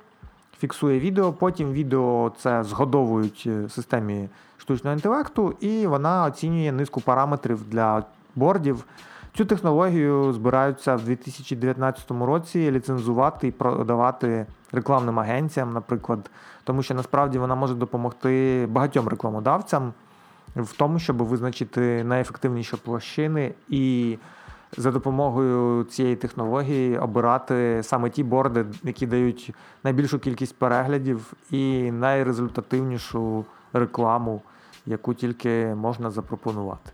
фіксує 0.59 0.99
відео, 0.99 1.33
потім 1.33 1.71
відео 1.71 2.31
це 2.37 2.63
згодовують 2.63 3.43
е, 3.47 3.69
системі 3.69 4.29
штучного 4.57 4.95
інтелекту, 4.95 5.55
і 5.59 5.87
вона 5.87 6.25
оцінює 6.25 6.71
низку 6.71 7.01
параметрів 7.01 7.69
для 7.69 8.03
бордів. 8.35 8.85
Цю 9.39 9.45
технологію 9.45 10.33
збираються 10.33 10.95
в 10.95 11.03
2019 11.03 12.11
році 12.11 12.71
ліцензувати 12.71 13.47
і 13.47 13.51
продавати 13.51 14.45
рекламним 14.71 15.19
агенціям, 15.19 15.73
наприклад, 15.73 16.31
тому 16.63 16.83
що 16.83 16.93
насправді 16.93 17.39
вона 17.39 17.55
може 17.55 17.75
допомогти 17.75 18.65
багатьом 18.71 19.07
рекламодавцям 19.07 19.93
в 20.55 20.73
тому, 20.77 20.99
щоб 20.99 21.17
визначити 21.17 22.03
найефективніші 22.03 22.75
площини 22.75 23.53
і 23.69 24.17
за 24.77 24.91
допомогою 24.91 25.83
цієї 25.83 26.15
технології 26.15 26.97
обирати 26.97 27.81
саме 27.83 28.09
ті 28.09 28.23
борди, 28.23 28.65
які 28.83 29.07
дають 29.07 29.53
найбільшу 29.83 30.19
кількість 30.19 30.55
переглядів 30.55 31.33
і 31.51 31.91
найрезультативнішу 31.91 33.45
рекламу, 33.73 34.41
яку 34.85 35.13
тільки 35.13 35.75
можна 35.75 36.11
запропонувати. 36.11 36.91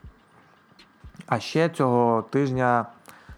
А 1.27 1.39
ще 1.39 1.69
цього 1.69 2.21
тижня 2.29 2.85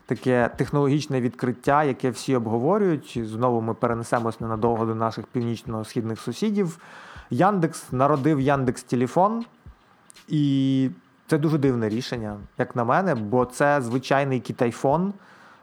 таке 0.05 0.49
технологічне 0.57 1.21
відкриття, 1.21 1.83
яке 1.83 2.09
всі 2.09 2.35
обговорюють. 2.35 3.19
Знову 3.23 3.61
ми 3.61 3.73
перенесемось 3.73 4.41
ненадовго 4.41 4.85
до 4.85 4.95
наших 4.95 5.25
північно-східних 5.25 6.19
сусідів. 6.19 6.79
Яндекс 7.29 7.91
народив 7.91 8.39
Яндекс 8.39 8.83
Телефон, 8.83 9.45
і 10.27 10.89
це 11.27 11.37
дуже 11.37 11.57
дивне 11.57 11.89
рішення, 11.89 12.37
як 12.57 12.75
на 12.75 12.83
мене, 12.83 13.15
бо 13.15 13.45
це 13.45 13.81
звичайний 13.81 14.39
китайфон, 14.39 15.13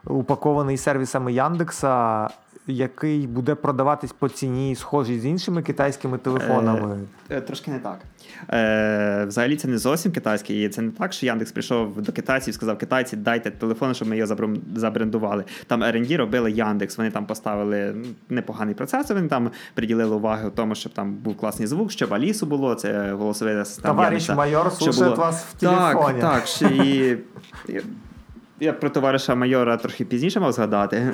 упакований 0.05 0.77
сервісами 0.77 1.33
Яндекса, 1.33 2.29
який 2.67 3.27
буде 3.27 3.55
продаватись 3.55 4.11
по 4.11 4.29
ціні, 4.29 4.75
схожій 4.75 5.19
з 5.19 5.25
іншими 5.25 5.61
китайськими 5.61 6.17
телефонами. 6.17 6.99
Е, 7.29 7.41
Трошки 7.41 7.71
не 7.71 7.79
так. 7.79 7.99
Е, 8.53 9.25
Взагалі 9.27 9.55
це 9.55 9.67
не 9.67 9.77
зовсім 9.77 10.11
китайський. 10.11 10.65
І 10.65 10.69
це 10.69 10.81
не 10.81 10.91
так, 10.91 11.13
що 11.13 11.25
Яндекс 11.25 11.51
прийшов 11.51 12.01
до 12.01 12.11
китайців 12.11 12.49
і 12.49 12.53
сказав: 12.53 12.77
китайці, 12.77 13.15
дайте 13.15 13.51
телефон, 13.51 13.93
щоб 13.93 14.07
ми 14.07 14.17
його 14.17 14.35
забрендували. 14.75 15.43
Там 15.67 15.83
R&D 15.83 16.17
робили 16.17 16.51
Яндекс. 16.51 16.97
Вони 16.97 17.11
там 17.11 17.25
поставили 17.25 17.95
непоганий 18.29 18.75
процесор. 18.75 19.15
Вони 19.17 19.27
там 19.27 19.51
приділили 19.73 20.15
увагу 20.15 20.49
тому, 20.55 20.75
щоб 20.75 20.93
там 20.93 21.13
був 21.13 21.37
класний 21.37 21.67
звук, 21.67 21.91
щоб 21.91 22.13
Алісу 22.13 22.45
було. 22.45 22.75
Це 22.75 23.11
голосовий 23.11 23.55
асистент 23.55 23.95
Товариш 23.95 24.29
майор 24.29 24.71
слушає 24.71 25.13
вас 25.13 25.43
в 25.43 25.53
телефоні. 25.53 26.21
так. 26.21 26.47
Ще 26.47 26.65
і... 26.67 27.17
Я 28.59 28.73
про 28.73 28.89
товариша 28.89 29.35
майора 29.35 29.77
трохи 29.77 30.05
пізніше 30.05 30.39
мав 30.39 30.51
згадати. 30.51 31.13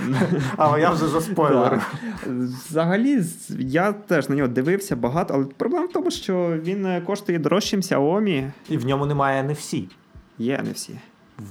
А 0.57 0.79
я 0.79 0.89
вже 0.89 1.07
за 1.07 1.21
спойлер. 1.21 1.81
Взагалі, 2.69 3.23
я 3.59 3.91
теж 3.91 4.29
на 4.29 4.35
нього 4.35 4.47
дивився 4.47 4.95
багато, 4.95 5.33
але 5.33 5.45
проблема 5.45 5.85
в 5.85 5.91
тому, 5.91 6.11
що 6.11 6.57
він 6.63 6.85
е, 6.85 7.01
коштує 7.01 7.39
дорожче, 7.39 7.77
ніж 7.77 7.85
Xiaomi. 7.85 8.51
І 8.69 8.77
в 8.77 8.85
ньому 8.85 9.05
немає 9.05 9.43
NFC. 9.43 9.83
Є 10.37 10.61
не 10.65 10.71
всі. 10.71 10.93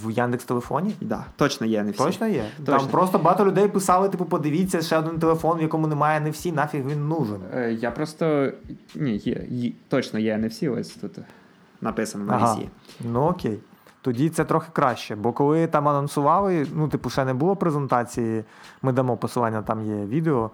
В 0.05 0.11
Яндекс 0.11 0.45
телефоні? 0.45 0.95
Да, 1.01 1.24
точно 1.36 1.66
є 1.66 1.82
не 1.82 1.91
всі. 1.91 2.05
Точно 2.05 2.26
є. 2.26 2.45
Точно. 2.66 2.78
Там 2.78 2.88
просто 2.88 3.18
багато 3.18 3.45
людей 3.47 3.68
писали, 3.68 4.09
типу, 4.09 4.24
подивіться, 4.24 4.82
ще 4.82 4.99
один 4.99 5.18
телефон, 5.18 5.59
в 5.59 5.62
якому 5.62 5.86
немає 5.86 6.20
NFC, 6.20 6.55
нафіг 6.55 6.86
він 6.86 7.09
нужен. 7.09 7.38
Е, 7.55 7.72
Я 7.72 7.91
просто. 7.91 8.53
Ні, 8.95 9.16
є, 9.16 9.45
є. 9.49 9.72
Точно 9.88 10.18
є 10.18 10.38
не 10.38 10.49
всі. 10.49 10.68
Ось 10.68 10.88
тут 10.91 11.18
написано 11.80 12.24
на 12.24 12.34
Ага. 12.34 12.55
всі. 12.55 12.68
Ну 13.01 13.20
окей. 13.22 13.59
Тоді 14.03 14.30
це 14.30 14.44
трохи 14.44 14.68
краще. 14.72 15.16
Бо 15.16 15.32
коли 15.32 15.66
там 15.66 15.88
анонсували, 15.88 16.66
ну, 16.74 16.88
типу, 16.88 17.11
ще 17.11 17.24
не 17.24 17.34
було 17.34 17.57
презентації, 17.57 18.44
ми 18.82 18.92
дамо 18.92 19.16
посилання, 19.16 19.62
там 19.62 19.86
є 19.86 20.07
відео, 20.07 20.51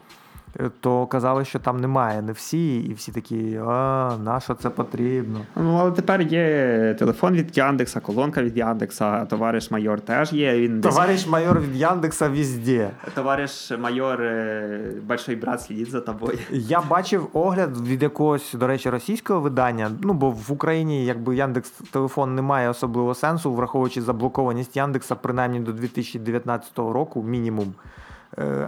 то 0.81 1.07
казали, 1.07 1.45
що 1.45 1.59
там 1.59 1.77
немає 1.81 2.23
не 2.23 2.33
всі, 2.33 2.77
і 2.81 2.95
всі 2.95 3.13
такі, 3.13 3.61
а, 3.67 4.13
на 4.25 4.41
що 4.41 4.55
це 4.55 4.71
потрібно? 4.71 5.41
Ну, 5.57 5.77
але 5.81 5.91
тепер 5.91 6.21
є 6.23 6.97
телефон 6.99 7.35
від 7.35 7.57
Яндекса, 7.59 8.01
колонка 8.01 8.43
від 8.43 8.57
Яндекса, 8.57 9.25
товариш 9.25 9.71
майор 9.71 10.01
теж 10.01 10.33
є. 10.33 10.57
Він 10.61 10.81
десь- 10.81 10.95
Товариш 10.95 11.27
майор 11.27 11.61
від 11.61 11.77
Яндекса 11.77 12.29
везде. 12.29 12.91
Товариш 13.15 13.73
майор, 13.79 14.23
е, 14.23 14.93
большой 15.07 15.37
брат 15.37 15.63
слідить 15.63 15.91
за 15.91 16.01
тобою. 16.01 16.39
Я 16.51 16.81
бачив 16.81 17.29
огляд 17.33 17.81
від 17.89 18.03
якогось, 18.03 18.55
до 18.55 18.67
речі, 18.67 18.91
російського 18.91 19.41
видання. 19.41 19.91
Ну, 20.03 20.13
бо 20.13 20.31
в 20.31 20.53
Україні 20.53 21.05
якби 21.05 21.37
Яндекс 21.37 21.71
телефон 21.71 22.35
не 22.35 22.43
має 22.43 22.69
особливого 22.69 23.15
сенсу, 23.15 23.53
враховуючи 23.55 24.03
заблокованість 24.03 24.77
Яндекса, 24.77 25.15
принаймні 25.15 25.61
до 25.61 25.73
2019 25.73 26.93
року, 26.93 27.23
мінімум, 27.23 27.75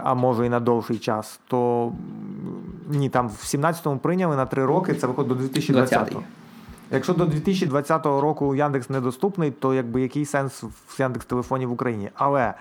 а 0.03 0.13
може 0.13 0.45
і 0.45 0.49
на 0.49 0.59
довший 0.59 0.97
час. 0.97 1.39
То 1.47 1.91
ні, 2.89 3.09
там 3.09 3.29
в 3.29 3.31
17-му 3.31 3.97
прийняли 3.97 4.35
на 4.35 4.45
3 4.45 4.65
роки, 4.65 4.93
це 4.93 5.07
виходить 5.07 5.37
до 5.37 5.43
2020-го. 5.43 6.23
Якщо 6.91 7.13
до 7.13 7.25
2020 7.25 8.05
року 8.05 8.55
Яндекс 8.55 8.89
недоступний, 8.89 9.51
то 9.51 9.73
якби 9.73 10.01
який 10.01 10.25
сенс 10.25 10.63
в 10.63 11.01
Яндекс 11.01 11.25
телефоні 11.25 11.65
в 11.65 11.71
Україні? 11.71 12.09
Але 12.13 12.53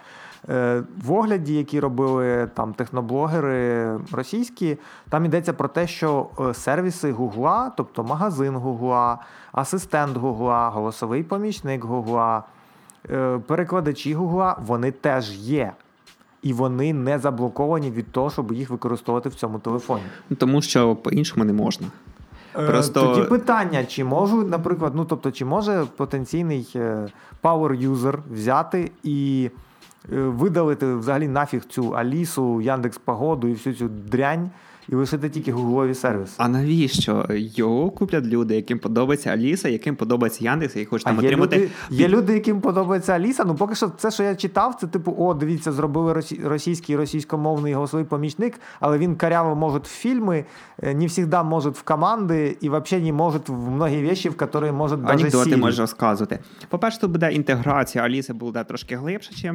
е, 0.49 0.83
в 1.05 1.13
огляді, 1.13 1.55
які 1.55 1.81
робили 1.81 2.51
там 2.55 2.75
техноблогери 2.75 3.91
російські, 4.13 4.79
там 5.09 5.25
йдеться 5.25 5.53
про 5.53 5.69
те, 5.69 5.87
що 5.87 6.27
е, 6.41 6.55
сервіси 6.55 7.13
Гугла, 7.13 7.73
тобто 7.77 8.05
магазин 8.05 8.57
Гугла, 8.57 9.19
асистент 9.53 10.17
Гугла, 10.17 10.69
голосовий 10.69 11.23
помічник 11.23 11.85
Гугла, 11.85 12.43
е, 13.11 13.39
перекладачі 13.47 14.15
Гугла, 14.15 14.57
вони 14.67 14.91
теж 14.91 15.39
є. 15.39 15.73
І 16.43 16.53
вони 16.53 16.93
не 16.93 17.19
заблоковані 17.19 17.91
від 17.91 18.13
того, 18.13 18.31
щоб 18.31 18.53
їх 18.53 18.71
використовувати 18.71 19.29
в 19.29 19.35
цьому 19.35 19.59
телефоні. 19.59 20.03
Ну, 20.31 20.37
Тому 20.37 20.63
що 20.63 20.97
по-іншому 20.97 21.45
не 21.45 21.53
можна. 21.53 21.87
Просто... 22.53 22.73
Просто- 22.73 23.15
Тоді 23.15 23.29
питання, 23.29 23.85
чи 23.85 24.05
можу, 24.05 24.43
наприклад, 24.43 24.93
ну 24.95 25.05
тобто, 25.05 25.31
чи 25.31 25.45
може 25.45 25.85
потенційний 25.97 26.73
е, 26.77 27.09
power 27.43 27.91
user 27.91 28.19
взяти 28.33 28.91
і 29.03 29.51
е, 30.13 30.17
видалити 30.21 30.95
взагалі 30.95 31.29
нафіг 31.29 31.65
цю 31.65 31.91
Алісу, 31.91 32.61
Яндекс 32.61 32.99
Погоду 32.99 33.49
і 33.49 33.53
всю 33.53 33.75
цю 33.75 33.89
дрянь, 33.89 34.51
і 34.89 34.95
лишити 34.95 35.29
тільки 35.31 35.53
гуглові 35.53 35.95
сервіси. 35.95 36.33
А 36.37 36.49
навіщо? 36.49 37.27
Його 37.31 37.91
куплять 37.91 38.25
люди, 38.25 38.57
яким 38.57 38.79
подобається 38.79 39.31
Аліса, 39.31 39.69
яким 39.69 39.97
подобається 39.97 40.45
Яндекс, 40.45 40.77
які 40.77 40.87
хочуть 40.91 41.07
А 41.07 41.11
там 41.11 41.21
є 41.21 41.27
отримати. 41.29 41.57
люди, 41.57 41.71
є 41.91 42.09
люди, 42.09 42.35
яким 42.35 42.61
подобається 42.61 43.13
Аліса. 43.13 43.45
Ну, 43.45 43.55
поки 43.55 43.75
що, 43.75 43.89
це, 43.97 44.11
що 44.11 44.23
я 44.23 44.35
читав, 44.35 44.75
це 44.81 44.87
типу, 44.87 45.15
о, 45.19 45.35
дивіться, 45.35 45.73
зробили 45.73 46.13
росі- 46.13 46.49
російський 46.49 46.97
російськомовний 46.97 47.75
голосовий 47.75 48.07
помічник, 48.07 48.61
але 48.81 48.99
він 48.99 49.17
коряво 49.17 49.55
може 49.57 49.79
в 49.79 49.83
фільми, 49.85 50.45
е, 50.83 50.95
не 50.95 51.09
завжди 51.09 51.43
може 51.43 51.69
в 51.69 51.83
команди, 51.83 52.57
і 52.61 52.69
взагалі 52.71 53.05
не 53.05 53.13
може 53.13 53.41
в 53.49 53.71
многі 53.71 54.09
речі, 54.09 54.29
в 54.29 54.35
які 54.41 54.73
може 54.73 54.97
даже 54.97 55.13
Анекдоти 55.21 55.57
може 55.57 55.83
розказувати. 55.83 56.39
По-перше, 56.69 57.01
тут 57.01 57.11
буде 57.11 57.33
інтеграція 57.33 58.05
Аліси 58.05 58.33
буде 58.33 58.65
трошки 58.65 58.97
глибше, 58.97 59.31
ніж 59.33 59.53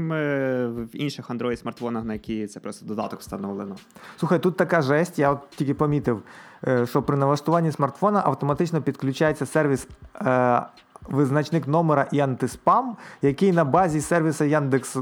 в 0.67 0.88
інших 0.93 1.29
Android 1.29 1.57
смартфонах, 1.57 2.05
на 2.05 2.13
які 2.13 2.47
це 2.47 2.59
просто 2.59 2.86
додаток 2.86 3.19
встановлено. 3.19 3.75
Слухай, 4.19 4.39
тут 4.39 4.57
така 4.57 4.81
жесть, 4.81 5.19
я 5.24 5.32
от 5.32 5.49
тільки 5.49 5.74
помітив, 5.74 6.21
е, 6.67 6.86
що 6.86 7.01
при 7.01 7.17
налаштуванні 7.17 7.71
смартфона 7.71 8.21
автоматично 8.26 8.82
підключається 8.82 9.45
сервіс 9.45 9.88
е, 10.15 10.61
визначник 11.10 11.68
номера 11.68 12.08
і 12.12 12.20
антиспам, 12.20 12.95
який 13.22 13.51
на 13.51 13.66
базі 13.66 14.01
сервісу 14.01 14.43
Яндекс, 14.43 14.95
е, 14.95 15.01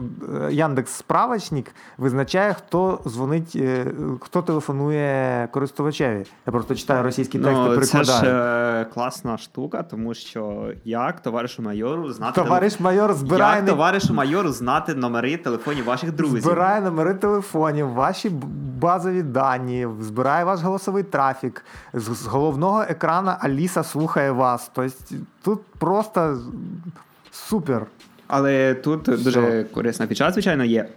Яндекс 0.52 0.92
Справочник 0.92 1.76
визначає, 1.98 2.54
хто 2.54 3.02
дзвонить, 3.08 3.56
е, 3.56 3.86
хто 4.20 4.42
телефонує 4.42 5.48
користувачеві. 5.52 6.26
Я 6.46 6.52
просто 6.52 6.76
читаю 6.76 7.04
російські 7.04 7.40
тексти, 7.40 7.62
Ну, 7.70 7.82
це 7.82 8.04
ж 8.04 8.22
е, 8.26 8.86
класна 8.94 9.38
штука, 9.38 9.84
тому 9.84 10.14
що 10.14 10.72
як 10.86 11.20
товаришу 11.20 11.62
майору 11.62 12.12
знати 12.12 12.42
Товариш 12.42 12.80
майор 12.80 13.14
збирає 13.14 13.56
як 13.56 13.66
товаришу 13.66 14.14
майору 14.14 14.50
знати 14.50 14.96
номери 14.96 15.38
телефонів 15.38 15.86
ваших 15.86 16.12
друзів. 16.12 16.42
Збирає 16.42 16.82
номери 16.82 17.14
телефонів, 17.14 17.90
ваші 17.90 18.30
базові 18.82 19.24
дані, 19.24 19.88
збирає 20.00 20.44
ваш 20.44 20.62
голосовий 20.62 21.04
трафік. 21.04 21.66
З, 21.94 22.04
з 22.04 22.26
головного 22.28 22.82
екрана 22.90 23.38
Аліса 23.42 23.84
слухає 23.84 24.32
вас. 24.32 24.72
Тобто 24.74 24.96
тут 25.42 25.60
просто 25.82 26.38
супер. 27.32 27.86
Але 28.28 28.74
тут 28.74 29.02
дуже 29.02 29.64
корисна 29.64 30.08
фіча, 30.08 30.32
звичайно, 30.32 30.64
є. 30.64 30.90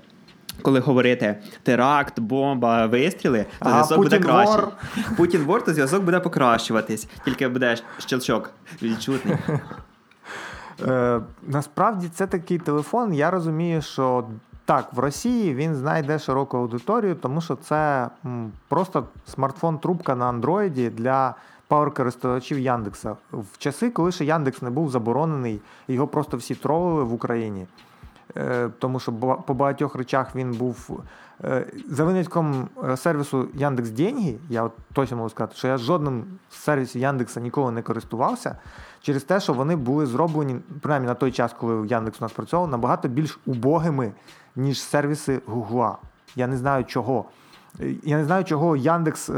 Коли 0.63 0.81
говорити 0.81 1.37
теракт, 1.63 2.21
бомба, 2.21 2.87
вистріли, 2.87 3.43
то 3.43 3.49
Ага, 3.61 3.73
зв'язок 3.85 3.99
буде 3.99 4.19
краще. 4.19 4.53
вор. 4.57 4.69
Путін 5.17 5.43
вор, 5.43 5.65
то 5.65 5.73
зв'язок 5.73 6.05
буде 6.05 6.21
покращуватись. 6.21 7.09
Тільки 7.25 7.49
буде 7.49 7.77
щелчок 7.99 8.51
відчутний. 8.83 9.37
Е, 10.89 11.21
насправді 11.47 12.09
це 12.09 12.27
такий 12.27 12.59
телефон. 12.59 13.15
Я 13.15 13.31
розумію, 13.31 13.83
що 13.83 14.25
так, 14.65 14.93
в 14.93 14.99
Росії 14.99 15.55
він 15.55 15.75
знайде 15.75 16.19
широку 16.19 16.57
аудиторію, 16.57 17.15
тому 17.15 17.41
що 17.41 17.57
це 17.57 18.09
просто 18.69 19.05
смартфон-трубка 19.37 20.15
на 20.15 20.29
андроїді 20.29 20.91
для 20.91 21.35
пауер-користувачів 21.69 22.59
Яндекса. 22.59 23.17
В 23.33 23.59
часи, 23.59 23.91
коли 23.91 24.13
ще 24.13 24.25
Яндекс 24.25 24.63
не 24.63 24.71
був 24.71 24.91
заборонений, 24.91 25.61
його 25.89 26.07
просто 26.07 26.37
всі 26.37 26.55
тролили 26.55 27.05
в 27.05 27.13
Україні. 27.13 27.67
е, 28.37 28.71
тому 28.79 29.01
що 29.01 29.13
по 29.47 29.55
багатьох 29.55 29.95
речах 29.95 30.37
він 30.37 30.53
був 30.53 31.03
е, 31.45 31.67
за 31.89 32.05
винятком 32.05 32.69
е, 32.85 32.97
сервісу 32.97 33.49
Яндекс 33.55 33.91
Деньги. 33.91 34.35
Я 34.49 34.63
от 34.63 34.73
точно 34.93 35.17
можу 35.17 35.31
сказати, 35.31 35.57
що 35.57 35.69
я 35.69 35.79
жодним 35.79 36.25
з 36.51 36.57
сервісів 36.57 37.03
Яндекса 37.03 37.41
ніколи 37.41 37.73
не 37.73 37.83
користувався 37.83 38.59
через 39.01 39.25
те, 39.25 39.41
що 39.41 39.53
вони 39.53 39.77
були 39.77 40.07
зроблені, 40.07 40.57
принаймні 40.81 41.09
на 41.09 41.15
той 41.15 41.33
час, 41.33 41.55
коли 41.61 41.87
Яндекс 41.87 42.21
у 42.21 42.25
нас 42.25 42.33
працював, 42.33 42.69
набагато 42.69 43.09
більш 43.09 43.39
убогими, 43.47 44.13
ніж 44.57 44.83
сервіси 44.83 45.41
Гугла. 45.47 45.99
Я 46.37 46.47
не 46.47 46.57
знаю 46.57 46.85
чого. 46.85 47.25
Я 48.03 48.17
не 48.17 48.25
знаю, 48.25 48.45
чого 48.45 48.77
Яндекс 48.77 49.31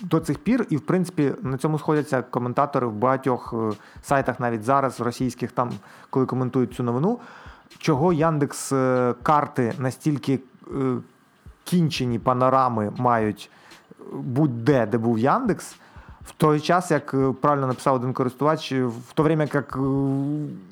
до 0.00 0.20
цих 0.20 0.38
пір, 0.38 0.66
і 0.70 0.76
в 0.76 0.80
принципі 0.80 1.32
на 1.42 1.58
цьому 1.58 1.78
сходяться 1.78 2.22
коментатори 2.22 2.86
в 2.86 2.92
багатьох 2.92 3.54
е, 3.56 3.76
сайтах, 4.02 4.40
навіть 4.40 4.64
зараз, 4.64 5.00
російських, 5.00 5.52
там, 5.52 5.70
коли 6.10 6.26
коментують 6.26 6.74
цю 6.74 6.82
новину. 6.82 7.18
Чого 7.78 8.12
Яндекс 8.12 8.72
е, 8.72 9.14
карти 9.22 9.72
настільки 9.78 10.40
е, 10.66 10.96
кінчені 11.64 12.18
панорами 12.18 12.92
мають 12.96 13.50
будь-де, 14.12 14.86
де 14.86 14.98
був 14.98 15.18
Яндекс, 15.18 15.76
в 16.24 16.32
той 16.32 16.60
час, 16.60 16.90
як 16.90 17.14
правильно 17.40 17.66
написав 17.66 17.94
один 17.94 18.12
користувач, 18.12 18.72
в 18.72 19.12
то 19.14 19.22
время 19.22 19.46
як 19.54 19.76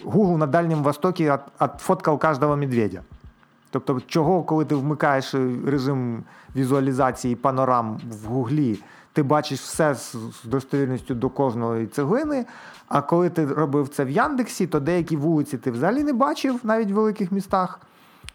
Google 0.04 0.36
на 0.36 0.46
Дальнем 0.46 0.82
Востокі 0.82 1.30
от- 1.30 1.40
отфоткав 1.58 2.18
кожного 2.18 2.56
медведя. 2.56 3.00
Тобто, 3.70 4.00
чого, 4.06 4.42
коли 4.42 4.64
ти 4.64 4.74
вмикаєш 4.74 5.34
режим 5.66 6.22
візуалізації 6.56 7.36
панорам 7.36 8.00
в 8.10 8.26
Гуглі, 8.26 8.78
ти 9.12 9.22
бачиш 9.22 9.60
все 9.60 9.94
з 9.94 10.16
достовірністю 10.44 11.14
до 11.14 11.30
кожної 11.30 11.86
цеглини. 11.86 12.46
А 12.88 13.02
коли 13.02 13.30
ти 13.30 13.46
робив 13.46 13.88
це 13.88 14.04
в 14.04 14.10
Яндексі, 14.10 14.66
то 14.66 14.80
деякі 14.80 15.16
вулиці 15.16 15.58
ти 15.58 15.70
взагалі 15.70 16.02
не 16.04 16.12
бачив 16.12 16.60
навіть 16.62 16.90
в 16.90 16.94
великих 16.94 17.32
містах, 17.32 17.80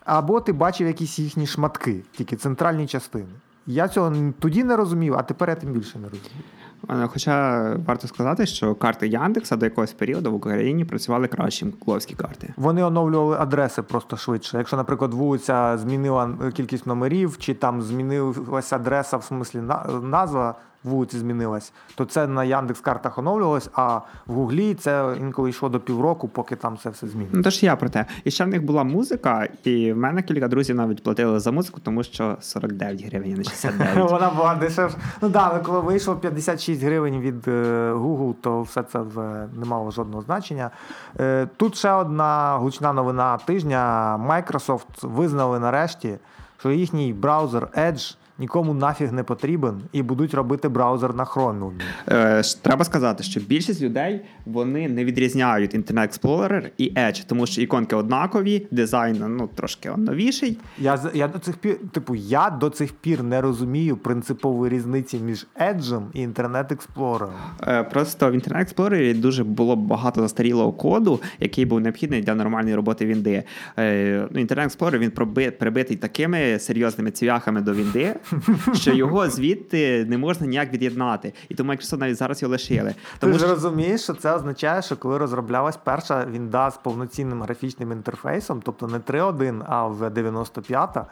або 0.05 0.41
ти 0.41 0.53
бачив 0.53 0.87
якісь 0.87 1.19
їхні 1.19 1.47
шматки, 1.47 2.03
тільки 2.11 2.35
центральні 2.35 2.87
частини. 2.87 3.25
Я 3.67 3.87
цього 3.87 4.15
тоді 4.39 4.63
не 4.63 4.75
розумів, 4.75 5.15
а 5.15 5.23
тепер 5.23 5.49
я 5.49 5.55
тим 5.55 5.71
більше 5.71 5.99
не 5.99 6.03
розумію. 6.09 6.43
Е, 6.89 7.07
Хоча 7.07 7.61
варто 7.87 8.07
сказати, 8.07 8.45
що 8.45 8.75
карти 8.75 9.07
Яндекса 9.07 9.55
до 9.55 9.65
якогось 9.65 9.93
періоду 9.93 10.31
в 10.31 10.35
Україні 10.35 10.85
працювали 10.85 11.27
краще, 11.27 11.65
гугловські 11.79 12.15
карти. 12.15 12.53
Вони 12.57 12.83
оновлювали 12.83 13.37
адреси 13.39 13.81
просто 13.81 14.17
швидше. 14.17 14.57
Якщо, 14.57 14.77
наприклад, 14.77 15.13
вулиця 15.13 15.77
змінила 15.77 16.29
кількість 16.53 16.85
номерів, 16.87 17.37
чи 17.37 17.53
там 17.53 17.81
змінилася 17.81 18.75
адреса, 18.75 19.17
в 19.17 19.23
смислі 19.23 19.59
на- 19.61 19.85
назва 20.03 20.55
вулиці 20.85 21.17
змінилась, 21.17 21.73
то 21.95 22.05
це 22.05 22.27
на 22.27 22.43
Яндекс 22.43 22.79
картах 22.79 23.17
оновлювалось, 23.17 23.69
а 23.73 23.97
в 24.27 24.33
Гуглі 24.33 24.73
це 24.73 25.15
інколи 25.19 25.49
йшло 25.49 25.69
до 25.69 25.79
півроку, 25.79 26.27
поки 26.27 26.55
там 26.55 26.77
це 26.83 26.89
все 26.89 27.07
змінилося. 27.07 27.37
Ну 27.37 27.43
тож 27.43 27.63
я 27.63 27.75
про 27.75 27.89
те. 27.89 28.05
І 28.23 28.31
ще 28.31 28.45
в 28.45 28.47
них 28.47 28.63
була 28.65 28.83
музика, 28.83 29.47
і 29.63 29.93
в 29.93 29.97
мене 29.97 30.21
кілька 30.21 30.47
друзів 30.47 30.75
навіть 30.75 31.03
платили 31.03 31.39
за 31.39 31.51
музику, 31.51 31.81
тому 31.83 32.03
що 32.03 32.37
49 32.41 33.05
гривень, 33.05 33.33
а 33.33 33.37
не 33.37 33.43
69. 33.43 33.95
Вона 34.11 34.29
була 34.29 34.55
дешевша. 34.55 34.97
Ну 35.21 35.29
да, 35.29 35.47
але 35.51 35.59
коли 35.59 35.79
вийшло 35.79 36.15
56 36.15 36.83
гривень 36.83 37.19
від 37.19 37.47
е, 37.47 37.91
Google, 37.93 38.33
то 38.41 38.61
все 38.61 38.83
це 38.83 38.99
вже 38.99 39.47
не 39.53 39.65
мало 39.65 39.91
жодного 39.91 40.21
значення. 40.21 40.71
Е, 41.19 41.47
Тут 41.57 41.75
ще 41.75 41.91
одна 41.91 42.57
гучна 42.57 42.93
новина 42.93 43.37
тижня. 43.37 44.17
Microsoft 44.29 45.07
визнали 45.07 45.59
нарешті, 45.59 46.17
що 46.59 46.71
їхній 46.71 47.13
браузер 47.13 47.67
Edge 47.77 48.15
нікому 48.39 48.73
нафіг 48.73 49.13
не 49.13 49.23
потрібен 49.23 49.81
і 49.91 50.03
будуть 50.03 50.33
робити 50.33 50.69
браузер 50.69 51.15
на 51.15 51.23
Chromium. 51.23 51.71
Е, 52.07 52.41
Треба 52.61 52.85
сказати, 52.85 53.23
що 53.23 53.39
більшість 53.39 53.81
людей 53.81 54.21
вони 54.45 54.89
не 54.89 55.05
відрізняють 55.05 55.75
Internet 55.75 56.19
Explorer 56.19 56.69
і 56.77 56.93
Edge, 56.93 57.25
тому 57.27 57.45
що 57.45 57.61
іконки 57.61 57.95
однакові, 57.95 58.67
дизайн 58.71 59.23
ну 59.29 59.49
трошки 59.55 59.91
новіший. 59.97 60.57
Я, 60.79 60.99
я 61.13 61.27
до 61.27 61.39
цих 61.39 61.57
пір, 61.57 61.77
типу, 61.91 62.15
я 62.15 62.49
до 62.49 62.69
цих 62.69 62.93
пір 62.93 63.23
не 63.23 63.41
розумію 63.41 63.97
принципової 63.97 64.73
різниці 64.73 65.17
між 65.17 65.47
Edge 65.61 66.01
і 66.13 66.27
Internet 66.27 66.77
Explorer. 66.77 67.29
Е, 67.67 67.83
Просто 67.83 68.31
в 68.31 68.35
Internet 68.35 68.75
Explorer 68.75 69.19
дуже 69.19 69.43
було 69.43 69.75
багато 69.75 70.21
застарілого 70.21 70.71
коду, 70.71 71.21
який 71.39 71.65
був 71.65 71.81
необхідний 71.81 72.21
для 72.21 72.35
нормальної 72.35 72.75
роботи 72.75 73.05
Вінди. 73.05 73.43
Е, 73.79 74.27
ну, 74.31 74.41
Internet 74.41 74.77
Explorer 74.77 74.97
він 74.97 75.11
прибитий 75.51 75.97
такими 75.97 76.59
серйозними 76.59 77.11
цвяхами 77.11 77.61
до 77.61 77.73
Вінди, 77.73 78.15
що 78.73 78.93
його 78.93 79.29
звідти 79.29 80.05
не 80.05 80.17
можна 80.17 80.47
ніяк 80.47 80.73
від'єднати. 80.73 81.33
І 81.49 81.55
тому 81.55 81.71
Microsoft 81.71 81.97
навіть 81.97 82.17
зараз 82.17 82.41
його 82.41 82.51
лишили. 82.51 82.95
Ти 83.19 83.33
ж 83.33 83.39
що 83.39 83.47
розумієш, 83.47 84.01
що 84.01 84.13
це 84.13 84.35
означає, 84.35 84.81
що 84.81 84.97
коли 84.97 85.17
розроблялась 85.17 85.77
перша 85.77 86.25
Вінда 86.25 86.71
з 86.71 86.77
повноцінним 86.77 87.41
графічним 87.41 87.91
інтерфейсом, 87.91 88.61
тобто 88.65 88.87
не 88.87 88.97
3.1, 88.97 89.63
а 89.67 89.87
вже 89.87 90.09
95-та, 90.09 91.05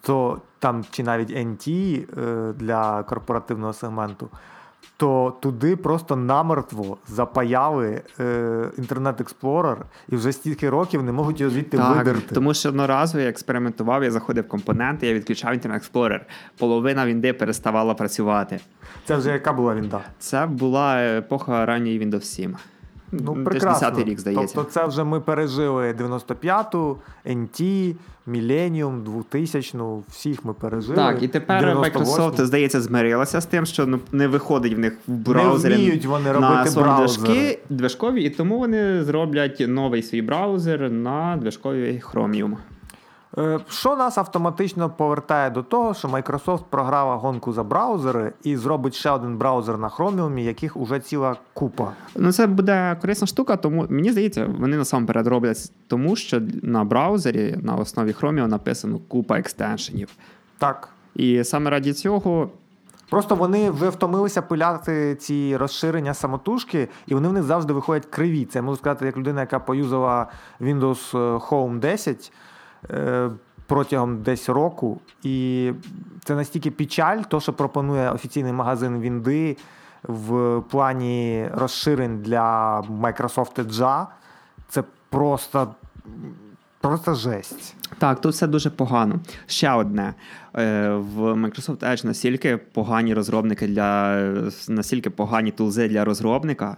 то 0.00 0.40
там 0.58 0.84
чи 0.90 1.02
навіть 1.02 1.30
NT 1.30 1.68
е, 2.18 2.52
для 2.52 3.02
корпоративного 3.02 3.72
сегменту, 3.72 4.28
то 4.96 5.36
туди 5.40 5.76
просто 5.76 6.16
намертво 6.16 6.96
запаяли 7.08 8.02
е, 8.20 8.70
інтернет 8.78 9.20
експлорер 9.20 9.78
і 10.08 10.16
вже 10.16 10.32
стільки 10.32 10.70
років 10.70 11.02
не 11.02 11.12
можуть 11.12 11.40
його 11.40 11.52
звідти 11.52 11.76
Так, 11.76 11.96
видерти. 11.96 12.34
тому 12.34 12.54
що 12.54 12.68
одноразово 12.68 13.22
я 13.24 13.28
експериментував, 13.30 14.04
я 14.04 14.10
заходив 14.10 14.44
в 14.44 14.48
компоненти, 14.48 15.06
я 15.06 15.14
відключав 15.14 15.54
інтернет 15.54 15.76
експлорер. 15.80 16.26
Половина 16.58 17.06
Вінди 17.06 17.32
переставала 17.32 17.94
працювати. 17.94 18.60
Це 19.04 19.16
вже 19.16 19.30
яка 19.30 19.52
була 19.52 19.74
Вінда? 19.74 20.00
Це 20.18 20.46
була 20.46 20.96
епоха 20.96 21.66
ранньої 21.66 22.00
Windows 22.06 22.22
7. 22.22 22.56
Ну, 23.24 23.44
прекрасно. 23.44 23.88
10-й 23.88 24.04
рік, 24.04 24.20
здається. 24.20 24.54
Тобто 24.54 24.70
це 24.70 24.86
вже 24.86 25.04
ми 25.04 25.20
пережили 25.20 25.92
95-ту, 25.92 26.96
NT, 27.26 27.94
Millennium, 28.28 29.04
2000-ну, 29.04 30.02
всіх 30.08 30.44
ми 30.44 30.52
пережили. 30.52 30.96
Так, 30.96 31.22
і 31.22 31.28
тепер 31.28 31.64
98-му. 31.64 31.84
Microsoft, 31.84 32.44
здається, 32.44 32.80
змирилася 32.80 33.40
з 33.40 33.46
тим, 33.46 33.66
що 33.66 33.86
ну, 33.86 34.00
не 34.12 34.28
виходить 34.28 34.74
в 34.74 34.78
них 34.78 34.96
в 35.08 35.12
браузері 35.12 35.74
вміють 35.74 36.06
вони 36.06 36.32
робити 36.32 36.70
на 36.76 36.82
браузери. 36.82 37.58
движкові, 37.68 38.22
і 38.22 38.30
тому 38.30 38.58
вони 38.58 39.04
зроблять 39.04 39.64
новий 39.68 40.02
свій 40.02 40.22
браузер 40.22 40.90
на 40.90 41.36
движковій 41.36 42.02
Chromium. 42.12 42.56
Е, 43.38 43.60
Що 43.68 43.96
нас 43.96 44.18
автоматично 44.18 44.90
повертає 44.90 45.50
до 45.50 45.62
того, 45.62 45.94
що 45.94 46.08
Microsoft 46.08 46.62
програла 46.70 47.16
гонку 47.16 47.52
за 47.52 47.62
браузери 47.62 48.32
і 48.42 48.56
зробить 48.56 48.94
ще 48.94 49.10
один 49.10 49.36
браузер 49.36 49.78
на 49.78 49.88
Chromium, 49.88 50.38
яких 50.38 50.76
уже 50.76 51.00
ціла 51.00 51.36
купа. 51.52 51.92
Ну, 52.16 52.32
це 52.32 52.46
буде 52.46 52.96
корисна 53.00 53.26
штука, 53.26 53.56
тому 53.56 53.86
мені 53.88 54.12
здається, 54.12 54.50
вони 54.58 54.76
насамперед 54.76 55.26
роблять 55.26 55.72
тому, 55.86 56.16
що 56.16 56.40
на 56.62 56.84
браузері 56.84 57.56
на 57.62 57.76
основі 57.76 58.12
Chromium 58.12 58.46
написано 58.46 58.98
купа 59.08 59.38
екстеншенів. 59.38 60.08
Так. 60.58 60.88
І 61.14 61.44
саме 61.44 61.70
раді 61.70 61.92
цього 61.92 62.50
Просто 63.10 63.34
вони 63.34 63.70
вже 63.70 63.88
втомилися 63.88 64.42
пиляти 64.42 65.14
ці 65.14 65.56
розширення 65.56 66.14
самотужки, 66.14 66.88
і 67.06 67.14
вони 67.14 67.28
в 67.28 67.32
них 67.32 67.42
завжди 67.42 67.72
виходять 67.72 68.06
криві. 68.06 68.44
Це 68.44 68.58
я 68.58 68.62
можу 68.62 68.76
сказати, 68.76 69.06
як 69.06 69.16
людина, 69.16 69.40
яка 69.40 69.58
поюзала 69.58 70.26
Windows 70.60 71.12
Home 71.48 71.78
10 71.78 72.16
е, 72.16 72.36
протягом 73.66 74.22
десь 74.22 74.48
року. 74.48 75.00
І 75.22 75.72
це 76.24 76.34
настільки 76.34 76.70
печаль, 76.70 77.22
то, 77.28 77.40
що 77.40 77.52
пропонує 77.52 78.10
офіційний 78.10 78.52
магазин 78.52 79.00
Вінди 79.00 79.56
в 80.02 80.60
плані 80.70 81.48
розширень 81.54 82.22
для 82.22 82.80
Microsoft 82.80 83.64
Edge, 83.64 84.06
це 84.68 84.84
просто, 85.08 85.74
просто 86.80 87.14
жесть. 87.14 87.76
Так, 87.98 88.20
тут 88.20 88.32
все 88.32 88.46
дуже 88.46 88.70
погано. 88.70 89.20
Ще 89.46 89.72
одне. 89.72 90.14
Е, 90.58 90.88
В 90.88 91.20
Microsoft 91.20 91.78
Edge 91.78 92.06
настільки 92.06 92.56
погані 92.56 93.14
розробники 93.14 93.66
для 93.66 94.20
настільки 94.68 95.10
погані 95.10 95.50
тулзи 95.50 95.88
для 95.88 96.04
розробника. 96.04 96.76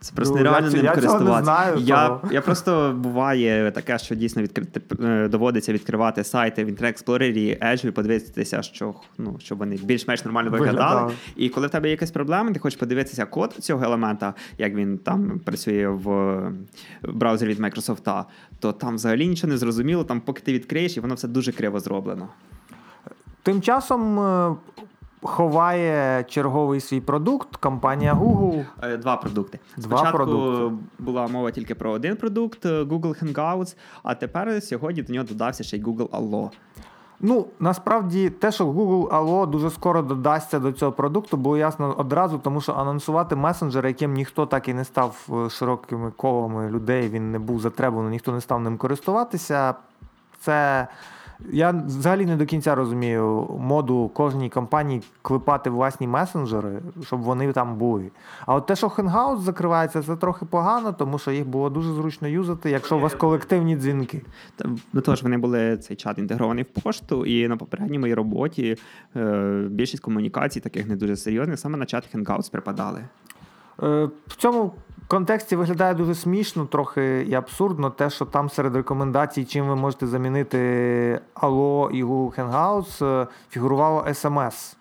Це 0.00 0.14
просто 0.14 0.34
Ну, 0.36 0.42
нереально 0.42 0.68
я 0.68 0.76
ним 0.76 0.84
я 0.84 0.92
користуватися. 0.94 1.44
знаю, 1.44 1.76
я, 1.78 2.08
того. 2.08 2.28
я 2.32 2.40
просто 2.40 2.94
буває 2.98 3.70
таке, 3.70 3.98
що 3.98 4.14
дійсно 4.14 4.42
відкрити 4.42 4.80
е, 5.04 5.28
доводиться 5.28 5.72
відкривати 5.72 6.24
сайти 6.24 6.64
в 6.64 6.68
Internet 6.68 7.04
Explorer 7.04 7.22
і 7.22 7.58
Edge 7.62 7.88
і 7.88 7.90
подивитися, 7.90 8.62
що 8.62 8.94
ну 9.18 9.36
щоб 9.38 9.58
вони 9.58 9.76
більш-менш 9.76 10.24
нормально 10.24 10.50
виглядали. 10.50 10.78
Виглядали. 10.94 11.12
І 11.36 11.48
коли 11.48 11.66
в 11.66 11.70
тебе 11.70 11.88
є 11.88 11.90
якась 11.90 12.10
проблема, 12.10 12.52
ти 12.52 12.58
хочеш 12.60 12.80
подивитися 12.80 13.26
код 13.26 13.54
цього 13.60 13.84
елемента, 13.84 14.34
як 14.58 14.74
він 14.74 14.98
там 14.98 15.40
працює 15.44 15.88
в 15.88 16.02
в 17.02 17.12
браузері 17.12 17.50
від 17.50 17.60
Microsoft, 17.60 18.24
то 18.58 18.72
там 18.72 18.94
взагалі 18.94 19.28
нічого 19.28 19.52
не 19.52 19.58
зрозуміло. 19.58 20.04
Там, 20.04 20.20
поки 20.20 20.42
ти 20.42 20.52
відкриєш, 20.52 20.96
і 20.96 21.00
воно 21.00 21.14
все 21.14 21.28
дуже 21.28 21.52
криво 21.52 21.80
зроблено. 21.80 22.28
Тим 23.42 23.62
часом 23.62 24.20
е, 24.20 24.56
ховає 25.22 26.24
черговий 26.24 26.80
свій 26.80 27.00
продукт 27.00 27.56
компанія 27.56 28.14
Google. 28.14 28.64
Е, 28.82 28.96
Два 28.96 29.16
продукти. 29.16 29.58
Два 29.76 29.98
Спочатку 29.98 30.16
продукти. 30.16 30.76
була 30.98 31.26
мова 31.26 31.50
тільки 31.50 31.74
про 31.74 31.90
один 31.90 32.16
продукт 32.16 32.66
е, 32.66 32.82
Google 32.82 33.24
Hangouts, 33.24 33.76
а 34.02 34.14
тепер 34.14 34.62
сьогодні 34.62 35.02
до 35.02 35.12
нього 35.12 35.26
додався 35.28 35.64
ще 35.64 35.76
й 35.76 35.84
Google 35.84 36.08
Allo. 36.08 36.50
Ну, 37.20 37.46
насправді, 37.60 38.30
те, 38.30 38.52
що 38.52 38.66
Google 38.66 39.08
Allo 39.08 39.46
дуже 39.46 39.70
скоро 39.70 40.02
додасться 40.02 40.58
до 40.58 40.72
цього 40.72 40.92
продукту, 40.92 41.36
було 41.36 41.56
ясно 41.56 41.94
одразу, 41.98 42.38
тому 42.38 42.60
що 42.60 42.72
анонсувати 42.72 43.36
месенджер, 43.36 43.86
яким 43.86 44.12
ніхто 44.12 44.46
так 44.46 44.68
і 44.68 44.74
не 44.74 44.84
став 44.84 45.28
широкими 45.50 46.10
колами 46.16 46.70
людей, 46.70 47.08
він 47.08 47.32
не 47.32 47.38
був 47.38 47.60
затребуваний, 47.60 48.10
ніхто 48.10 48.32
не 48.32 48.40
став 48.40 48.60
ним 48.60 48.76
користуватися. 48.76 49.74
Це 50.40 50.88
я 51.52 51.70
взагалі 51.70 52.26
не 52.26 52.36
до 52.36 52.46
кінця 52.46 52.74
розумію 52.74 53.56
моду 53.60 54.10
кожній 54.14 54.50
компанії 54.50 55.02
клепати 55.22 55.70
власні 55.70 56.06
месенджери, 56.06 56.78
щоб 57.02 57.20
вони 57.20 57.52
там 57.52 57.76
були. 57.76 58.10
А 58.46 58.54
от 58.54 58.66
те, 58.66 58.76
що 58.76 58.86
Hangouts 58.86 59.38
закривається, 59.38 60.02
це 60.02 60.16
трохи 60.16 60.44
погано, 60.44 60.92
тому 60.92 61.18
що 61.18 61.30
їх 61.30 61.46
було 61.46 61.70
дуже 61.70 61.92
зручно 61.92 62.28
юзати, 62.28 62.70
якщо 62.70 62.96
у 62.96 63.00
вас 63.00 63.14
колективні 63.14 63.76
дзвінки. 63.76 64.22
Та, 64.56 64.68
ну, 64.92 65.00
тож 65.00 65.22
вони 65.22 65.38
були 65.38 65.76
цей 65.76 65.96
чат 65.96 66.18
інтегрований 66.18 66.64
в 66.64 66.82
пошту, 66.82 67.26
і 67.26 67.48
на 67.48 67.56
попередній 67.56 67.98
моїй 67.98 68.14
роботі 68.14 68.76
е, 69.16 69.64
більшість 69.70 70.02
комунікацій, 70.02 70.60
таких 70.60 70.86
не 70.86 70.96
дуже 70.96 71.16
серйозних, 71.16 71.58
саме 71.58 71.78
на 71.78 71.86
чат 71.86 72.14
Hangouts 72.14 72.50
припадали. 72.50 73.00
Е, 73.82 74.08
В 74.26 74.36
цьому 74.36 74.72
контексті 75.08 75.56
виглядає 75.56 75.94
дуже 75.94 76.14
смішно, 76.14 76.66
трохи 76.66 77.26
і 77.28 77.34
абсурдно, 77.34 77.90
те, 77.90 78.10
що 78.10 78.24
там 78.24 78.50
серед 78.50 78.76
рекомендацій, 78.76 79.44
чим 79.44 79.68
ви 79.68 79.76
можете 79.76 80.06
замінити 80.06 80.58
Allo 81.34 81.90
і 81.90 82.04
Google 82.04 82.34
Hangouts, 82.34 83.04
е, 83.04 83.26
фігурувало 83.50 84.04
SMS. 84.08 84.74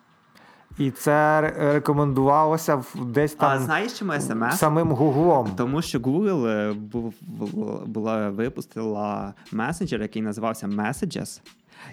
І 0.77 0.91
це 0.91 1.41
рекомендувалося 1.73 2.83
десь 2.95 3.33
там 3.33 3.51
а 3.51 3.59
знаєш, 3.59 3.99
чому 3.99 4.11
SMS? 4.11 4.51
самим 4.51 4.91
Гуглом. 4.91 5.51
Тому 5.57 5.81
що 5.81 5.99
Google 5.99 6.47
е, 6.47 6.75
була 7.85 8.29
випустила 8.29 9.33
месенджер, 9.51 10.01
який 10.01 10.21
називався 10.21 10.67
Messages. 10.67 11.41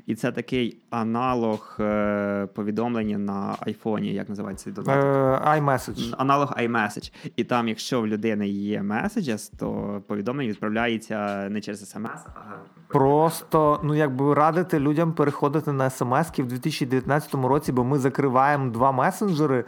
І 0.06 0.14
це 0.14 0.32
такий 0.32 0.78
аналог 0.90 1.76
е, 1.80 2.48
повідомлення 2.54 3.18
на 3.18 3.56
айфоні, 3.60 4.12
як 4.12 4.28
називається 4.28 4.70
додаток? 4.70 5.04
iMessage. 5.44 6.14
Аналог 6.18 6.52
iMessage. 6.52 7.12
І 7.36 7.44
там, 7.44 7.68
якщо 7.68 8.00
в 8.00 8.06
людини 8.06 8.48
є 8.48 8.80
Messages, 8.80 9.52
то 9.58 10.00
повідомлення 10.06 10.50
відправляється 10.50 11.48
не 11.50 11.60
через 11.60 11.96
SMS, 11.96 12.18
а 12.34 12.40
Просто 12.88 13.80
ну 13.82 13.94
якби 13.94 14.34
радити 14.34 14.78
людям 14.78 15.12
переходити 15.12 15.72
на 15.72 15.90
смс 15.90 16.30
в 16.38 16.46
2019 16.46 17.34
році, 17.34 17.72
бо 17.72 17.84
ми 17.84 17.98
закриваємо 17.98 18.70
два 18.70 18.92
месенджери. 18.92 19.64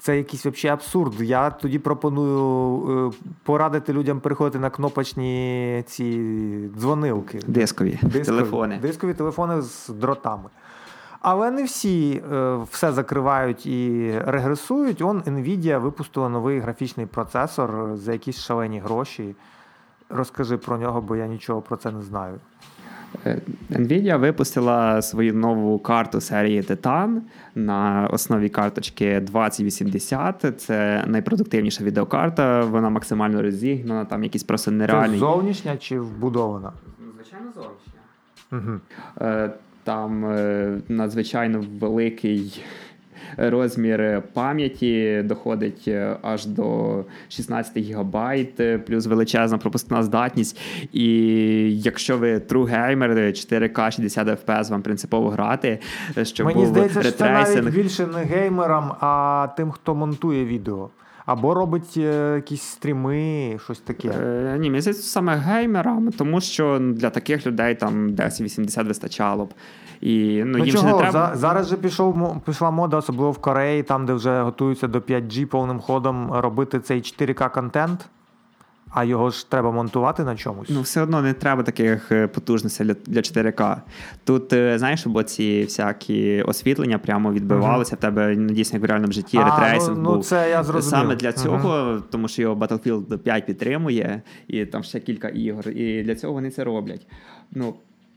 Це 0.00 0.16
якийсь 0.16 0.46
взагалі 0.46 0.74
абсурд. 0.74 1.20
Я 1.20 1.50
тоді 1.50 1.78
пропоную 1.78 3.10
е, 3.12 3.16
порадити 3.42 3.92
людям 3.92 4.20
переходити 4.20 4.58
на 4.58 4.70
кнопочні 4.70 5.84
ці 5.86 6.20
дзвонилки. 6.78 7.40
дискові, 7.46 7.98
Дискові- 8.02 8.24
телефони. 8.24 8.78
Дискові 8.82 9.14
телефони 9.14 9.62
з 9.62 9.88
дротами. 9.88 10.50
Але 11.20 11.50
не 11.50 11.64
всі 11.64 12.22
е, 12.32 12.58
все 12.70 12.92
закривають 12.92 13.66
і 13.66 14.12
регресують. 14.26 15.02
Он 15.02 15.20
Nvidia 15.20 15.78
випустила 15.78 16.28
новий 16.28 16.60
графічний 16.60 17.06
процесор 17.06 17.96
за 17.96 18.12
якісь 18.12 18.38
шалені 18.40 18.80
гроші. 18.80 19.36
Розкажи 20.10 20.56
про 20.56 20.78
нього, 20.78 21.00
бо 21.00 21.16
я 21.16 21.26
нічого 21.26 21.60
про 21.60 21.76
це 21.76 21.90
не 21.90 22.02
знаю. 22.02 22.40
Е, 23.26 23.38
Nvidia 23.70 24.18
випустила 24.18 25.02
свою 25.02 25.34
нову 25.34 25.78
карту 25.78 26.20
серії 26.20 26.60
Titan 26.60 27.18
на 27.54 28.08
основі 28.12 28.48
карточки 28.48 29.20
2080. 29.20 30.54
Це 30.60 31.04
найпродуктивніша 31.06 31.84
відеокарта. 31.84 32.64
Вона 32.64 32.90
максимально 32.90 33.42
розігнана, 33.42 34.04
там 34.04 34.24
якісь 34.24 34.42
просто 34.44 34.70
Це 34.70 34.76
нереальні. 34.76 35.18
зовнішня 35.18 35.76
чи 35.76 36.00
вбудована? 36.00 36.72
Звичайно, 37.14 37.46
зовнішня. 37.54 37.92
Угу. 38.52 38.80
Там 39.84 40.24
е, 40.24 40.78
надзвичайно 40.88 41.64
великий 41.80 42.62
розмір 43.36 44.22
пам'яті 44.32 45.22
доходить 45.24 45.84
е, 45.88 46.16
аж 46.22 46.46
до 46.46 47.04
16 47.28 47.76
гігабайт, 47.76 48.60
е, 48.60 48.78
плюс 48.78 49.06
величезна 49.06 49.58
пропускна 49.58 50.02
здатність. 50.02 50.60
І 50.92 51.06
якщо 51.82 52.18
ви 52.18 52.34
true 52.34 52.70
gamer, 52.70 53.32
4К 53.32 53.90
60 53.90 54.28
FPS 54.28 54.70
вам 54.70 54.82
принципово 54.82 55.30
грати, 55.30 55.78
е, 56.18 56.24
щоб 56.24 56.46
Мені 56.46 56.58
був 56.58 56.66
здається, 56.66 57.02
що 57.02 57.12
це 57.12 57.30
навіть 57.30 57.74
більше 57.74 58.06
не 58.06 58.22
геймерам, 58.24 58.92
а 59.00 59.48
тим, 59.56 59.70
хто 59.70 59.94
монтує 59.94 60.44
відео. 60.44 60.90
Або 61.28 61.54
робить 61.54 61.94
е, 61.96 62.32
якісь 62.36 62.62
стріми, 62.62 63.58
щось 63.64 63.78
таке. 63.78 64.08
Е, 64.08 64.56
Ні, 64.58 64.70
мені 64.70 64.80
здається, 64.80 65.02
саме 65.02 65.36
геймерам, 65.36 66.10
тому 66.12 66.40
що 66.40 66.78
для 66.80 67.10
таких 67.10 67.46
людей 67.46 67.74
там 67.74 67.94
1080 68.04 68.86
вистачало 68.86 69.44
б. 69.44 69.54
І 70.00 70.42
ну, 70.44 70.58
Ну 70.58 70.64
їм 70.64 70.74
чого? 70.76 70.86
не 70.86 70.92
треба. 70.98 71.12
За, 71.12 71.32
зараз 71.34 71.68
же 71.68 71.76
пішов, 71.76 72.40
пішла 72.46 72.70
мода, 72.70 72.96
особливо 72.96 73.30
в 73.30 73.38
Кореї, 73.38 73.82
там, 73.82 74.06
де 74.06 74.12
вже 74.12 74.42
готуються 74.42 74.86
до 74.88 74.98
5G 74.98 75.44
повним 75.44 75.80
ходом 75.80 76.32
робити 76.32 76.80
цей 76.80 77.00
4К 77.00 77.54
контент, 77.54 78.08
а 78.90 79.04
його 79.04 79.30
ж 79.30 79.50
треба 79.50 79.70
монтувати 79.70 80.24
на 80.24 80.36
чомусь. 80.36 80.68
Ну, 80.70 80.80
все 80.80 81.02
одно 81.02 81.22
не 81.22 81.32
треба 81.32 81.62
таких 81.62 82.12
е, 82.12 82.26
потужностей 82.26 82.86
для, 82.86 82.94
для 83.06 83.20
4К. 83.20 83.76
Тут, 84.24 84.52
е, 84.52 84.78
знаєш, 84.78 85.06
бо 85.06 85.22
ці 85.22 85.62
всякі 85.62 86.42
освітлення 86.42 86.98
прямо 86.98 87.32
відбивалися 87.32 87.96
в 87.96 87.98
тебе 87.98 88.36
ну, 88.36 88.48
дійсно 88.48 88.76
як 88.76 88.82
в 88.82 88.86
реальному 88.86 89.12
житті, 89.12 89.38
А, 89.38 89.44
ретрейсинг 89.44 89.96
ну, 89.96 90.02
ну, 90.02 90.14
був. 90.14 90.24
це 90.24 90.50
я 90.50 90.64
зрозумів. 90.64 91.00
Саме 91.00 91.16
для 91.16 91.32
цього, 91.32 92.02
тому 92.10 92.28
що 92.28 92.42
його 92.42 92.54
Battlefield 92.54 93.18
5 93.18 93.46
підтримує, 93.46 94.22
і 94.48 94.66
там 94.66 94.82
ще 94.82 95.00
кілька 95.00 95.28
ігор. 95.28 95.68
І 95.68 96.02
для 96.02 96.14
цього 96.14 96.32
вони 96.32 96.50
це 96.50 96.64
роблять. 96.64 97.06
Ну, 97.52 97.74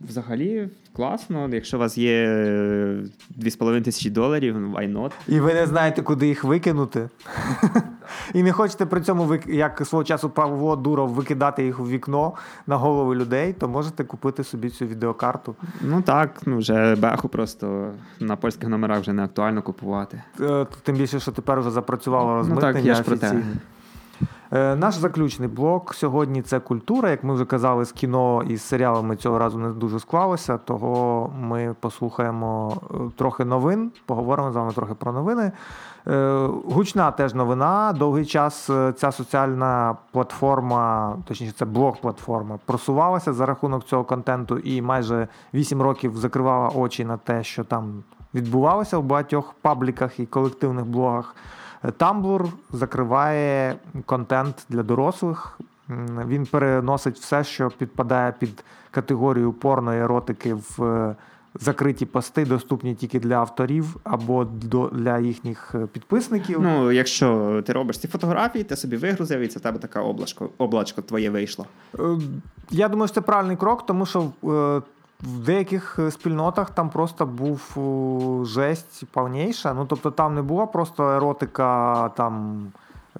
взагалі, 0.09 0.69
класно, 0.95 1.49
якщо 1.51 1.77
у 1.77 1.79
вас 1.79 1.97
є 1.97 2.25
е, 2.27 3.03
2,5 3.39 3.81
тисячі 3.81 4.09
доларів, 4.09 4.55
ну, 4.59 4.73
why 4.77 4.93
not? 4.93 5.11
І 5.27 5.39
ви 5.39 5.53
не 5.53 5.67
знаєте, 5.67 6.01
куди 6.01 6.27
їх 6.27 6.43
викинути. 6.43 7.09
І 8.33 8.43
не 8.43 8.51
хочете 8.51 8.85
при 8.85 9.01
цьому, 9.01 9.37
як 9.47 9.81
свого 9.85 10.03
часу 10.03 10.29
Павло 10.29 10.75
Дуров, 10.75 11.09
викидати 11.09 11.65
їх 11.65 11.79
у 11.79 11.87
вікно 11.87 12.33
на 12.67 12.77
голови 12.77 13.15
людей, 13.15 13.53
то 13.53 13.67
можете 13.67 14.03
купити 14.03 14.43
собі 14.43 14.69
цю 14.69 14.85
відеокарту. 14.85 15.55
Ну 15.81 16.01
так, 16.01 16.41
ну 16.45 16.57
вже 16.57 16.95
беху 16.95 17.29
просто 17.29 17.93
на 18.19 18.35
польських 18.35 18.69
номерах 18.69 18.99
вже 18.99 19.13
не 19.13 19.23
актуально 19.23 19.61
купувати. 19.61 20.23
Е, 20.41 20.67
Тим 20.83 20.95
більше, 20.95 21.19
що 21.19 21.31
тепер 21.31 21.59
вже 21.59 21.71
запрацювало 21.71 22.45
Ну 22.49 22.57
так, 22.57 22.85
я 22.85 22.95
ж 22.95 23.03
про 23.03 23.17
те. 23.17 23.43
Е, 24.53 24.75
Наш 24.75 24.95
заключний 24.95 25.49
блок 25.49 25.93
сьогодні 25.93 26.41
це 26.41 26.59
культура. 26.59 27.09
Як 27.09 27.23
ми 27.23 27.33
вже 27.33 27.45
казали, 27.45 27.85
з 27.85 27.91
кіно 27.91 28.43
і 28.47 28.57
з 28.57 28.61
серіалами 28.61 29.15
цього 29.15 29.39
разу 29.39 29.57
не 29.57 29.69
дуже 29.69 29.99
склалося. 29.99 30.57
Того 30.57 31.29
ми 31.39 31.75
послухаємо 31.79 32.77
е, 32.91 32.95
трохи 33.15 33.45
новин, 33.45 33.91
поговоримо 34.05 34.51
з 34.51 34.55
вами 34.55 34.73
трохи 34.73 34.93
про 34.93 35.11
новини. 35.11 35.51
Е, 36.07 36.47
Гучна 36.65 37.11
теж 37.11 37.33
новина. 37.33 37.93
Довгий 37.93 38.25
час 38.25 38.69
ця 38.95 39.11
соціальна 39.11 39.97
платформа, 40.11 41.15
точніше, 41.27 41.53
це 41.57 41.65
блог-платформа, 41.65 42.59
просувалася 42.65 43.33
за 43.33 43.45
рахунок 43.45 43.83
цього 43.83 44.03
контенту 44.03 44.57
і 44.57 44.81
майже 44.81 45.27
8 45.53 45.81
років 45.81 46.17
закривала 46.17 46.69
очі 46.69 47.05
на 47.05 47.17
те, 47.17 47.43
що 47.43 47.63
там 47.63 48.03
відбувалося 48.33 48.97
в 48.97 49.03
багатьох 49.03 49.53
пабліках 49.61 50.19
і 50.19 50.25
колективних 50.25 50.85
блогах. 50.85 51.35
Tumblr 51.83 52.49
закриває 52.71 53.75
контент 54.05 54.65
для 54.69 54.83
дорослих. 54.83 55.59
Він 56.27 56.45
переносить 56.45 57.17
все, 57.19 57.43
що 57.43 57.69
підпадає 57.69 58.33
під 58.39 58.63
категорію 58.91 59.53
порно 59.53 59.93
еротики 59.93 60.53
в 60.53 60.83
е, 60.83 61.15
закриті 61.59 62.05
пости, 62.05 62.45
доступні 62.45 62.95
тільки 62.95 63.19
для 63.19 63.35
авторів 63.35 63.95
або 64.03 64.45
для 64.91 65.19
їхніх 65.19 65.75
е, 65.75 65.87
підписників. 65.87 66.61
Ну, 66.61 66.91
якщо 66.91 67.61
ти 67.65 67.73
робиш 67.73 67.97
ці 67.97 68.07
фотографії, 68.07 68.63
ти 68.63 68.75
собі 68.75 68.97
вигрузив, 68.97 69.39
і 69.39 69.47
це 69.47 69.59
в 69.59 69.61
тебе 69.61 69.79
така 69.79 70.01
облачко, 70.01 70.49
облачко 70.57 71.01
твоє 71.01 71.29
вийшло. 71.29 71.65
Е, 71.99 72.17
Я 72.71 72.89
думаю, 72.89 73.07
що 73.07 73.15
це 73.15 73.21
правильний 73.21 73.57
крок, 73.57 73.85
тому 73.85 74.05
що 74.05 74.31
в 75.23 75.39
деяких 75.39 75.99
е, 75.99 76.11
спільнотах 76.11 76.69
там 76.69 76.89
просто 76.89 77.25
був 77.25 77.61
е, 77.77 78.45
жесть 78.45 79.03
повніша. 79.11 79.73
Ну, 79.73 79.85
тобто 79.85 80.11
там 80.11 80.35
не 80.35 80.41
була 80.41 80.65
просто 80.65 81.09
еротика 81.09 82.09
там. 82.09 82.65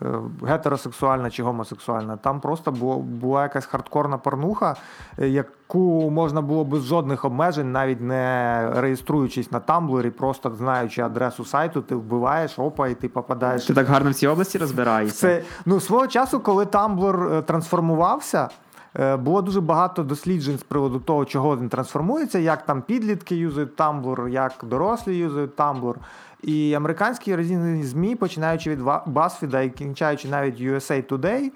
е, 0.02 0.06
Гетеросексуальна 0.48 1.30
чи 1.30 1.44
гомосексуальна, 1.44 2.18
там 2.18 2.40
просто 2.40 2.72
було, 2.72 2.98
була 3.00 3.44
якась 3.44 3.66
хардкорна 3.66 4.18
порнуха, 4.18 4.76
яку 5.18 6.10
можна 6.10 6.42
було 6.42 6.64
без 6.66 6.84
жодних 6.84 7.26
обмежень, 7.26 7.72
навіть 7.72 8.02
не 8.02 8.70
реєструючись 8.76 9.52
на 9.52 9.60
тамблері, 9.60 10.10
просто 10.10 10.52
знаючи 10.58 11.02
адресу 11.02 11.46
сайту, 11.46 11.82
ти 11.82 11.96
вбиваєш, 11.96 12.60
опа, 12.60 12.88
і 12.88 12.96
ти 12.96 13.10
попадаєш 13.10 13.66
Ти 13.66 13.74
так 13.74 13.88
гарно 13.88 14.12
в 14.12 14.14
цій 14.14 14.28
області 14.28 14.58
розбираєшся. 14.58 15.20
це 15.20 15.44
ну 15.66 15.80
свого 15.80 16.08
часу, 16.08 16.40
коли 16.40 16.66
е, 16.66 17.42
трансформувався. 17.42 18.50
Е, 19.00 19.18
Було 19.18 19.42
дуже 19.42 19.62
багато 19.62 20.04
досліджень 20.04 20.58
з 20.58 20.64
приводу 20.64 21.00
того, 21.00 21.26
чого 21.26 21.58
він 21.58 21.70
трансформується, 21.70 22.40
як 22.40 22.66
там 22.66 22.82
підлітки 22.82 23.36
юзають 23.36 23.76
Tumblr, 23.76 24.28
як 24.28 24.54
дорослі 24.64 25.18
юзають 25.18 25.56
Tumblr. 25.56 25.96
І 26.44 26.74
американські 26.74 27.36
різні 27.36 27.84
ЗМІ, 27.84 28.16
починаючи 28.16 28.70
від 28.70 28.82
BuzzFeed 28.82 29.64
і 29.64 29.70
кінчаючи 29.70 30.28
навіть 30.28 30.62
USA 30.62 31.10
Today, 31.10 31.52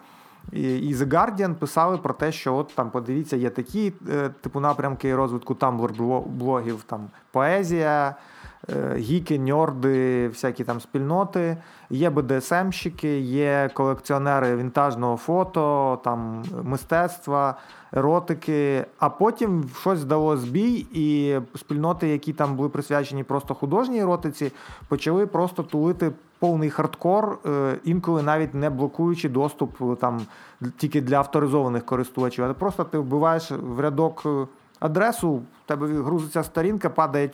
І 0.52 0.96
The 0.96 1.06
Guardian 1.06 1.54
писали 1.54 1.98
про 1.98 2.14
те, 2.14 2.32
що 2.32 2.56
от 2.56 2.72
там 2.76 2.92
подивіться, 2.92 3.36
є 3.36 3.50
такі 3.50 3.94
е, 4.10 4.30
типу 4.42 4.60
напрямки 4.60 5.16
розвитку 5.16 5.54
Tumblr 5.54 6.22
блогів, 6.28 6.84
там 6.84 7.08
поезія, 7.32 8.16
гіки, 8.96 9.40
ньорди, 9.40 10.28
всякі 10.28 10.64
там 10.64 10.82
спільноти. 10.82 11.58
Є 11.90 12.10
БДСМщики, 12.10 13.20
є 13.20 13.70
колекціонери 13.74 14.56
вінтажного 14.56 15.18
фото, 15.18 16.00
там 16.04 16.44
мистецтва, 16.64 17.56
еротики. 17.94 18.86
А 19.00 19.10
потім 19.10 19.70
щось 19.82 20.04
дало 20.04 20.38
збій, 20.38 20.88
і 20.94 21.36
спільноти, 21.56 22.08
які 22.08 22.34
там 22.34 22.56
були 22.56 22.70
присвячені 22.70 23.24
просто 23.24 23.54
художній 23.54 24.00
еротиці, 24.00 24.52
почали 24.88 25.28
просто 25.28 25.64
тулити 25.64 26.12
повний 26.40 26.70
хардкор, 26.70 27.38
е, 27.46 27.76
інколи 27.84 28.24
навіть 28.24 28.54
не 28.54 28.70
блокуючи 28.70 29.30
доступ 29.30 29.82
е, 29.82 29.96
там 29.96 30.22
тільки 30.78 31.02
для 31.02 31.18
авторизованих 31.18 31.86
користувачів. 31.86 32.46
Але 32.46 32.54
просто 32.54 32.84
ти 32.84 32.98
вбиваєш 32.98 33.52
в 33.52 33.80
рядок 33.80 34.24
е, 34.26 34.48
адресу, 34.80 35.42
в 35.66 35.68
тебе 35.68 35.88
грузиться 35.88 36.44
сторінка, 36.44 36.90
падає 36.90 37.32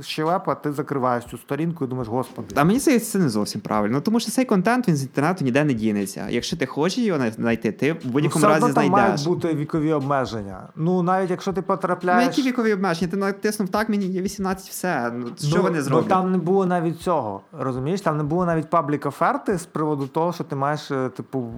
щелепа, 0.00 0.54
ти 0.54 0.72
закриваєш 0.72 1.24
цю 1.24 1.38
сторінку 1.38 1.84
і 1.84 1.88
думаєш, 1.88 2.08
господи. 2.08 2.54
А 2.54 2.64
мені 2.64 2.78
здається, 2.78 3.12
це 3.12 3.18
не 3.18 3.28
зовсім 3.28 3.60
правильно. 3.60 4.00
тому 4.00 4.20
що 4.20 4.30
цей 4.30 4.44
контент 4.44 4.88
він 4.88 4.96
з 4.96 5.02
інтернету 5.02 5.44
ніде 5.44 5.64
не 5.64 5.74
дінеться. 5.74 6.26
Якщо 6.30 6.56
ти 6.56 6.66
хочеш 6.66 7.04
його 7.04 7.30
знайти, 7.30 7.72
ти 7.72 7.92
в 7.92 8.06
будь-якому 8.06 8.44
ну, 8.44 8.48
разі 8.48 8.60
там 8.60 8.72
знайдеш. 8.72 8.92
мають 8.92 9.24
бути 9.24 9.54
вікові 9.54 9.92
обмеження. 9.92 10.68
Ну 10.76 11.02
навіть 11.02 11.30
якщо 11.30 11.52
ти 11.52 11.62
потрапляєш. 11.62 12.24
Ну, 12.24 12.30
які 12.30 12.42
вікові 12.42 12.72
обмеження? 12.72 13.10
Ти 13.10 13.16
натиснув 13.16 13.68
так, 13.68 13.88
мені 13.88 14.06
є 14.06 14.22
18, 14.22 14.68
все. 14.68 15.12
Ну, 15.16 15.26
Що 15.38 15.56
ну, 15.56 15.62
вони 15.62 15.82
зроблять? 15.82 16.04
Ну, 16.10 16.16
там 16.16 16.32
не 16.32 16.38
було 16.38 16.66
навіть 16.66 17.00
цього. 17.00 17.40
Розумієш, 17.52 18.00
там 18.00 18.16
не 18.16 18.24
було 18.24 18.46
навіть 18.46 18.70
паблік 18.70 19.06
оферти 19.06 19.58
з 19.58 19.66
приводу 19.66 20.06
того, 20.06 20.32
що 20.32 20.44
ти 20.44 20.56
маєш, 20.56 20.90
е, 20.90 21.08
типу, 21.08 21.50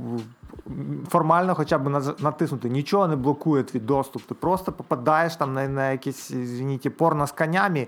формально 1.08 1.54
хоча 1.54 1.78
б 1.78 2.02
натиснути. 2.20 2.68
Нічого 2.68 3.08
не 3.08 3.16
блокує 3.16 3.62
твій 3.62 3.80
доступ. 3.80 4.22
Ти 4.22 4.34
просто 4.34 4.72
попадаєш 4.72 5.36
там 5.36 5.54
на 5.54 5.68
на 5.68 5.90
якісь 6.06 6.28
звініті, 6.28 6.90
порно 6.90 7.26
з 7.26 7.32
конями 7.32 7.86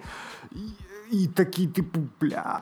і, 0.53 1.23
і 1.23 1.27
такий, 1.27 1.67
типу, 1.67 2.01
бля. 2.21 2.61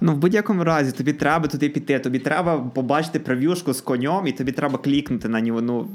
Ну, 0.00 0.12
в 0.12 0.16
будь-якому 0.16 0.64
разі, 0.64 0.92
тобі 0.92 1.12
треба 1.12 1.48
туди 1.48 1.68
піти, 1.68 1.98
тобі 1.98 2.18
треба 2.18 2.58
побачити 2.58 3.18
прев'юшку 3.18 3.72
з 3.72 3.80
конем, 3.80 4.26
і 4.26 4.32
тобі 4.32 4.52
треба 4.52 4.78
клікнути 4.78 5.28
на 5.28 5.40
нього. 5.40 5.60
Ну, 5.60 5.88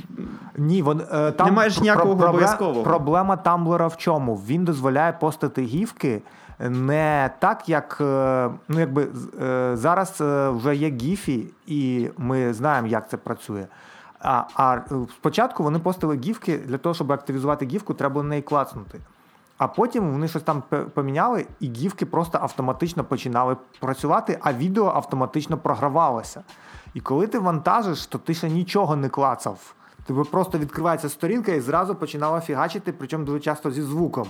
Ні, 0.57 0.81
вон, 0.81 1.01
е, 1.13 1.31
там 1.31 1.47
не 1.47 1.51
маєш 1.51 1.79
ніякого 1.81 2.17
про, 2.17 2.29
обов'язкового. 2.29 2.83
Проблема 2.83 3.36
Тамблера 3.36 3.88
в 3.88 3.97
чому? 3.97 4.36
Він 4.36 4.65
дозволяє 4.65 5.13
постати 5.13 5.61
гівки 5.61 6.21
не 6.59 7.29
так, 7.39 7.69
як 7.69 7.97
е, 8.01 8.49
ну, 8.67 8.79
якби 8.79 9.07
е, 9.41 9.71
зараз 9.73 10.21
е, 10.21 10.49
вже 10.49 10.75
є 10.75 10.89
гіфі, 10.89 11.45
і 11.67 12.09
ми 12.17 12.53
знаємо, 12.53 12.88
як 12.88 13.09
це 13.09 13.17
працює. 13.17 13.65
А 14.26 14.43
а 14.55 14.80
спочатку 15.09 15.63
вони 15.63 15.80
постили 15.80 16.17
гіфки 16.17 16.57
для 16.57 16.78
того, 16.78 16.95
щоб 16.95 17.11
активізувати 17.11 17.65
гіфку, 17.65 17.93
треба 17.93 18.13
було 18.13 18.23
неї 18.23 18.41
клацнути. 18.41 18.99
А 19.57 19.67
потім 19.67 20.11
вони 20.11 20.28
щось 20.28 20.43
там 20.43 20.63
поміняли, 20.93 21.45
і 21.59 21.67
гівки 21.71 22.05
просто 22.05 22.38
автоматично 22.41 23.03
починали 23.03 23.57
працювати, 23.80 24.39
а 24.41 24.53
відео 24.53 24.86
автоматично 24.86 25.57
програвалося. 25.57 26.43
І 26.93 26.99
коли 26.99 27.28
ти 27.28 27.39
вантажиш, 27.39 28.05
то 28.05 28.17
ти 28.17 28.34
ще 28.34 28.49
нічого 28.49 28.95
не 28.95 29.09
клацав. 29.09 29.73
Тобі 30.05 30.30
просто 30.30 30.57
відкривається 30.57 31.09
сторінка 31.09 31.51
і 31.51 31.59
зразу 31.59 31.95
починала 31.95 32.41
фігачити, 32.41 32.93
причому 32.93 33.26
дуже 33.26 33.39
часто 33.39 33.71
зі 33.71 33.82
звуком. 33.82 34.28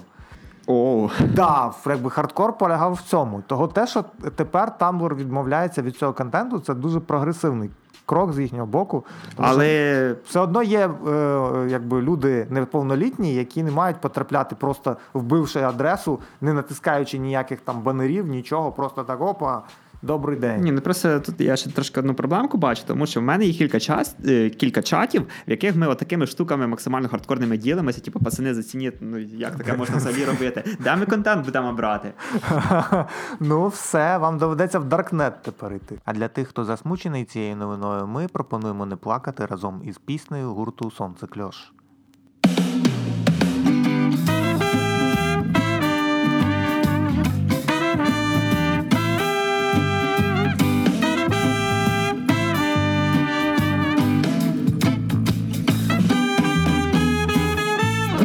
Оу. 0.68 1.10
Да, 1.34 1.74
якби 1.86 2.10
хардкор 2.10 2.58
полягав 2.58 2.94
в 2.94 3.02
цьому. 3.02 3.42
Того 3.48 3.68
те, 3.68 3.88
що 3.88 4.06
тепер 4.36 4.72
Tumblr 4.80 5.16
відмовляється 5.16 5.82
від 5.82 5.98
цього 5.98 6.14
контенту, 6.14 6.60
це 6.60 6.74
дуже 6.74 7.00
прогресивний 7.00 7.70
крок 8.06 8.34
з 8.34 8.40
їхнього 8.40 8.66
боку. 8.66 9.06
Але 9.38 10.16
все 10.26 10.40
одно 10.40 10.64
є 10.64 10.90
е, 11.08 11.68
якби 11.70 12.02
люди 12.02 12.48
неповнолітні, 12.50 13.34
які 13.36 13.64
не 13.64 13.72
мають 13.72 13.98
потрапляти, 13.98 14.56
просто 14.56 14.98
вбивши 15.14 15.62
адресу, 15.62 16.20
не 16.42 16.54
натискаючи 16.54 17.18
ніяких 17.18 17.60
там 17.60 17.82
банерів, 17.82 18.28
нічого, 18.28 18.72
просто 18.72 19.04
так 19.04 19.22
опа. 19.22 19.64
Добрий 20.06 20.40
день. 20.40 20.62
Ні, 20.62 20.72
ну 20.72 20.82
просто 20.82 21.20
тут 21.20 21.42
я 21.42 21.56
ще 21.56 21.70
трошки 21.70 22.00
одну 22.00 22.14
проблемку 22.14 22.58
бачу, 22.58 22.84
тому 22.88 23.06
що 23.06 23.20
в 23.20 23.24
мене 23.24 23.46
є 23.46 23.54
кілька 23.54 23.80
час, 23.80 24.16
е, 24.28 24.50
кілька 24.50 24.82
чатів, 24.82 25.22
в 25.48 25.52
яких 25.52 25.76
ми 25.76 25.88
отакими 25.88 26.28
штуками 26.28 26.68
максимально 26.68 27.10
хардкорними 27.10 27.58
ділимося. 27.58 28.02
Типу, 28.02 28.20
пацани 28.20 28.54
зацініть, 28.54 28.94
ну 29.02 29.18
як 29.18 29.56
таке 29.56 29.74
можна 29.74 29.98
взагалі 29.98 30.26
робити? 30.26 30.64
Де 30.80 30.96
ми 30.96 31.06
контент 31.06 31.46
будемо 31.46 31.74
брати? 31.74 32.14
Ну, 33.40 33.68
все, 33.68 34.18
вам 34.18 34.38
доведеться 34.38 34.80
в 34.80 34.86
Даркнет 34.86 35.42
тепер 35.42 35.74
йти. 35.74 36.00
А 36.06 36.14
для 36.14 36.28
тих, 36.28 36.48
хто 36.48 36.66
засмучений 36.66 37.26
цією 37.26 37.56
новиною, 37.56 38.08
ми 38.08 38.28
пропонуємо 38.28 38.86
не 38.86 38.96
плакати 38.96 39.46
разом 39.46 39.82
із 39.86 39.98
піснею 39.98 40.54
гурту 40.54 40.92
Сонце 40.92 41.28
Кльош. 41.28 41.72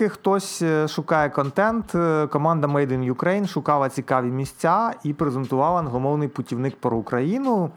Поки 0.00 0.08
хтось 0.08 0.62
е, 0.62 0.88
шукає 0.88 1.30
контент, 1.30 1.94
е, 1.94 2.26
команда 2.26 2.66
Made 2.66 2.92
in 2.92 3.14
Ukraine 3.14 3.46
шукала 3.46 3.88
цікаві 3.88 4.26
місця 4.26 4.92
і 5.04 5.12
презентувала 5.12 5.80
англомовний 5.80 6.28
путівник 6.28 6.76
про 6.80 6.96
Україну. 6.96 7.70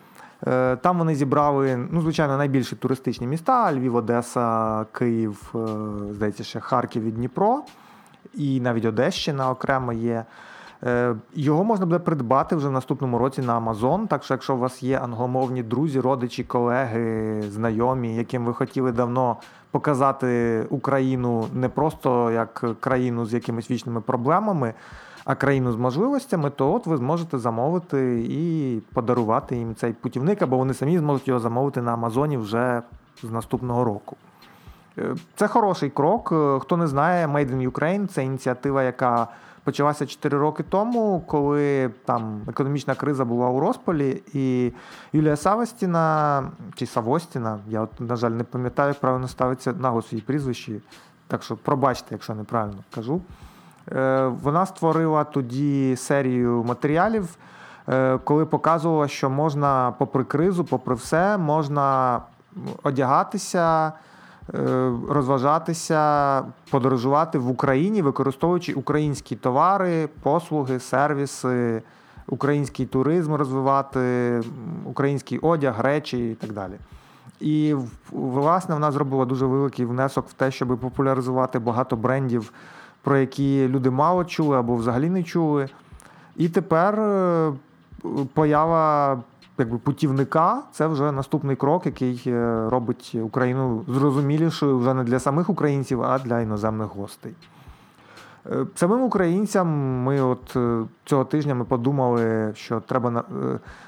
Е, 0.47 0.75
Там 0.75 0.97
вони 0.97 1.15
зібрали, 1.15 1.87
ну, 1.91 2.01
звичайно, 2.01 2.37
найбільші 2.37 2.75
туристичні 2.75 3.27
міста: 3.27 3.73
Львів, 3.73 3.95
Одеса, 3.95 4.85
Київ, 4.91 5.53
здається, 6.11 6.43
ще 6.43 6.59
Харків 6.59 7.03
і 7.03 7.11
Дніпро, 7.11 7.63
і 8.33 8.61
навіть 8.61 8.85
Одещина 8.85 9.49
окремо 9.49 9.93
є. 9.93 10.25
Його 11.33 11.63
можна 11.63 11.85
буде 11.85 11.99
придбати 11.99 12.55
вже 12.55 12.67
в 12.67 12.71
наступному 12.71 13.17
році 13.17 13.41
на 13.41 13.59
Amazon. 13.59 14.07
Так 14.07 14.23
що, 14.23 14.33
якщо 14.33 14.55
у 14.55 14.57
вас 14.57 14.83
є 14.83 14.99
англомовні 14.99 15.63
друзі, 15.63 15.99
родичі, 15.99 16.43
колеги, 16.43 17.41
знайомі, 17.49 18.15
яким 18.15 18.45
ви 18.45 18.53
хотіли 18.53 18.91
давно 18.91 19.37
показати 19.73 20.61
Україну 20.69 21.47
не 21.53 21.69
просто 21.69 22.31
як 22.31 22.65
країну 22.79 23.25
з 23.25 23.33
якимись 23.33 23.71
вічними 23.71 24.01
проблемами, 24.01 24.73
а 25.25 25.35
країну 25.35 25.71
з 25.71 25.75
можливостями, 25.75 26.49
то 26.49 26.73
от 26.73 26.87
ви 26.87 26.97
зможете 26.97 27.37
замовити 27.37 28.25
і 28.29 28.79
подарувати 28.93 29.55
їм 29.55 29.75
цей 29.75 29.93
путівник, 29.93 30.41
або 30.41 30.57
вони 30.57 30.73
самі 30.73 30.97
зможуть 30.97 31.27
його 31.27 31.39
замовити 31.39 31.81
на 31.81 31.93
Амазоні 31.93 32.37
вже 32.37 32.81
з 33.23 33.31
наступного 33.31 33.83
року. 33.83 34.15
Е, 34.97 35.15
Це 35.35 35.47
хороший 35.47 35.89
крок. 35.89 36.29
Е, 36.31 36.59
Хто 36.59 36.77
не 36.77 36.87
знає, 36.87 37.27
Made 37.27 37.55
in 37.55 37.71
Ukraine 37.71 38.07
це 38.07 38.25
ініціатива, 38.25 38.83
яка 38.83 39.27
почалася 39.63 40.05
4 40.05 40.37
роки 40.37 40.63
тому, 40.63 41.23
коли 41.27 41.89
там 42.05 42.41
економічна 42.47 42.95
криза 42.95 43.25
була 43.25 43.49
у 43.49 43.59
розпалі, 43.59 44.23
і 44.33 44.73
Юлія 45.13 45.35
Савостіна 45.35 46.43
чи 46.75 46.85
Савостіна, 46.85 47.59
я 47.67 47.81
от, 47.81 47.99
на 47.99 48.15
жаль, 48.15 48.31
не 48.31 48.43
пам'ятаю, 48.43 48.89
як 48.89 48.99
правильно 48.99 49.27
ставиться 49.27 49.73
наголос 49.73 50.13
її 50.13 50.21
прізвищі, 50.21 50.81
так 51.27 51.43
що 51.43 51.57
пробачте, 51.57 52.07
якщо 52.11 52.35
неправильно 52.35 52.83
кажу. 52.95 53.21
Е, 53.91 54.27
Вона 54.27 54.65
створила 54.65 55.23
тоді 55.23 55.95
серію 55.95 56.63
матеріалів, 56.63 57.37
е, 57.89 58.17
коли 58.23 58.45
показувала, 58.45 59.07
що 59.07 59.29
можна, 59.29 59.93
попри 59.97 60.23
кризу, 60.23 60.63
попри 60.63 60.95
все, 60.95 61.37
можна 61.37 62.19
одягатися, 62.83 63.93
розважатися, 65.09 66.41
подорожувати 66.69 67.37
в 67.37 67.49
Україні, 67.49 68.01
використовуючи 68.01 68.73
українські 68.73 69.35
товари, 69.35 70.09
послуги, 70.21 70.79
сервіси, 70.79 71.81
український 72.27 72.85
туризм 72.85 73.33
розвивати, 73.33 74.41
український 74.85 75.39
одяг, 75.39 75.81
речі 75.81 76.31
і 76.31 76.35
так 76.35 76.53
далі. 76.53 76.73
І 77.39 77.75
власне 78.11 78.75
вона 78.75 78.91
зробила 78.91 79.25
дуже 79.25 79.45
великий 79.45 79.85
внесок 79.85 80.29
в 80.29 80.33
те, 80.33 80.51
щоб 80.51 80.79
популяризувати 80.79 81.59
багато 81.59 81.95
брендів, 81.95 82.53
про 83.01 83.17
які 83.17 83.67
люди 83.67 83.89
мало 83.89 84.25
чули 84.25 84.57
або 84.57 84.75
взагалі 84.75 85.09
не 85.09 85.23
чули. 85.23 85.69
І 86.35 86.49
тепер 86.49 86.99
е, 86.99 87.53
поява 88.33 89.17
якби, 89.57 89.77
путівника 89.77 90.61
це 90.71 90.87
вже 90.87 91.11
наступний 91.11 91.55
крок, 91.55 91.85
який 91.85 92.23
е, 92.27 92.69
робить 92.69 93.15
Україну 93.23 93.83
зрозумілішою 93.87 94.77
вже 94.79 94.93
не 94.93 95.03
для 95.03 95.19
самих 95.19 95.49
українців, 95.49 96.03
а 96.03 96.19
для 96.19 96.41
іноземних 96.41 96.87
гостей. 96.87 97.33
Е, 98.51 98.65
Самим 98.75 99.01
українцям 99.01 99.67
ми 100.03 100.21
от 100.21 100.55
е, 100.55 100.79
цього 101.05 101.25
тижня 101.25 101.55
ми 101.55 101.65
подумали, 101.65 102.51
що 102.55 102.79
треба 102.79 103.09
на- 103.09 103.23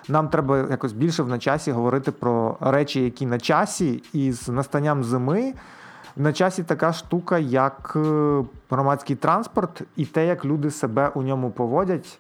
нам 0.10 0.28
треба 0.30 0.58
якось 0.58 0.94
більше 0.94 1.24
в 1.24 1.30
на 1.30 1.40
часі 1.40 1.72
говорити 1.72 2.12
про 2.12 2.58
речі, 2.62 3.04
які 3.04 3.26
на 3.26 3.40
часі, 3.40 4.04
і 4.14 4.32
з 4.32 4.50
настанням 4.50 5.04
зими 5.04 5.54
на 6.18 6.34
часі 6.34 6.64
така 6.64 6.94
штука, 6.94 7.38
як 7.38 7.98
громадський 8.70 9.16
транспорт, 9.16 9.82
і 9.96 10.06
те, 10.06 10.28
як 10.28 10.46
люди 10.46 10.72
себе 10.72 11.12
у 11.16 11.22
ньому 11.22 11.50
поводять, 11.52 12.20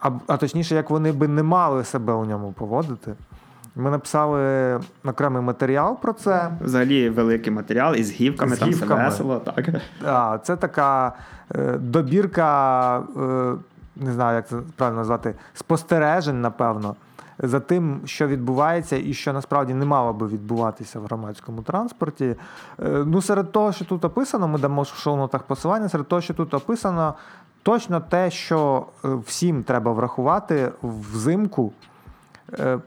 а, 0.00 0.10
а 0.26 0.36
точніше, 0.36 0.74
як 0.74 0.90
вони 0.90 1.12
би 1.12 1.28
не 1.28 1.42
мали 1.42 1.84
себе 1.84 2.12
у 2.12 2.24
ньому 2.24 2.52
поводити. 2.52 3.14
Ми 3.76 3.90
написали 3.90 4.80
окремий 5.04 5.42
матеріал 5.42 6.00
про 6.00 6.12
це. 6.12 6.50
Взагалі 6.60 7.10
великий 7.10 7.52
матеріал 7.52 7.94
із 7.94 8.12
гівками, 8.12 8.56
З 8.56 8.58
там 8.58 8.70
все 8.70 8.86
весело. 8.86 9.38
Так. 9.38 9.68
А, 10.06 10.38
це 10.42 10.56
така 10.56 11.12
е, 11.54 11.78
добірка, 11.78 12.98
е, 12.98 13.54
не 13.96 14.12
знаю, 14.12 14.36
як 14.36 14.48
це 14.48 14.56
правильно 14.76 14.98
назвати, 14.98 15.34
спостережень, 15.54 16.40
напевно, 16.40 16.96
за 17.38 17.60
тим, 17.60 18.00
що 18.04 18.26
відбувається 18.26 18.96
і 18.96 19.12
що 19.12 19.32
насправді 19.32 19.74
не 19.74 19.84
мало 19.84 20.12
би 20.12 20.26
відбуватися 20.26 21.00
в 21.00 21.04
громадському 21.04 21.62
транспорті. 21.62 22.24
Е, 22.24 22.88
ну, 23.06 23.22
серед 23.22 23.52
того, 23.52 23.72
що 23.72 23.84
тут 23.84 24.04
описано, 24.04 24.48
ми 24.48 24.58
дамо 24.58 24.82
в 24.82 24.86
шоу-нотах 24.86 25.42
посилання, 25.42 25.88
серед 25.88 26.08
того, 26.08 26.22
що 26.22 26.34
тут 26.34 26.54
описано, 26.54 27.14
точно 27.62 28.00
те, 28.00 28.30
що 28.30 28.86
е, 29.04 29.08
всім 29.26 29.62
треба 29.62 29.92
врахувати 29.92 30.72
взимку. 30.82 31.72
Е, 32.58 32.78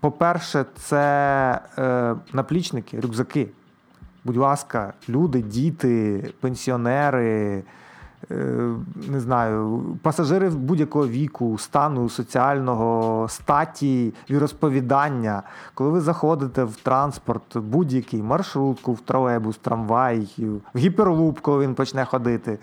По-перше, 0.00 0.64
це 0.76 1.60
е, 1.78 2.14
наплічники, 2.32 3.00
рюкзаки. 3.00 3.48
Будь 4.24 4.36
ласка, 4.36 4.92
люди, 5.08 5.42
діти, 5.42 6.24
пенсіонери, 6.40 7.62
не 9.08 9.20
знаю, 9.20 9.82
пасажири 10.02 10.50
будь-якого 10.50 11.08
віку, 11.08 11.58
стану, 11.58 12.08
соціального, 12.08 13.26
статі, 13.28 14.14
віросповідання. 14.30 15.42
Коли 15.74 15.90
ви 15.90 16.00
заходите 16.00 16.64
в 16.64 16.76
транспорт, 16.76 17.56
будь-який 17.56 18.22
маршрутку, 18.22 18.92
в 18.92 19.00
тролейбус, 19.00 19.56
трамвай, 19.56 20.28
в 20.74 20.78
гіперлуп, 20.78 21.40
коли 21.40 21.66
він 21.66 21.74
почне 21.74 22.04
ходити. 22.04 22.58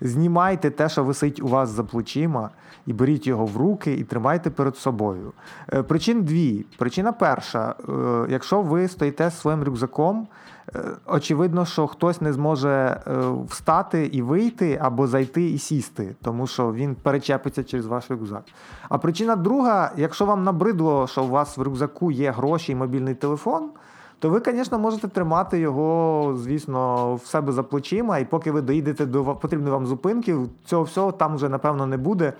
Знімайте 0.00 0.70
те, 0.70 0.88
що 0.88 1.04
висить 1.04 1.42
у 1.42 1.48
вас 1.48 1.68
за 1.68 1.84
плечима, 1.84 2.50
і 2.86 2.92
беріть 2.92 3.26
його 3.26 3.46
в 3.46 3.56
руки 3.56 3.94
і 3.94 4.04
тримайте 4.04 4.50
перед 4.50 4.76
собою. 4.76 5.32
Е, 5.72 5.82
Причин 5.82 6.22
дві. 6.22 6.66
Причина 6.78 7.12
перша: 7.12 7.74
Е, 7.88 7.92
якщо 8.28 8.62
ви 8.62 8.88
стоїте 8.88 9.30
з 9.30 9.40
своїм 9.40 9.64
рюкзаком, 9.64 10.28
е, 10.74 10.80
очевидно, 11.06 11.66
що 11.66 11.86
хтось 11.86 12.20
не 12.20 12.32
зможе 12.32 13.00
встати 13.48 14.06
і 14.06 14.22
вийти 14.22 14.78
або 14.82 15.06
зайти 15.06 15.50
і 15.50 15.58
сісти, 15.58 16.16
тому 16.22 16.46
що 16.46 16.72
він 16.72 16.94
перечепиться 16.94 17.64
через 17.64 17.86
ваш 17.86 18.10
рюкзак. 18.10 18.42
А 18.88 18.98
причина 18.98 19.36
друга: 19.36 19.92
якщо 19.96 20.24
вам 20.24 20.44
набридло, 20.44 21.06
що 21.06 21.24
у 21.24 21.28
вас 21.28 21.56
в 21.56 21.62
рюкзаку 21.62 22.10
є 22.10 22.30
гроші 22.30 22.72
і 22.72 22.74
мобільний 22.74 23.14
телефон. 23.14 23.70
То 24.18 24.30
ви, 24.30 24.42
звісно, 24.46 24.78
можете 24.78 25.08
тримати 25.08 25.58
його, 25.58 26.34
звісно, 26.38 27.14
в 27.14 27.26
себе 27.26 27.52
за 27.52 27.62
плечима, 27.62 28.18
і 28.18 28.24
поки 28.24 28.50
ви 28.50 28.60
доїдете 28.60 29.06
до 29.06 29.24
потрібної 29.24 29.72
вам 29.72 29.86
зупинки, 29.86 30.36
цього 30.64 30.82
всього 30.82 31.12
там 31.12 31.36
вже 31.36 31.48
напевно 31.48 31.86
не 31.86 31.96
буде. 31.96 32.32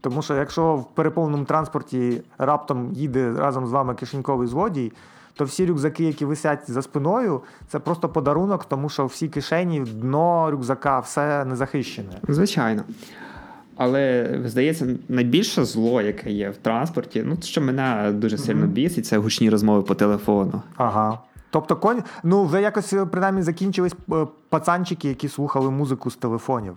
Тому 0.00 0.22
що 0.22 0.34
якщо 0.34 0.76
в 0.76 0.84
переповненому 0.94 1.44
транспорті 1.44 2.22
раптом 2.38 2.92
їде 2.92 3.34
разом 3.38 3.66
з 3.66 3.70
вами 3.70 3.94
кишеньковий 3.94 4.48
злодій, 4.48 4.92
то 5.34 5.44
всі 5.44 5.66
рюкзаки, 5.66 6.04
які 6.04 6.24
висять 6.24 6.70
за 6.70 6.82
спиною, 6.82 7.40
це 7.68 7.78
просто 7.78 8.08
подарунок, 8.08 8.64
тому 8.64 8.88
що 8.88 9.06
всі 9.06 9.28
кишені, 9.28 9.80
дно 9.80 10.50
рюкзака, 10.50 10.98
все 10.98 11.44
не 11.44 11.56
захищене. 11.56 12.20
Звичайно. 12.28 12.82
Але 13.76 14.30
здається, 14.44 14.86
найбільше 15.08 15.64
зло, 15.64 16.02
яке 16.02 16.30
є 16.30 16.50
в 16.50 16.56
транспорті, 16.56 17.22
ну 17.26 17.36
що 17.42 17.60
мене 17.60 18.12
дуже 18.12 18.38
сильно 18.38 18.66
бісить, 18.66 19.06
це 19.06 19.18
гучні 19.18 19.50
розмови 19.50 19.82
по 19.82 19.94
телефону. 19.94 20.62
Ага. 20.76 21.18
Тобто, 21.50 21.76
конь, 21.76 22.02
ну 22.22 22.44
вже 22.44 22.62
якось 22.62 22.92
е, 22.92 23.06
принаймні 23.06 23.42
закінчились 23.42 23.94
е, 24.12 24.26
пацанчики, 24.48 25.08
які 25.08 25.28
слухали 25.28 25.70
музику 25.70 26.10
з 26.10 26.16
телефонів. 26.16 26.76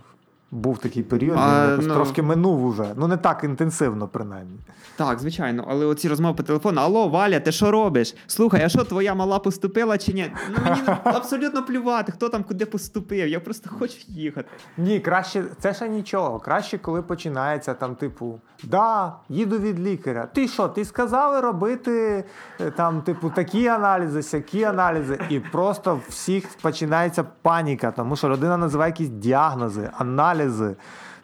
Був 0.51 0.77
такий 0.77 1.03
період, 1.03 1.37
А, 1.39 1.67
якось 1.69 1.85
ну- 1.87 1.93
трошки 1.93 2.21
минув 2.21 2.65
уже. 2.65 2.85
Ну 2.95 3.07
не 3.07 3.17
так 3.17 3.43
інтенсивно, 3.43 4.07
принаймні. 4.07 4.57
Так, 4.95 5.19
звичайно, 5.19 5.65
але 5.67 5.85
оці 5.85 6.09
розмови 6.09 6.33
по 6.33 6.43
телефону: 6.43 6.81
Алло, 6.81 7.07
Валя, 7.07 7.39
ти 7.39 7.51
що 7.51 7.71
робиш? 7.71 8.15
Слухай, 8.27 8.63
а 8.63 8.69
що 8.69 8.83
твоя 8.83 9.15
мала 9.15 9.39
поступила 9.39 9.97
чи 9.97 10.13
ні? 10.13 10.31
Ну 10.49 10.57
мені 10.65 10.81
абсолютно 11.03 11.63
плювати, 11.65 12.11
хто 12.11 12.29
там 12.29 12.43
куди 12.43 12.65
поступив. 12.65 13.27
Я 13.27 13.39
просто 13.39 13.69
хочу 13.79 13.97
їхати. 14.07 14.49
Ні, 14.77 14.99
краще, 14.99 15.43
це 15.59 15.73
ще 15.73 15.89
нічого. 15.89 16.39
Краще, 16.39 16.77
коли 16.77 17.01
починається 17.01 17.73
там, 17.73 17.95
типу, 17.95 18.39
да, 18.63 19.13
їду 19.29 19.59
від 19.59 19.79
лікаря. 19.79 20.27
Ти 20.33 20.47
що, 20.47 20.67
ти 20.67 20.85
сказали 20.85 21.41
робити 21.41 22.23
е, 22.61 22.71
там, 22.71 23.01
типу, 23.01 23.29
такі 23.29 23.67
аналізи, 23.67 24.23
сякі 24.23 24.63
аналізи, 24.63 25.19
і 25.29 25.39
просто 25.39 25.99
всіх 26.09 26.57
починається 26.61 27.23
паніка, 27.41 27.91
тому 27.91 28.15
що 28.15 28.29
людина 28.29 28.57
називає 28.57 28.91
якісь 28.91 29.09
діагнози, 29.09 29.89
аналізи. 29.97 30.34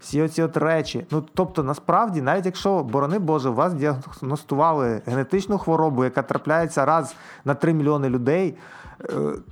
Всі 0.02 0.22
оці 0.22 0.44
от 0.44 0.58
речі. 0.58 1.06
Ну 1.12 1.24
тобто, 1.34 1.64
насправді, 1.64 2.22
навіть 2.22 2.46
якщо, 2.46 2.84
борони 2.84 3.20
Боже, 3.20 3.50
вас 3.50 3.74
діагностували 3.74 5.02
генетичну 5.06 5.58
хворобу, 5.58 6.04
яка 6.04 6.22
трапляється 6.22 6.86
раз 6.86 7.16
на 7.46 7.54
3 7.54 7.74
мільйони 7.74 8.10
людей, 8.10 8.58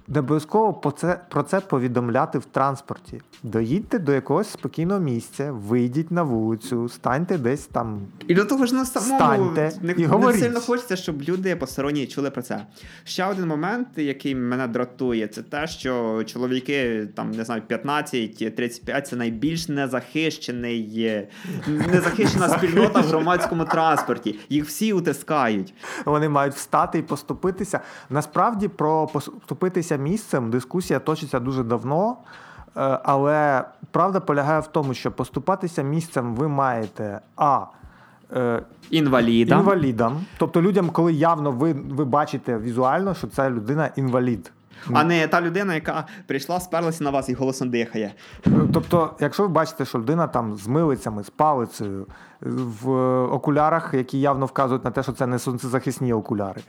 не 0.08 0.20
обов'язково 0.20 0.74
по 0.74 0.92
це, 0.92 1.20
про 1.30 1.44
це 1.44 1.60
повідомляти 1.60 2.40
в 2.40 2.46
транспорті. 2.46 3.22
Доїдьте 3.44 4.00
до 4.00 4.14
якогось 4.14 4.50
спокійного 4.50 5.00
місця, 5.00 5.52
вийдіть 5.52 6.12
на 6.12 6.24
вулицю, 6.24 6.90
станьте 6.90 7.38
десь 7.38 7.66
там. 7.66 8.02
І 8.28 8.34
до 8.34 8.46
того 8.46 8.66
ж 8.66 8.76
на 8.76 8.86
самому 8.86 9.14
Встаньте 9.14 9.72
не, 9.82 9.92
і 9.92 10.08
не 10.08 10.34
сильно 10.34 10.60
хочеться, 10.60 10.96
щоб 10.96 11.22
люди 11.22 11.56
посторонні 11.56 12.08
чули 12.08 12.32
про 12.32 12.42
це. 12.42 12.66
Ще 13.04 13.26
один 13.26 13.48
момент, 13.48 13.88
який 13.96 14.36
мене 14.36 14.68
дратує, 14.68 15.28
це 15.28 15.42
те, 15.42 15.68
що 15.68 16.24
чоловіки 16.24 17.08
там 17.16 17.32
не 17.32 17.46
знаю, 17.46 17.62
15-35 17.70 19.02
це 19.02 19.16
найбільш 19.16 19.68
незахищений, 19.68 21.04
е, 21.04 21.28
незахищена 21.68 22.50
спільнота 22.50 23.02
в 23.02 23.06
громадському 23.06 23.66
транспорті. 23.66 24.40
Їх 24.50 24.66
всі 24.66 24.94
утискають. 24.94 25.74
Вони 26.06 26.30
мають 26.30 26.54
встати 26.54 27.00
і 27.00 27.02
поступитися. 27.02 27.80
Насправді 28.10 28.68
про 28.68 29.10
поступитися 29.40 29.95
місцем 29.95 30.52
дискусія 30.52 30.99
точиться 30.99 31.40
дуже 31.40 31.64
давно. 31.64 32.18
Е, 32.78 32.99
Але 33.03 33.64
правда 33.91 34.20
полягає 34.20 34.60
в 34.60 34.68
тому, 34.68 34.94
що 34.94 35.11
поступатися 35.11 35.82
місцем 35.82 36.36
ви 36.36 36.48
маєте 36.48 37.20
а. 37.36 37.66
е, 38.36 38.61
Інвалідам. 38.90 39.60
Інвалідам, 39.60 40.22
тобто 40.38 40.61
людям, 40.61 40.90
коли 40.90 41.14
явно 41.14 41.52
ви, 41.52 41.74
ви 41.74 42.06
бачите 42.06 42.57
візуально, 42.57 43.14
що 43.14 43.28
це 43.28 43.49
людина 43.49 43.90
інвалід. 43.95 44.52
А 44.94 45.03
не 45.03 45.28
та 45.28 45.41
людина, 45.41 45.74
яка 45.74 46.06
прийшла, 46.28 46.60
сперлася 46.60 47.03
на 47.03 47.10
вас 47.10 47.30
і 47.30 47.34
голосом 47.34 47.70
дихає. 47.70 48.14
Тобто, 48.74 49.14
якщо 49.20 49.44
ви 49.44 49.49
бачите, 49.49 49.86
що 49.86 49.99
людина 49.99 50.28
там 50.28 50.56
з 50.56 50.68
милицями, 50.68 51.24
з 51.24 51.30
палицею, 51.30 52.07
в 52.41 52.90
окулярах, 53.24 53.94
які 53.94 54.20
явно 54.20 54.45
вказують 54.45 54.86
на 54.86 54.91
те, 54.91 55.03
що 55.03 55.11
це 55.11 55.28
не 55.28 55.40
сонцезахисні 55.40 56.14
окуляри, 56.14 56.61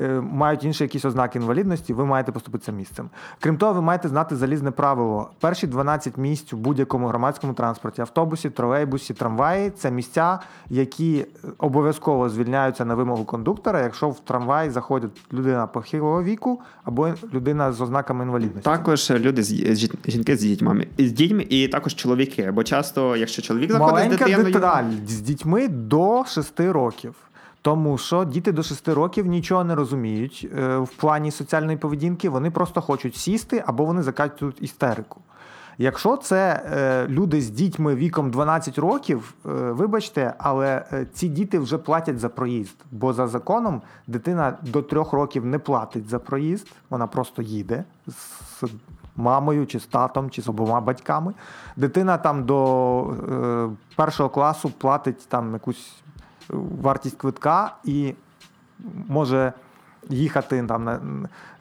е, 0.00 0.20
мають 0.20 0.64
інші 0.64 0.84
якісь 0.84 1.04
ознаки 1.04 1.38
інвалідності, 1.38 1.92
ви 1.92 2.04
маєте 2.04 2.32
поступитися 2.32 2.72
місцем. 2.72 3.10
Крім 3.40 3.56
того, 3.56 3.72
ви 3.72 3.80
маєте 3.82 4.08
знати 4.08 4.36
залізне 4.36 4.70
правило. 4.70 5.30
Перші 5.40 5.66
12 5.66 6.16
місць 6.18 6.52
у 6.52 6.56
будь-якому 6.56 7.06
громадському 7.08 7.52
транспорті, 7.54 8.00
автобусі, 8.00 8.50
тролейбусі, 8.50 9.14
трамваї 9.14 9.70
це 9.70 9.90
місця, 9.90 10.38
які 10.70 11.26
обов'язково 11.58 12.28
звільняються 12.28 12.84
на 12.84 12.94
вимогу 12.94 13.24
кондуктора, 13.24 13.80
якщо 13.82 14.08
в 14.08 14.20
трамвай 14.20 14.70
заходить 14.70 15.10
людина 15.32 15.66
похилого 15.66 16.22
віку 16.22 16.60
або 16.84 17.08
людина 17.34 17.72
з 17.72 17.80
ознаками 17.80 18.24
інвалідності. 18.24 18.70
Також 18.70 19.10
люди 19.10 19.42
з 19.42 19.46
з- 19.76 19.90
жінки 20.08 20.36
з 20.36 20.40
дітьми, 20.40 20.86
з 20.98 21.12
дітьми, 21.12 21.46
і 21.50 21.68
також 21.68 21.94
чоловіки. 21.94 22.50
Бо 22.50 22.64
часто, 22.64 23.16
якщо 23.16 23.42
чоловік 23.42 23.72
заходить 23.72 23.94
з 23.94 24.02
Маленька 24.02 24.24
дитиною, 24.24 24.52
деталь 24.52 24.84
з 25.12 25.20
дітьми 25.20 25.68
до 25.68 26.24
6 26.24 26.60
років. 26.60 27.14
Тому 27.62 27.98
що 27.98 28.24
діти 28.24 28.52
до 28.52 28.62
6 28.62 28.88
років 28.88 29.26
нічого 29.26 29.64
не 29.64 29.74
розуміють 29.74 30.48
е, 30.58 30.76
в 30.76 30.88
плані 30.88 31.30
соціальної 31.30 31.78
поведінки, 31.78 32.28
вони 32.28 32.50
просто 32.50 32.80
хочуть 32.80 33.16
сісти 33.16 33.64
або 33.66 33.84
вони 33.84 34.02
закатують 34.02 34.62
істерику. 34.62 35.20
Якщо 35.78 36.16
це 36.16 36.62
е, 36.72 37.06
люди 37.08 37.40
з 37.40 37.50
дітьми 37.50 37.94
віком 37.94 38.30
12 38.30 38.78
років, 38.78 39.34
е, 39.46 39.48
вибачте, 39.52 40.34
але 40.38 40.84
е, 40.92 41.06
ці 41.12 41.28
діти 41.28 41.58
вже 41.58 41.78
платять 41.78 42.18
за 42.18 42.28
проїзд. 42.28 42.76
Бо 42.90 43.12
за 43.12 43.28
законом 43.28 43.82
дитина 44.06 44.58
до 44.62 44.82
3 44.82 45.04
років 45.12 45.46
не 45.46 45.58
платить 45.58 46.08
за 46.08 46.18
проїзд, 46.18 46.66
вона 46.90 47.06
просто 47.06 47.42
їде 47.42 47.84
з 48.06 48.64
мамою, 49.16 49.66
чи 49.66 49.80
з 49.80 49.86
татом, 49.86 50.30
чи 50.30 50.42
з 50.42 50.48
обома 50.48 50.80
батьками. 50.80 51.34
Дитина 51.76 52.18
там 52.18 52.44
до 52.44 53.02
е, 53.02 53.68
першого 53.96 54.28
класу 54.28 54.70
платить 54.70 55.28
там 55.28 55.52
якусь 55.52 55.92
е, 56.50 56.54
вартість 56.82 57.16
квитка 57.16 57.74
і 57.84 58.14
може 59.08 59.52
їхати 60.08 60.62
там 60.62 60.84
на 60.84 61.00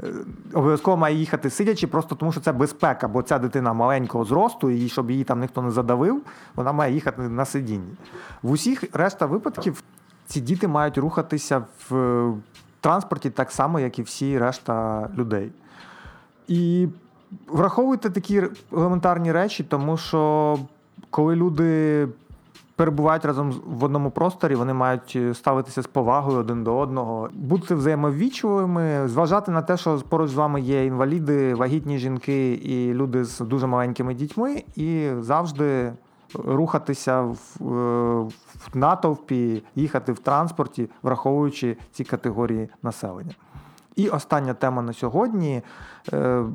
е, 0.04 0.14
обов'язково 0.54 0.98
має 0.98 1.16
їхати 1.16 1.50
сидячи, 1.50 1.88
просто 1.88 2.16
тому 2.16 2.32
що 2.32 2.42
це 2.42 2.52
безпека, 2.52 3.08
бо 3.08 3.22
ця 3.22 3.40
дитина 3.40 3.74
маленького 3.74 4.26
зросту, 4.26 4.70
і 4.70 4.90
щоб 4.90 5.12
її 5.12 5.24
там 5.24 5.40
ніхто 5.40 5.62
не 5.62 5.72
задавив, 5.72 6.22
вона 6.56 6.72
має 6.72 6.94
їхати 6.94 7.22
на 7.22 7.46
сидінні. 7.46 7.94
В 8.42 8.52
усіх 8.52 8.84
решта 8.94 9.26
випадків 9.26 9.84
ці 10.26 10.42
діти 10.42 10.68
мають 10.68 10.98
рухатися 10.98 11.64
в 11.90 11.96
е, 11.96 12.34
транспорті 12.82 13.30
так 13.30 13.52
само, 13.52 13.80
як 13.80 14.00
і 14.00 14.02
всі 14.02 14.40
решта 14.40 15.10
людей. 15.18 15.52
І 16.48 16.88
враховуйте 17.48 18.10
такі 18.10 18.44
елементарні 18.74 19.32
речі, 19.32 19.64
тому 19.64 19.98
що 19.98 20.58
коли 21.10 21.36
люди 21.36 22.08
перебувають 22.76 23.26
разом 23.26 23.54
в 23.66 23.84
одному 23.84 24.12
просторі, 24.12 24.56
вони 24.56 24.74
мають 24.74 25.14
е, 25.16 25.34
ставитися 25.34 25.82
з 25.82 25.88
повагою 25.88 26.40
один 26.40 26.64
до 26.64 26.78
одного, 26.78 27.30
бути 27.34 27.76
взаємовічливими, 27.76 29.08
зважати 29.08 29.52
на 29.52 29.62
те, 29.62 29.78
що 29.78 29.98
поруч 30.10 30.30
з 30.32 30.34
вами 30.34 30.62
є 30.62 30.86
інваліди, 30.86 31.54
вагітні 31.56 31.98
жінки 31.98 32.54
і 32.54 32.94
люди 32.94 33.26
з 33.26 33.40
дуже 33.40 33.68
маленькими 33.68 34.14
дітьми, 34.14 34.64
і 34.76 35.10
завжди 35.20 35.94
рухатися 36.34 37.22
в, 37.22 37.38
е, 37.62 38.22
в 38.72 38.78
натовпі, 38.78 39.64
їхати 39.76 40.12
в 40.12 40.20
транспорті, 40.20 40.90
враховуючи 41.04 41.78
ці 41.92 42.04
категорії 42.04 42.70
населення. 42.84 43.36
І 43.96 44.10
остання 44.10 44.54
тема 44.54 44.82
на 44.82 44.94
сьогодні 44.94 45.62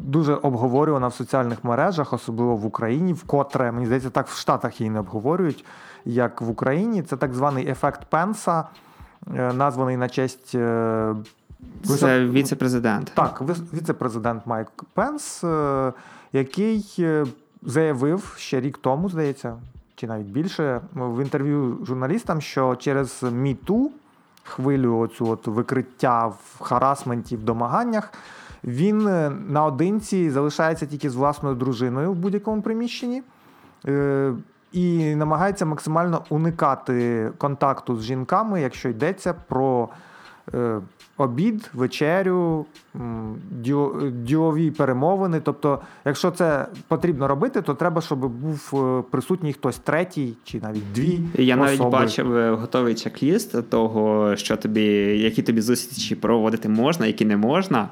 дуже 0.04 0.34
обговорювана 0.34 1.08
в 1.08 1.14
соціальних 1.14 1.64
мережах, 1.64 2.12
особливо 2.12 2.56
в 2.56 2.66
Україні, 2.66 3.12
вкотре 3.12 3.72
мені 3.72 3.86
здається, 3.86 4.10
так 4.10 4.28
в 4.28 4.38
Штатах 4.38 4.80
її 4.80 4.90
не 4.90 5.00
обговорюють, 5.00 5.64
як 6.04 6.40
в 6.40 6.50
Україні. 6.50 7.02
Це 7.02 7.16
так 7.16 7.34
званий 7.34 7.68
ефект 7.68 8.04
Пенса, 8.04 8.64
е, 9.36 9.52
названий 9.52 9.96
на 9.96 10.08
честь. 10.08 10.54
е, 10.54 11.14
це 11.84 12.24
віце-президент. 12.24 13.12
так, 13.14 13.42
віце-президент 13.72 14.46
Майк 14.46 14.68
Пенс, 14.94 15.44
е, 15.44 15.92
який 16.32 16.94
е, 16.98 17.26
заявив 17.62 18.34
ще 18.38 18.60
рік 18.60 18.78
тому, 18.78 19.08
здається, 19.08 19.56
чи 19.94 20.06
навіть 20.06 20.26
більше, 20.26 20.80
в 20.94 21.22
інтерв'ю 21.22 21.78
журналістам, 21.86 22.40
що 22.40 22.76
через 22.76 23.22
МІТУ, 23.22 23.90
хвилю 24.44 24.98
оцю 24.98 25.28
от 25.28 25.46
викриття 25.46 26.26
в 26.26 26.62
харасменті, 26.62 27.36
в 27.36 27.42
домаганнях, 27.42 28.12
він 28.64 29.08
е, 29.08 29.32
наодинці 29.48 30.30
залишається 30.30 30.86
тільки 30.86 31.10
з 31.10 31.14
власною 31.14 31.54
дружиною 31.54 32.12
в 32.12 32.14
будь-якому 32.14 32.62
приміщенні. 32.62 33.22
Е, 33.86 34.32
І 34.72 35.14
намагається 35.14 35.66
максимально 35.66 36.24
уникати 36.28 37.30
контакту 37.38 37.96
з 37.96 38.02
жінками, 38.02 38.60
якщо 38.60 38.88
йдеться 38.88 39.34
про 39.48 39.88
е, 40.54 40.80
обід, 41.16 41.70
вечерю, 41.74 42.66
ділові 44.10 44.70
перемовини. 44.70 45.40
Тобто, 45.40 45.80
якщо 46.04 46.30
це 46.30 46.66
потрібно 46.88 47.28
робити, 47.28 47.62
то 47.62 47.74
треба, 47.74 48.00
щоб 48.00 48.18
був 48.18 49.02
присутній 49.10 49.52
хтось 49.52 49.78
третій 49.78 50.34
чи 50.44 50.60
навіть 50.60 50.92
дві. 50.92 51.20
Я 51.34 51.56
навіть 51.56 51.80
бачив 51.80 52.56
готовий 52.56 52.94
чек-ліст 52.94 53.62
того, 53.62 54.36
що 54.36 54.56
тобі, 54.56 54.84
які 55.18 55.42
тобі 55.42 55.60
зустрічі 55.60 56.14
проводити 56.14 56.68
можна, 56.68 57.06
які 57.06 57.24
не 57.24 57.36
можна. 57.36 57.88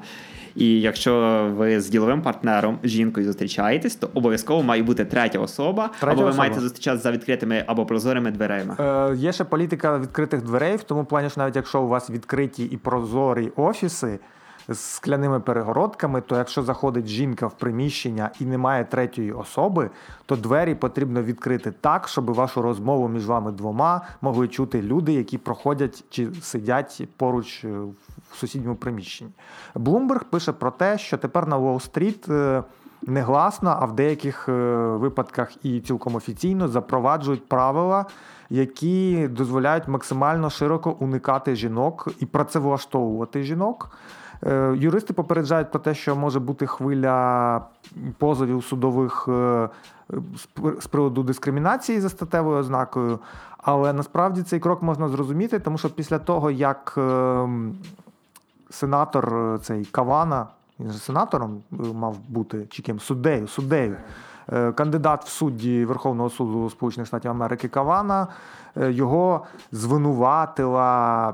І 0.55 0.81
якщо 0.81 1.51
ви 1.57 1.81
з 1.81 1.89
діловим 1.89 2.21
партнером, 2.21 2.79
жінкою 2.83 3.25
зустрічаєтесь, 3.25 3.95
то 3.95 4.09
обов'язково 4.13 4.63
має 4.63 4.83
бути 4.83 5.05
третя 5.05 5.39
особа, 5.39 5.87
Третя 5.87 6.11
або 6.11 6.21
ви 6.21 6.29
особа. 6.29 6.43
маєте 6.43 6.59
зустрічатися 6.59 7.03
за 7.03 7.11
відкритими 7.11 7.63
або 7.67 7.85
прозорими 7.85 8.31
дверима. 8.31 8.77
Е, 9.11 9.15
є 9.15 9.33
ще 9.33 9.43
політика 9.43 9.99
відкритих 9.99 10.41
дверей, 10.41 10.75
в 10.75 10.83
тому 10.83 11.05
плані, 11.05 11.29
що 11.29 11.39
навіть 11.41 11.55
якщо 11.55 11.81
у 11.81 11.87
вас 11.87 12.09
відкриті 12.09 12.63
і 12.71 12.77
прозорі 12.77 13.51
офіси 13.55 14.19
з 14.69 14.79
скляними 14.79 15.39
перегородками, 15.39 16.21
то 16.21 16.37
якщо 16.37 16.63
заходить 16.63 17.07
жінка 17.07 17.47
в 17.47 17.57
приміщення 17.57 18.29
і 18.39 18.45
немає 18.45 18.85
третьої 18.85 19.31
особи, 19.31 19.89
то 20.25 20.35
двері 20.35 20.75
потрібно 20.75 21.23
відкрити 21.23 21.73
так, 21.81 22.07
щоб 22.07 22.33
вашу 22.33 22.61
розмову 22.61 23.07
між 23.07 23.25
вами 23.25 23.51
двома 23.51 24.01
могли 24.21 24.47
чути 24.47 24.81
люди, 24.81 25.13
які 25.13 25.37
проходять 25.37 26.03
чи 26.09 26.27
сидять 26.41 27.01
поруч 27.17 27.65
е, 27.65 27.69
в 28.31 28.37
сусідньому 28.37 28.75
приміщенні. 28.75 29.31
Блумберг 29.75 30.23
пише 30.23 30.51
про 30.51 30.71
те, 30.71 30.97
що 30.97 31.17
тепер 31.17 31.47
на 31.47 31.57
Уолл-стріт 31.57 32.33
е, 32.33 32.63
негласно, 33.01 33.77
а 33.79 33.85
в 33.85 33.95
деяких 33.95 34.49
е, 34.49 34.51
випадках 34.87 35.65
і 35.65 35.79
цілком 35.79 36.15
офіційно 36.15 36.67
запроваджують 36.67 37.49
правила, 37.49 38.05
які 38.49 39.27
дозволяють 39.27 39.87
максимально 39.87 40.49
широко 40.49 40.91
уникати 40.99 41.55
жінок 41.55 42.07
і 42.19 42.25
працевлаштовувати 42.25 43.43
жінок. 43.43 43.97
Е, 44.43 44.73
Юристи 44.77 45.13
попереджають 45.13 45.71
про 45.71 45.79
те, 45.79 45.95
що 45.95 46.15
може 46.15 46.39
бути 46.39 46.67
хвиля 46.67 47.61
позовів 48.17 48.63
судових 48.63 49.29
з 50.79 50.87
приводу 50.87 51.23
дискримінації 51.23 51.99
за 51.99 52.09
статевою 52.09 52.57
ознакою. 52.57 53.19
Але 53.57 53.93
насправді 53.93 54.43
цей 54.43 54.59
крок 54.59 54.81
можна 54.81 55.09
зрозуміти, 55.09 55.59
тому 55.59 55.77
що 55.77 55.89
після 55.89 56.19
того, 56.19 56.51
як 56.51 56.93
ем, 56.97 57.75
сенатор 58.69 59.35
е, 59.35 59.59
цей 59.59 59.85
Кавана, 59.85 60.47
він 60.79 60.91
же 60.91 60.97
сенатором 60.97 61.63
е, 61.73 61.75
мав 61.93 62.17
бути, 62.29 62.65
чи 62.69 62.81
ким 62.81 62.99
суддею, 62.99 63.47
суддею. 63.47 63.97
Е, 64.53 64.71
Кандидат 64.71 65.25
в 65.25 65.27
судді 65.27 65.85
Верховного 65.85 66.29
суду 66.29 66.69
Сполучених 66.69 67.07
Штатів 67.07 67.31
Америки 67.31 67.67
Кавана 67.67 68.27
його 68.75 69.45
звинуватила 69.71 71.33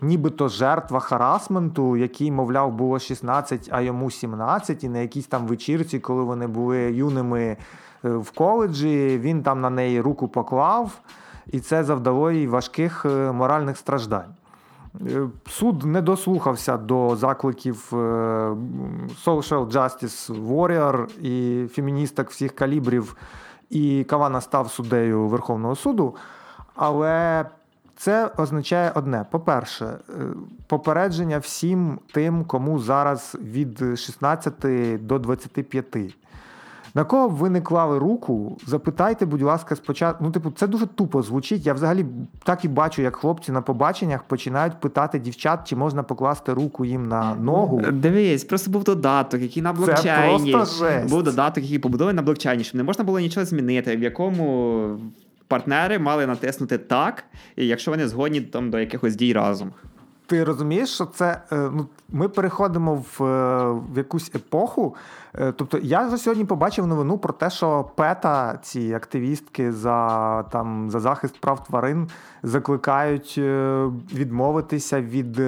нібито 0.00 0.48
жертва 0.48 1.00
харасменту, 1.00 1.96
який, 1.96 2.30
мовляв, 2.30 2.72
було 2.72 2.98
16, 2.98 3.68
а 3.72 3.80
йому 3.80 4.10
17, 4.10 4.84
і 4.84 4.88
на 4.88 4.98
якійсь 4.98 5.26
там 5.26 5.46
вечірці, 5.46 6.00
коли 6.00 6.22
вони 6.22 6.46
були 6.46 6.78
юними 6.78 7.56
в 8.02 8.30
коледжі, 8.30 9.18
він 9.18 9.42
там 9.42 9.60
на 9.60 9.70
неї 9.70 10.00
руку 10.00 10.28
поклав, 10.28 11.00
і 11.46 11.60
це 11.60 11.84
завдало 11.84 12.30
їй 12.30 12.46
важких 12.46 13.04
моральних 13.32 13.76
страждань. 13.76 14.34
Е, 14.94 15.28
Суд 15.48 15.84
не 15.84 16.02
дослухався 16.02 16.76
до 16.76 17.16
закликів 17.16 17.88
е, 17.92 17.96
Social 19.26 19.70
Justice 19.70 20.46
Warrior 20.48 21.20
і 21.20 21.66
феміністок 21.68 22.30
всіх 22.30 22.54
калібрів, 22.54 23.16
і 23.70 24.04
Кавана 24.04 24.40
став 24.40 24.70
суддею 24.70 25.28
Верховного 25.28 25.76
суду. 25.76 26.16
Але 26.74 27.44
це 27.96 28.30
означає 28.36 28.92
одне: 28.94 29.26
по-перше, 29.30 29.84
е, 29.86 30.12
попередження 30.66 31.38
всім 31.38 31.98
тим, 32.12 32.44
кому 32.44 32.78
зараз 32.78 33.36
від 33.42 33.98
16 33.98 35.06
до 35.06 35.18
25. 35.18 36.16
На 36.94 37.04
кого 37.04 37.28
б 37.28 37.32
ви 37.32 37.50
не 37.50 37.60
клали 37.60 37.98
руку, 37.98 38.58
запитайте, 38.66 39.26
будь 39.26 39.42
ласка, 39.42 39.76
спочатку. 39.76 40.24
Ну, 40.24 40.30
типу, 40.30 40.50
це 40.50 40.66
дуже 40.66 40.86
тупо 40.86 41.22
звучить. 41.22 41.66
Я 41.66 41.74
взагалі 41.74 42.06
так 42.44 42.64
і 42.64 42.68
бачу, 42.68 43.02
як 43.02 43.16
хлопці 43.16 43.52
на 43.52 43.62
побаченнях 43.62 44.22
починають 44.22 44.80
питати 44.80 45.18
дівчат, 45.18 45.60
чи 45.68 45.76
можна 45.76 46.02
покласти 46.02 46.52
руку 46.52 46.84
їм 46.84 47.08
на 47.08 47.34
ногу. 47.34 47.82
Дивись, 47.92 48.44
просто 48.44 48.70
був 48.70 48.84
додаток, 48.84 49.40
який 49.40 49.62
на 49.62 49.72
блокчейні. 49.72 50.52
просто 50.52 50.84
жесть. 50.84 51.10
Був 51.10 51.22
додаток, 51.22 51.64
який 51.64 51.78
побудований 51.78 52.16
на 52.16 52.22
блокчейні, 52.22 52.64
щоб 52.64 52.76
не 52.76 52.82
можна 52.82 53.04
було 53.04 53.20
нічого 53.20 53.46
змінити, 53.46 53.96
в 53.96 54.02
якому 54.02 54.98
партнери 55.48 55.98
мали 55.98 56.26
натиснути 56.26 56.78
так, 56.78 57.24
якщо 57.56 57.90
вони 57.90 58.08
згодні 58.08 58.40
там 58.40 58.70
до 58.70 58.78
якихось 58.78 59.16
дій 59.16 59.32
разом. 59.32 59.72
Ти 60.30 60.44
розумієш, 60.44 60.94
що 60.94 61.06
це 61.06 61.42
е, 61.52 61.56
ну, 61.72 61.86
ми 62.08 62.28
переходимо 62.28 62.94
в, 62.94 63.24
е, 63.24 63.70
в 63.94 63.96
якусь 63.96 64.34
епоху. 64.34 64.94
Е, 65.34 65.52
Тобто, 65.52 65.78
я 65.78 66.06
вже 66.06 66.16
сьогодні 66.16 66.44
побачив 66.44 66.86
новину 66.86 67.18
про 67.18 67.32
те, 67.32 67.50
що 67.50 67.84
ПЕТА, 67.94 68.58
ці 68.62 68.94
активістки 68.94 69.72
за, 69.72 70.42
там, 70.42 70.90
за 70.90 71.00
захист 71.00 71.40
прав 71.40 71.64
тварин, 71.64 72.08
закликають 72.42 73.38
відмовитися 74.14 75.00
від 75.00 75.40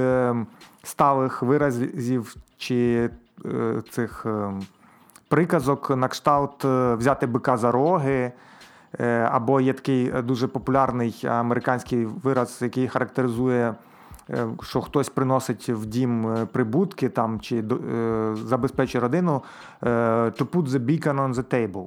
сталих 0.82 1.42
виразів 1.42 2.36
чи 2.56 3.10
цих 3.90 4.26
приказок 5.28 5.90
на 5.90 6.08
кшталт 6.08 6.64
взяти 6.98 7.26
бика 7.26 7.56
за 7.56 7.70
роги. 7.70 8.32
Або 9.24 9.60
є 9.60 9.72
такий 9.72 10.12
дуже 10.22 10.48
популярний 10.48 11.24
американський 11.28 12.04
вираз, 12.04 12.58
який 12.62 12.88
характеризує, 12.88 13.74
що 14.62 14.80
хтось 14.80 15.08
приносить 15.08 15.68
в 15.68 15.86
дім 15.86 16.26
е, 16.26 16.46
прибутки 16.46 17.08
там, 17.08 17.40
чи 17.40 17.58
е, 17.58 18.36
забезпечує 18.46 19.02
родину, 19.02 19.42
е, 19.82 19.88
to 20.24 20.44
put 20.44 20.68
the 20.68 20.78
beacon 20.78 21.14
on 21.14 21.34
the 21.34 21.44
table. 21.54 21.86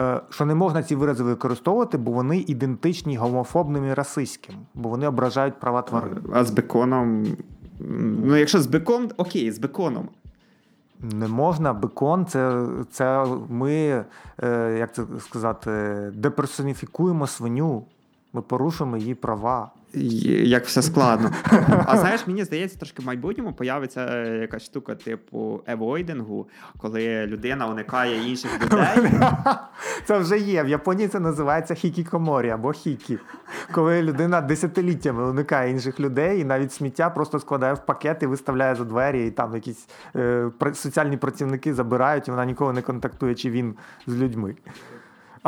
Е, 0.00 0.20
Що 0.30 0.44
не 0.46 0.54
можна 0.54 0.82
ці 0.82 0.96
вирази 0.96 1.24
використовувати, 1.24 1.98
бо 1.98 2.10
вони 2.10 2.38
ідентичні 2.38 3.16
гомофобним 3.16 3.84
і 3.84 3.94
расистським, 3.94 4.54
бо 4.74 4.88
вони 4.88 5.08
ображають 5.08 5.60
права 5.60 5.82
тварин. 5.82 6.18
А 6.32 6.44
з 6.44 6.50
беконом. 6.50 7.26
Ну, 8.24 8.36
якщо 8.36 8.60
з 8.60 8.66
беком, 8.66 9.08
окей, 9.16 9.50
з 9.50 9.58
беконом. 9.58 10.08
Не 11.00 11.28
можна, 11.28 11.72
бекон, 11.72 12.26
це, 12.26 12.66
це 12.90 13.26
ми, 13.48 14.04
е, 14.42 14.76
як 14.78 14.94
це 14.94 15.02
сказати, 15.20 15.70
деперсоніфікуємо 16.14 17.26
свиню, 17.26 17.84
ми 18.32 18.42
порушуємо 18.42 18.96
її 18.96 19.14
права. 19.14 19.70
Як 19.96 20.64
все 20.64 20.82
складно. 20.82 21.30
А 21.86 21.96
знаєш, 21.98 22.26
мені 22.26 22.44
здається, 22.44 22.78
трошки 22.78 23.02
в 23.02 23.06
майбутньому 23.06 23.52
появиться 23.52 24.00
е, 24.00 24.38
якась 24.40 24.64
штука 24.64 24.94
типу 24.94 25.62
евойдингу, 25.66 26.48
коли 26.78 27.26
людина 27.26 27.66
уникає 27.66 28.30
інших 28.30 28.50
людей. 28.64 29.12
Це 30.04 30.18
вже 30.18 30.38
є. 30.38 30.62
В 30.62 30.68
Японії 30.68 31.08
це 31.08 31.20
називається 31.20 31.74
хікікоморі 31.74 32.50
або 32.50 32.72
хікі. 32.72 33.18
Коли 33.72 34.02
людина 34.02 34.40
десятиліттями 34.40 35.30
уникає 35.30 35.70
інших 35.70 36.00
людей 36.00 36.40
і 36.40 36.44
навіть 36.44 36.72
сміття 36.72 37.10
просто 37.10 37.40
складає 37.40 37.74
в 37.74 37.86
пакет 37.86 38.22
і 38.22 38.26
виставляє 38.26 38.74
за 38.74 38.84
двері, 38.84 39.26
і 39.26 39.30
там 39.30 39.54
якісь 39.54 39.88
е, 40.16 40.50
соціальні 40.74 41.16
працівники 41.16 41.74
забирають, 41.74 42.28
і 42.28 42.30
вона 42.30 42.44
ніколи 42.44 42.72
не 42.72 42.82
контактує, 42.82 43.34
чи 43.34 43.50
він 43.50 43.74
з 44.06 44.14
людьми. 44.14 44.54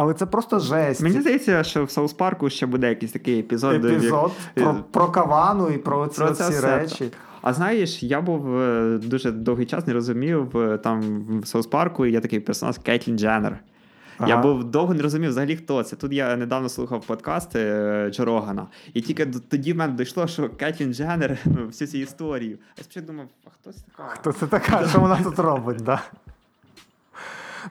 Але 0.01 0.15
це 0.15 0.27
просто 0.27 0.59
жесть. 0.59 1.03
Мені 1.03 1.21
здається, 1.21 1.65
що 1.65 1.85
в 1.85 1.91
Саус 1.91 2.13
Парку 2.13 2.51
ще 2.51 2.67
буде 2.67 2.89
якийсь 2.89 3.13
такий 3.13 3.39
епізод. 3.39 3.85
Епізод 3.85 4.33
як- 4.57 4.65
про, 4.65 4.85
про 4.91 5.09
кавану 5.09 5.69
і 5.69 5.79
про 5.79 6.07
ці 6.07 6.17
Про 6.17 6.31
всі 6.31 6.61
речі. 6.61 7.11
А 7.43 7.53
знаєш, 7.53 8.03
я 8.03 8.21
був 8.21 8.61
е, 8.61 8.99
дуже 9.03 9.33
довгий 9.33 9.67
час 9.67 9.87
не 9.87 9.93
розумів 9.93 10.57
е, 10.57 10.79
там 10.79 11.23
в 11.43 11.47
Саус 11.47 11.67
Парку 11.67 12.07
є 12.07 12.21
такий 12.21 12.41
персонаж 12.41 12.79
Кейтлін 12.79 13.19
Дженнер. 13.19 13.59
Я 14.27 14.37
був 14.37 14.65
довго 14.65 14.95
не 14.95 15.03
розумів 15.03 15.31
взагалі, 15.31 15.57
хто 15.57 15.83
це. 15.83 15.97
Тут 15.97 16.13
я 16.13 16.37
недавно 16.37 16.69
слухав 16.69 17.07
подкаст 17.07 17.57
е, 17.57 18.11
Джо 18.13 18.25
Рогана, 18.25 18.67
і 18.95 19.01
тільки 19.01 19.27
тоді 19.27 19.73
в 19.73 19.77
мене 19.77 19.93
дійшло, 19.93 20.27
що 20.27 20.49
Кетлін 20.49 20.95
Дженнер, 20.95 21.39
ну, 21.45 21.67
всю 21.67 21.89
цю 21.89 21.99
історію. 21.99 22.59
Я 22.77 22.85
спочатку 22.85 23.13
думав, 23.13 23.27
а 23.47 23.49
хто 23.51 23.73
це 23.73 23.81
така? 23.97 24.09
Хто 24.09 24.33
це 24.33 24.47
така, 24.47 24.89
що 24.89 25.01
вона 25.01 25.17
тут 25.23 25.39
робить? 25.39 25.79
Да? 25.81 26.03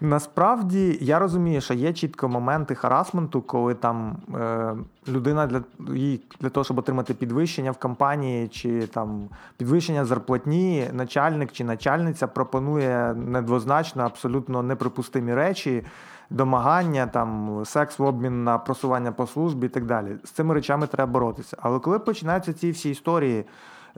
Насправді 0.01 0.97
я 1.01 1.19
розумію, 1.19 1.61
що 1.61 1.73
є 1.73 1.93
чітко 1.93 2.29
моменти 2.29 2.75
харасменту, 2.75 3.41
коли 3.41 3.73
там 3.73 4.17
е, 4.35 4.75
людина 5.07 5.47
для, 5.47 5.61
їй, 5.95 6.21
для 6.39 6.49
того, 6.49 6.63
щоб 6.63 6.79
отримати 6.79 7.13
підвищення 7.13 7.71
в 7.71 7.77
компанії, 7.77 8.47
чи 8.47 8.87
там 8.87 9.29
підвищення 9.57 10.05
зарплатні, 10.05 10.87
начальник 10.93 11.51
чи 11.51 11.63
начальниця 11.63 12.27
пропонує 12.27 13.13
недвозначно 13.13 14.03
абсолютно 14.03 14.63
неприпустимі 14.63 15.33
речі, 15.33 15.83
домагання, 16.29 17.07
там, 17.07 17.61
секс 17.65 17.99
в 17.99 18.03
обмін 18.03 18.43
на 18.43 18.57
просування 18.57 19.11
по 19.11 19.27
службі 19.27 19.65
і 19.65 19.69
так 19.69 19.85
далі. 19.85 20.15
З 20.23 20.29
цими 20.29 20.53
речами 20.53 20.87
треба 20.87 21.11
боротися. 21.11 21.57
Але 21.61 21.79
коли 21.79 21.99
починаються 21.99 22.53
ці 22.53 22.71
всі 22.71 22.89
історії. 22.89 23.45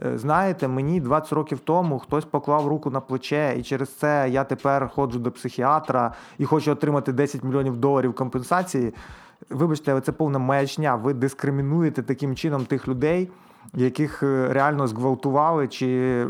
Е, 0.06 0.18
Знаєте, 0.18 0.68
мені 0.68 1.00
20 1.00 1.32
років 1.32 1.58
тому 1.58 1.98
хтось 1.98 2.24
поклав 2.24 2.66
руку 2.66 2.90
на 2.90 3.00
плече, 3.00 3.54
і 3.58 3.62
через 3.62 3.96
це 3.96 4.28
я 4.30 4.44
тепер 4.44 4.88
ходжу 4.88 5.18
до 5.18 5.30
психіатра 5.30 6.12
і 6.38 6.44
хочу 6.44 6.72
отримати 6.72 7.12
10 7.12 7.44
мільйонів 7.44 7.76
доларів 7.76 8.14
компенсації. 8.14 8.94
Вибачте, 9.50 9.92
але 9.92 10.00
це 10.00 10.12
повна 10.12 10.38
маячня. 10.38 10.96
Ви 10.96 11.14
дискримінуєте 11.14 12.02
таким 12.02 12.36
чином 12.36 12.64
тих 12.64 12.88
людей, 12.88 13.30
яких 13.74 14.22
е, 14.22 14.48
реально 14.52 14.86
зґвалтували 14.86 15.68
чи 15.68 15.86
е, 15.88 16.26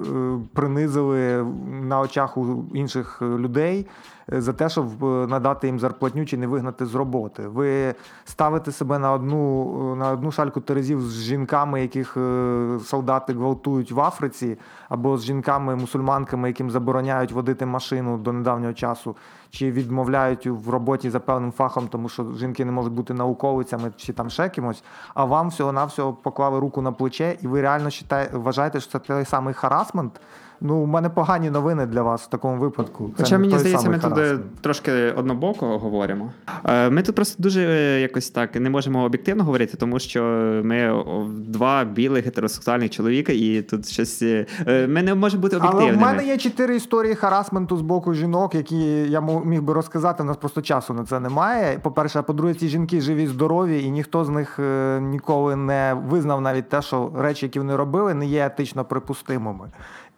принизили 0.52 1.44
на 1.82 2.00
очах 2.00 2.36
у 2.36 2.64
інших 2.74 3.22
людей 3.22 3.86
за 4.32 4.52
те, 4.52 4.68
щоб 4.68 5.04
е, 5.04 5.26
надати 5.26 5.66
їм 5.66 5.80
зарплатню 5.80 6.26
чи 6.26 6.36
не 6.36 6.46
вигнати 6.46 6.86
з 6.86 6.94
роботи. 6.94 7.48
Ви 7.48 7.94
ставите 8.24 8.72
себе 8.72 8.98
на 8.98 9.12
одну, 9.12 9.92
е, 9.92 9.96
на 9.96 10.10
одну 10.10 10.32
шальку 10.32 10.60
терезів 10.60 11.02
з 11.02 11.22
жінками, 11.22 11.80
яких 11.80 12.16
е, 12.16 12.78
солдати 12.84 13.32
гвалтують 13.32 13.92
в 13.92 14.00
Африці, 14.00 14.58
або 14.88 15.18
з 15.18 15.24
жінками-мусульманками, 15.30 16.46
яким 16.46 16.70
забороняють 16.70 17.32
водити 17.32 17.66
машину 17.66 18.18
до 18.18 18.32
недавнього 18.32 18.72
часу, 18.72 19.16
чи 19.50 19.70
відмовляють 19.70 20.46
в 20.46 20.70
роботі 20.70 21.10
за 21.10 21.20
певним 21.20 21.52
фахом, 21.52 21.88
тому 21.88 22.08
що 22.08 22.32
жінки 22.32 22.64
не 22.64 22.72
можуть 22.72 22.92
бути 22.92 23.14
науковицями 23.14 23.92
чи 23.96 24.12
там 24.12 24.30
ще 24.30 24.48
кимось, 24.48 24.84
а 25.14 25.24
вам 25.24 25.48
всього-навсього 25.48 26.12
поклали 26.12 26.58
руку 26.58 26.82
на 26.82 26.92
плече, 26.92 27.36
і 27.42 27.46
ви 27.46 27.60
реально 27.60 27.88
вважаєте, 28.32 28.80
що 28.80 28.92
це 28.92 28.98
той 28.98 29.24
самий 29.24 29.54
харасмент. 29.54 30.20
Ну, 30.62 30.76
у 30.76 30.86
мене 30.86 31.08
погані 31.08 31.50
новини 31.50 31.86
для 31.86 32.02
вас 32.02 32.22
в 32.22 32.26
такому 32.26 32.60
випадку. 32.60 33.10
Хоча 33.16 33.38
мені 33.38 33.58
здається, 33.58 33.90
ми 33.90 33.98
тут 33.98 34.18
е, 34.18 34.38
трошки 34.60 34.92
однобоко 34.92 35.78
говоримо. 35.78 36.32
Е, 36.64 36.90
Ми 36.90 37.02
тут 37.02 37.14
просто 37.14 37.42
дуже 37.42 37.60
е, 37.60 38.00
якось 38.00 38.30
так 38.30 38.54
не 38.54 38.70
можемо 38.70 39.04
об'єктивно 39.04 39.44
говорити, 39.44 39.76
тому 39.76 39.98
що 39.98 40.22
ми 40.64 41.04
два 41.30 41.84
білих 41.84 42.24
гетеросексуальних 42.24 42.90
чоловіка, 42.90 43.32
і 43.32 43.62
тут 43.62 43.88
щось. 43.88 44.22
Ми 44.66 45.02
не 45.02 45.14
можемо 45.14 45.42
бути 45.42 45.56
Але 45.60 45.68
об'єктивними. 45.68 45.98
в 45.98 46.06
мене 46.06 46.26
є 46.26 46.36
чотири 46.36 46.76
історії 46.76 47.14
харасменту 47.14 47.76
з 47.76 47.80
боку 47.80 48.14
жінок, 48.14 48.54
які 48.54 49.10
я 49.10 49.20
міг 49.20 49.62
би 49.62 49.74
розказати. 49.74 50.22
У 50.22 50.26
нас 50.26 50.36
просто 50.36 50.62
часу 50.62 50.94
на 50.94 51.04
це 51.04 51.20
немає. 51.20 51.78
По-перше, 51.82 52.18
а 52.18 52.22
по-друге, 52.22 52.54
ці 52.54 52.68
жінки 52.68 53.00
живі, 53.00 53.26
здорові, 53.26 53.82
і 53.84 53.90
ніхто 53.90 54.24
з 54.24 54.28
них 54.28 54.58
ніколи 55.00 55.56
не 55.56 55.96
визнав 56.08 56.40
навіть 56.40 56.68
те, 56.68 56.82
що 56.82 57.12
речі, 57.16 57.46
які 57.46 57.58
вони 57.58 57.76
робили, 57.76 58.14
не 58.14 58.26
є 58.26 58.46
етично 58.46 58.84
припустимими. 58.84 59.68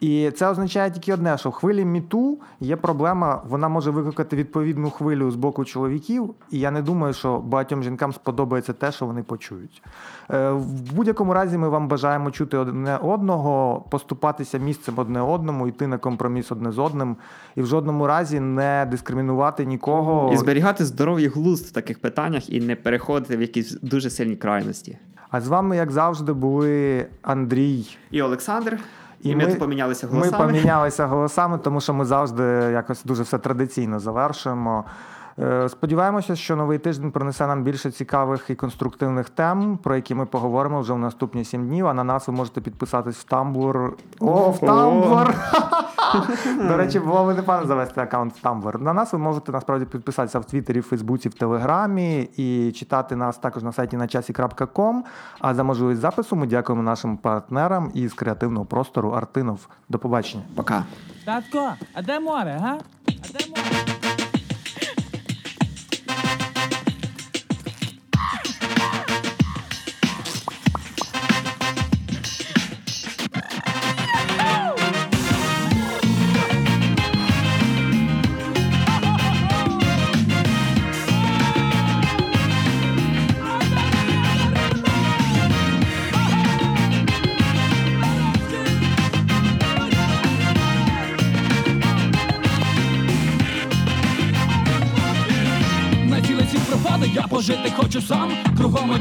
І 0.02 0.30
це 0.30 0.48
означає 0.48 0.90
тільки 0.90 1.14
одне, 1.14 1.38
що 1.38 1.48
в 1.48 1.52
хвилі 1.52 1.84
міту 1.84 2.38
є 2.60 2.76
проблема, 2.76 3.42
вона 3.48 3.68
може 3.68 3.90
викликати 3.90 4.36
відповідну 4.36 4.90
хвилю 4.90 5.30
з 5.30 5.36
боку 5.36 5.64
чоловіків, 5.64 6.34
і 6.50 6.58
я 6.58 6.70
не 6.70 6.82
думаю, 6.82 7.14
що 7.14 7.38
багатьом 7.38 7.82
жінкам 7.82 8.12
сподобається 8.12 8.72
те, 8.72 8.92
що 8.92 9.06
вони 9.06 9.22
почують. 9.22 9.82
Е, 10.30 10.50
В 10.50 10.92
будь-якому 10.92 11.34
разі 11.34 11.58
ми 11.58 11.68
вам 11.68 11.88
бажаємо 11.88 12.30
чути 12.30 12.56
одне 12.56 12.96
одного, 12.96 13.84
поступатися 13.90 14.58
місцем 14.58 14.94
одне 14.96 15.20
одному, 15.20 15.68
йти 15.68 15.86
на 15.86 15.98
компроміс 15.98 16.52
одне 16.52 16.72
з 16.72 16.78
одним, 16.78 17.16
і 17.56 17.62
в 17.62 17.66
жодному 17.66 18.06
разі 18.06 18.40
не 18.40 18.88
дискримінувати 18.90 19.64
нікого. 19.64 20.32
І 20.32 20.36
зберігати 20.36 20.84
здоровий 20.84 21.26
глузд 21.28 21.66
в 21.66 21.72
таких 21.72 22.00
питаннях 22.00 22.50
і 22.50 22.60
не 22.60 22.76
переходити 22.76 23.36
в 23.36 23.40
якісь 23.40 23.72
дуже 23.82 24.10
сильні 24.10 24.36
крайності. 24.36 24.98
А 25.30 25.40
з 25.40 25.48
вами, 25.48 25.76
як 25.76 25.90
завжди, 25.90 26.32
були 26.32 27.06
Андрій. 27.22 27.96
І 28.10 28.22
Олександр. 28.22 28.78
І, 29.22 29.36
ми, 29.36 29.46
ми 29.46 29.54
помінялися 29.54 30.06
Ми 30.06 30.12
голосами. 30.12 30.46
помінялися 30.46 31.06
голосами, 31.06 31.58
тому 31.58 31.80
що 31.80 31.94
ми 31.94 32.04
завжди 32.04 32.42
якось 32.72 33.04
дуже 33.04 33.22
все 33.22 33.38
традиційно 33.38 33.98
завершуємо. 34.00 34.84
Е, 35.38 35.68
Сподіваємося, 35.68 36.36
що 36.36 36.56
новий 36.56 36.78
тиждень 36.78 37.10
принесе 37.10 37.46
нам 37.46 37.62
більше 37.62 37.90
цікавих 37.90 38.50
і 38.50 38.54
конструктивних 38.54 39.30
тем, 39.30 39.78
про 39.82 39.96
які 39.96 40.14
ми 40.14 40.26
поговоримо 40.26 40.80
вже 40.80 40.92
в 40.92 40.98
наступні 40.98 41.44
сім 41.44 41.66
днів. 41.66 41.86
А 41.86 41.94
на 41.94 42.04
нас 42.04 42.28
ви 42.28 42.34
можете 42.34 42.60
підписатись 42.60 43.16
в 43.16 43.24
Тамблур. 43.24 43.96
О, 44.20 44.50
в 44.50 44.60
Тамблур! 44.60 45.34
До 46.68 46.76
речі, 46.76 47.00
було 47.00 47.24
б 47.24 47.36
непогано 47.36 47.66
завести 47.66 48.00
аккаунт 48.00 48.34
в 48.42 48.46
Tumblr. 48.46 48.82
На 48.82 48.92
нас 48.92 49.12
ви 49.12 49.18
можете 49.18 49.52
насправді 49.52 49.84
підписатися 49.84 50.38
в 50.38 50.44
Твіттері, 50.44 50.80
в 50.80 50.82
Фейсбуці, 50.82 51.28
в 51.28 51.34
Телеграмі 51.34 52.28
і 52.36 52.72
читати 52.72 53.16
нас 53.16 53.38
також 53.38 53.62
на 53.62 53.72
сайті 53.72 53.96
начасі.ком. 53.96 55.04
А 55.40 55.54
за 55.54 55.62
можливість 55.62 56.00
запису 56.00 56.36
ми 56.36 56.46
дякуємо 56.46 56.82
нашим 56.82 57.16
партнерам 57.16 57.90
із 57.94 58.12
креативного 58.12 58.66
простору 58.66 59.10
Артинов. 59.10 59.68
До 59.88 59.98
побачення. 59.98 60.42
Пока. 60.56 60.84
Татко, 61.24 61.72
а 61.94 62.02
де 62.02 62.20
море, 62.20 62.58
га? 62.60 62.78
А 63.06 63.38
де 63.38 63.48
море? 63.48 64.01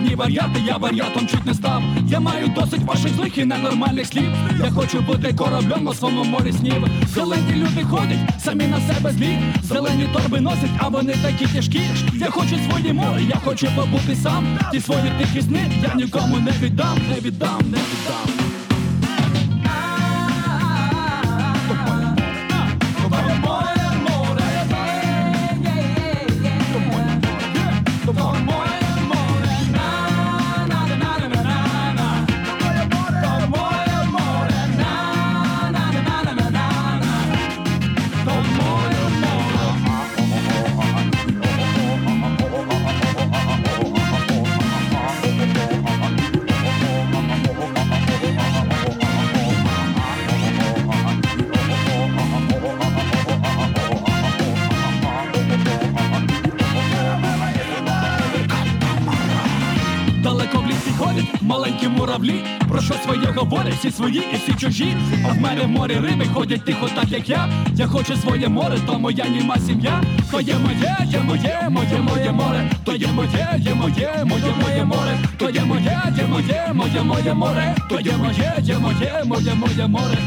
Кругом 0.02 0.12
одні 0.12 0.16
варіанти, 0.16 0.62
я 0.68 0.78
варіатом 0.78 1.28
чуть 1.28 1.46
не 1.46 1.54
став. 1.54 1.84
Я 2.08 2.20
маю 2.20 2.48
досить 2.48 2.84
ваших 2.84 3.14
злих 3.14 3.38
і 3.38 3.46
ненормальних 3.46 4.08
слів. 4.08 4.32
Я 4.64 4.72
хочу 4.72 5.02
бути 5.02 5.34
кораблем 5.34 5.84
на 5.84 5.94
своєму 5.94 6.24
морі 6.24 6.54
снів. 6.54 6.88
Зелені 7.08 7.54
люди 7.56 7.84
ходять, 7.84 8.20
самі 8.40 8.68
на 8.68 8.80
себе 8.82 9.12
злі. 9.12 9.40
Зелені 9.64 10.10
торби 10.14 10.42
носять, 10.42 10.72
а 10.80 10.88
вони 10.88 11.14
такі 11.14 11.46
тяжкі. 11.46 11.82
Я 12.14 12.30
хочу 12.30 12.56
своє 12.70 12.94
море, 12.94 13.22
я 13.30 13.36
хочу 13.46 13.68
побути 13.76 14.16
сам. 14.16 14.60
Ті 14.72 14.80
свої 14.80 15.12
тихі 15.20 15.42
сни 15.42 15.72
я 15.84 15.96
нікому 15.96 16.38
не 16.38 16.52
віддам, 16.52 16.98
не 17.10 17.20
віддам, 17.20 17.60
не 17.60 17.78
віддам. 17.78 18.51
Свої 64.02 64.24
і 64.34 64.36
всі 64.36 64.54
чужі. 64.54 64.98
А 65.26 65.28
в 65.28 65.42
мене 65.42 65.62
в 65.62 65.68
морі 65.68 65.94
риби 65.94 66.26
ходять 66.34 66.66
тихо, 66.66 66.90
так 66.96 67.12
як 67.12 67.30
я. 67.30 67.50
Я 67.76 67.88
хочу 67.88 68.16
своє 68.16 68.48
море, 68.50 68.78
то 68.88 69.00
моя 69.00 69.26
німа 69.28 69.58
сім'я. 69.58 70.04
То 70.32 70.42
є 70.42 70.56
моє, 70.56 70.98
є 71.06 71.20
моє, 71.20 71.68
моє, 71.70 71.98
моє 72.02 72.32
море. 72.32 72.72
То 72.84 72.96
є 72.96 73.08
моє, 73.08 73.48
є 73.58 73.74
моє, 73.76 74.24
моє, 74.26 74.54
моє 74.62 74.86
море. 74.86 75.18
То 75.38 75.50
є 75.50 75.64
моє, 75.64 76.02
є 76.18 76.28
моє, 76.28 76.72
моє, 76.74 77.04
моє 77.04 77.34
море. 77.34 77.76
То 77.90 78.00
є 78.00 78.18
моє, 78.18 78.54
є 78.62 78.78
моє, 78.78 79.24
моє, 79.26 79.54
моє 79.56 79.88
море. 79.88 80.18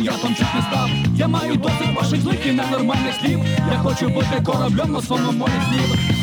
Я 0.00 0.12
там 0.12 0.34
чуть 0.34 0.54
не 0.54 0.62
став. 0.62 0.88
Я 1.16 1.28
маю 1.28 1.56
досить 1.56 1.94
ваших 1.96 2.20
злих 2.20 2.46
і 2.46 2.52
ненормальних 2.52 3.14
слів. 3.20 3.40
Я 3.72 3.78
хочу 3.78 4.08
бути 4.08 4.42
кораблем 4.44 4.92
на 4.92 5.02
своєму 5.02 5.32
морі 5.32 5.52
снів. 5.68 6.15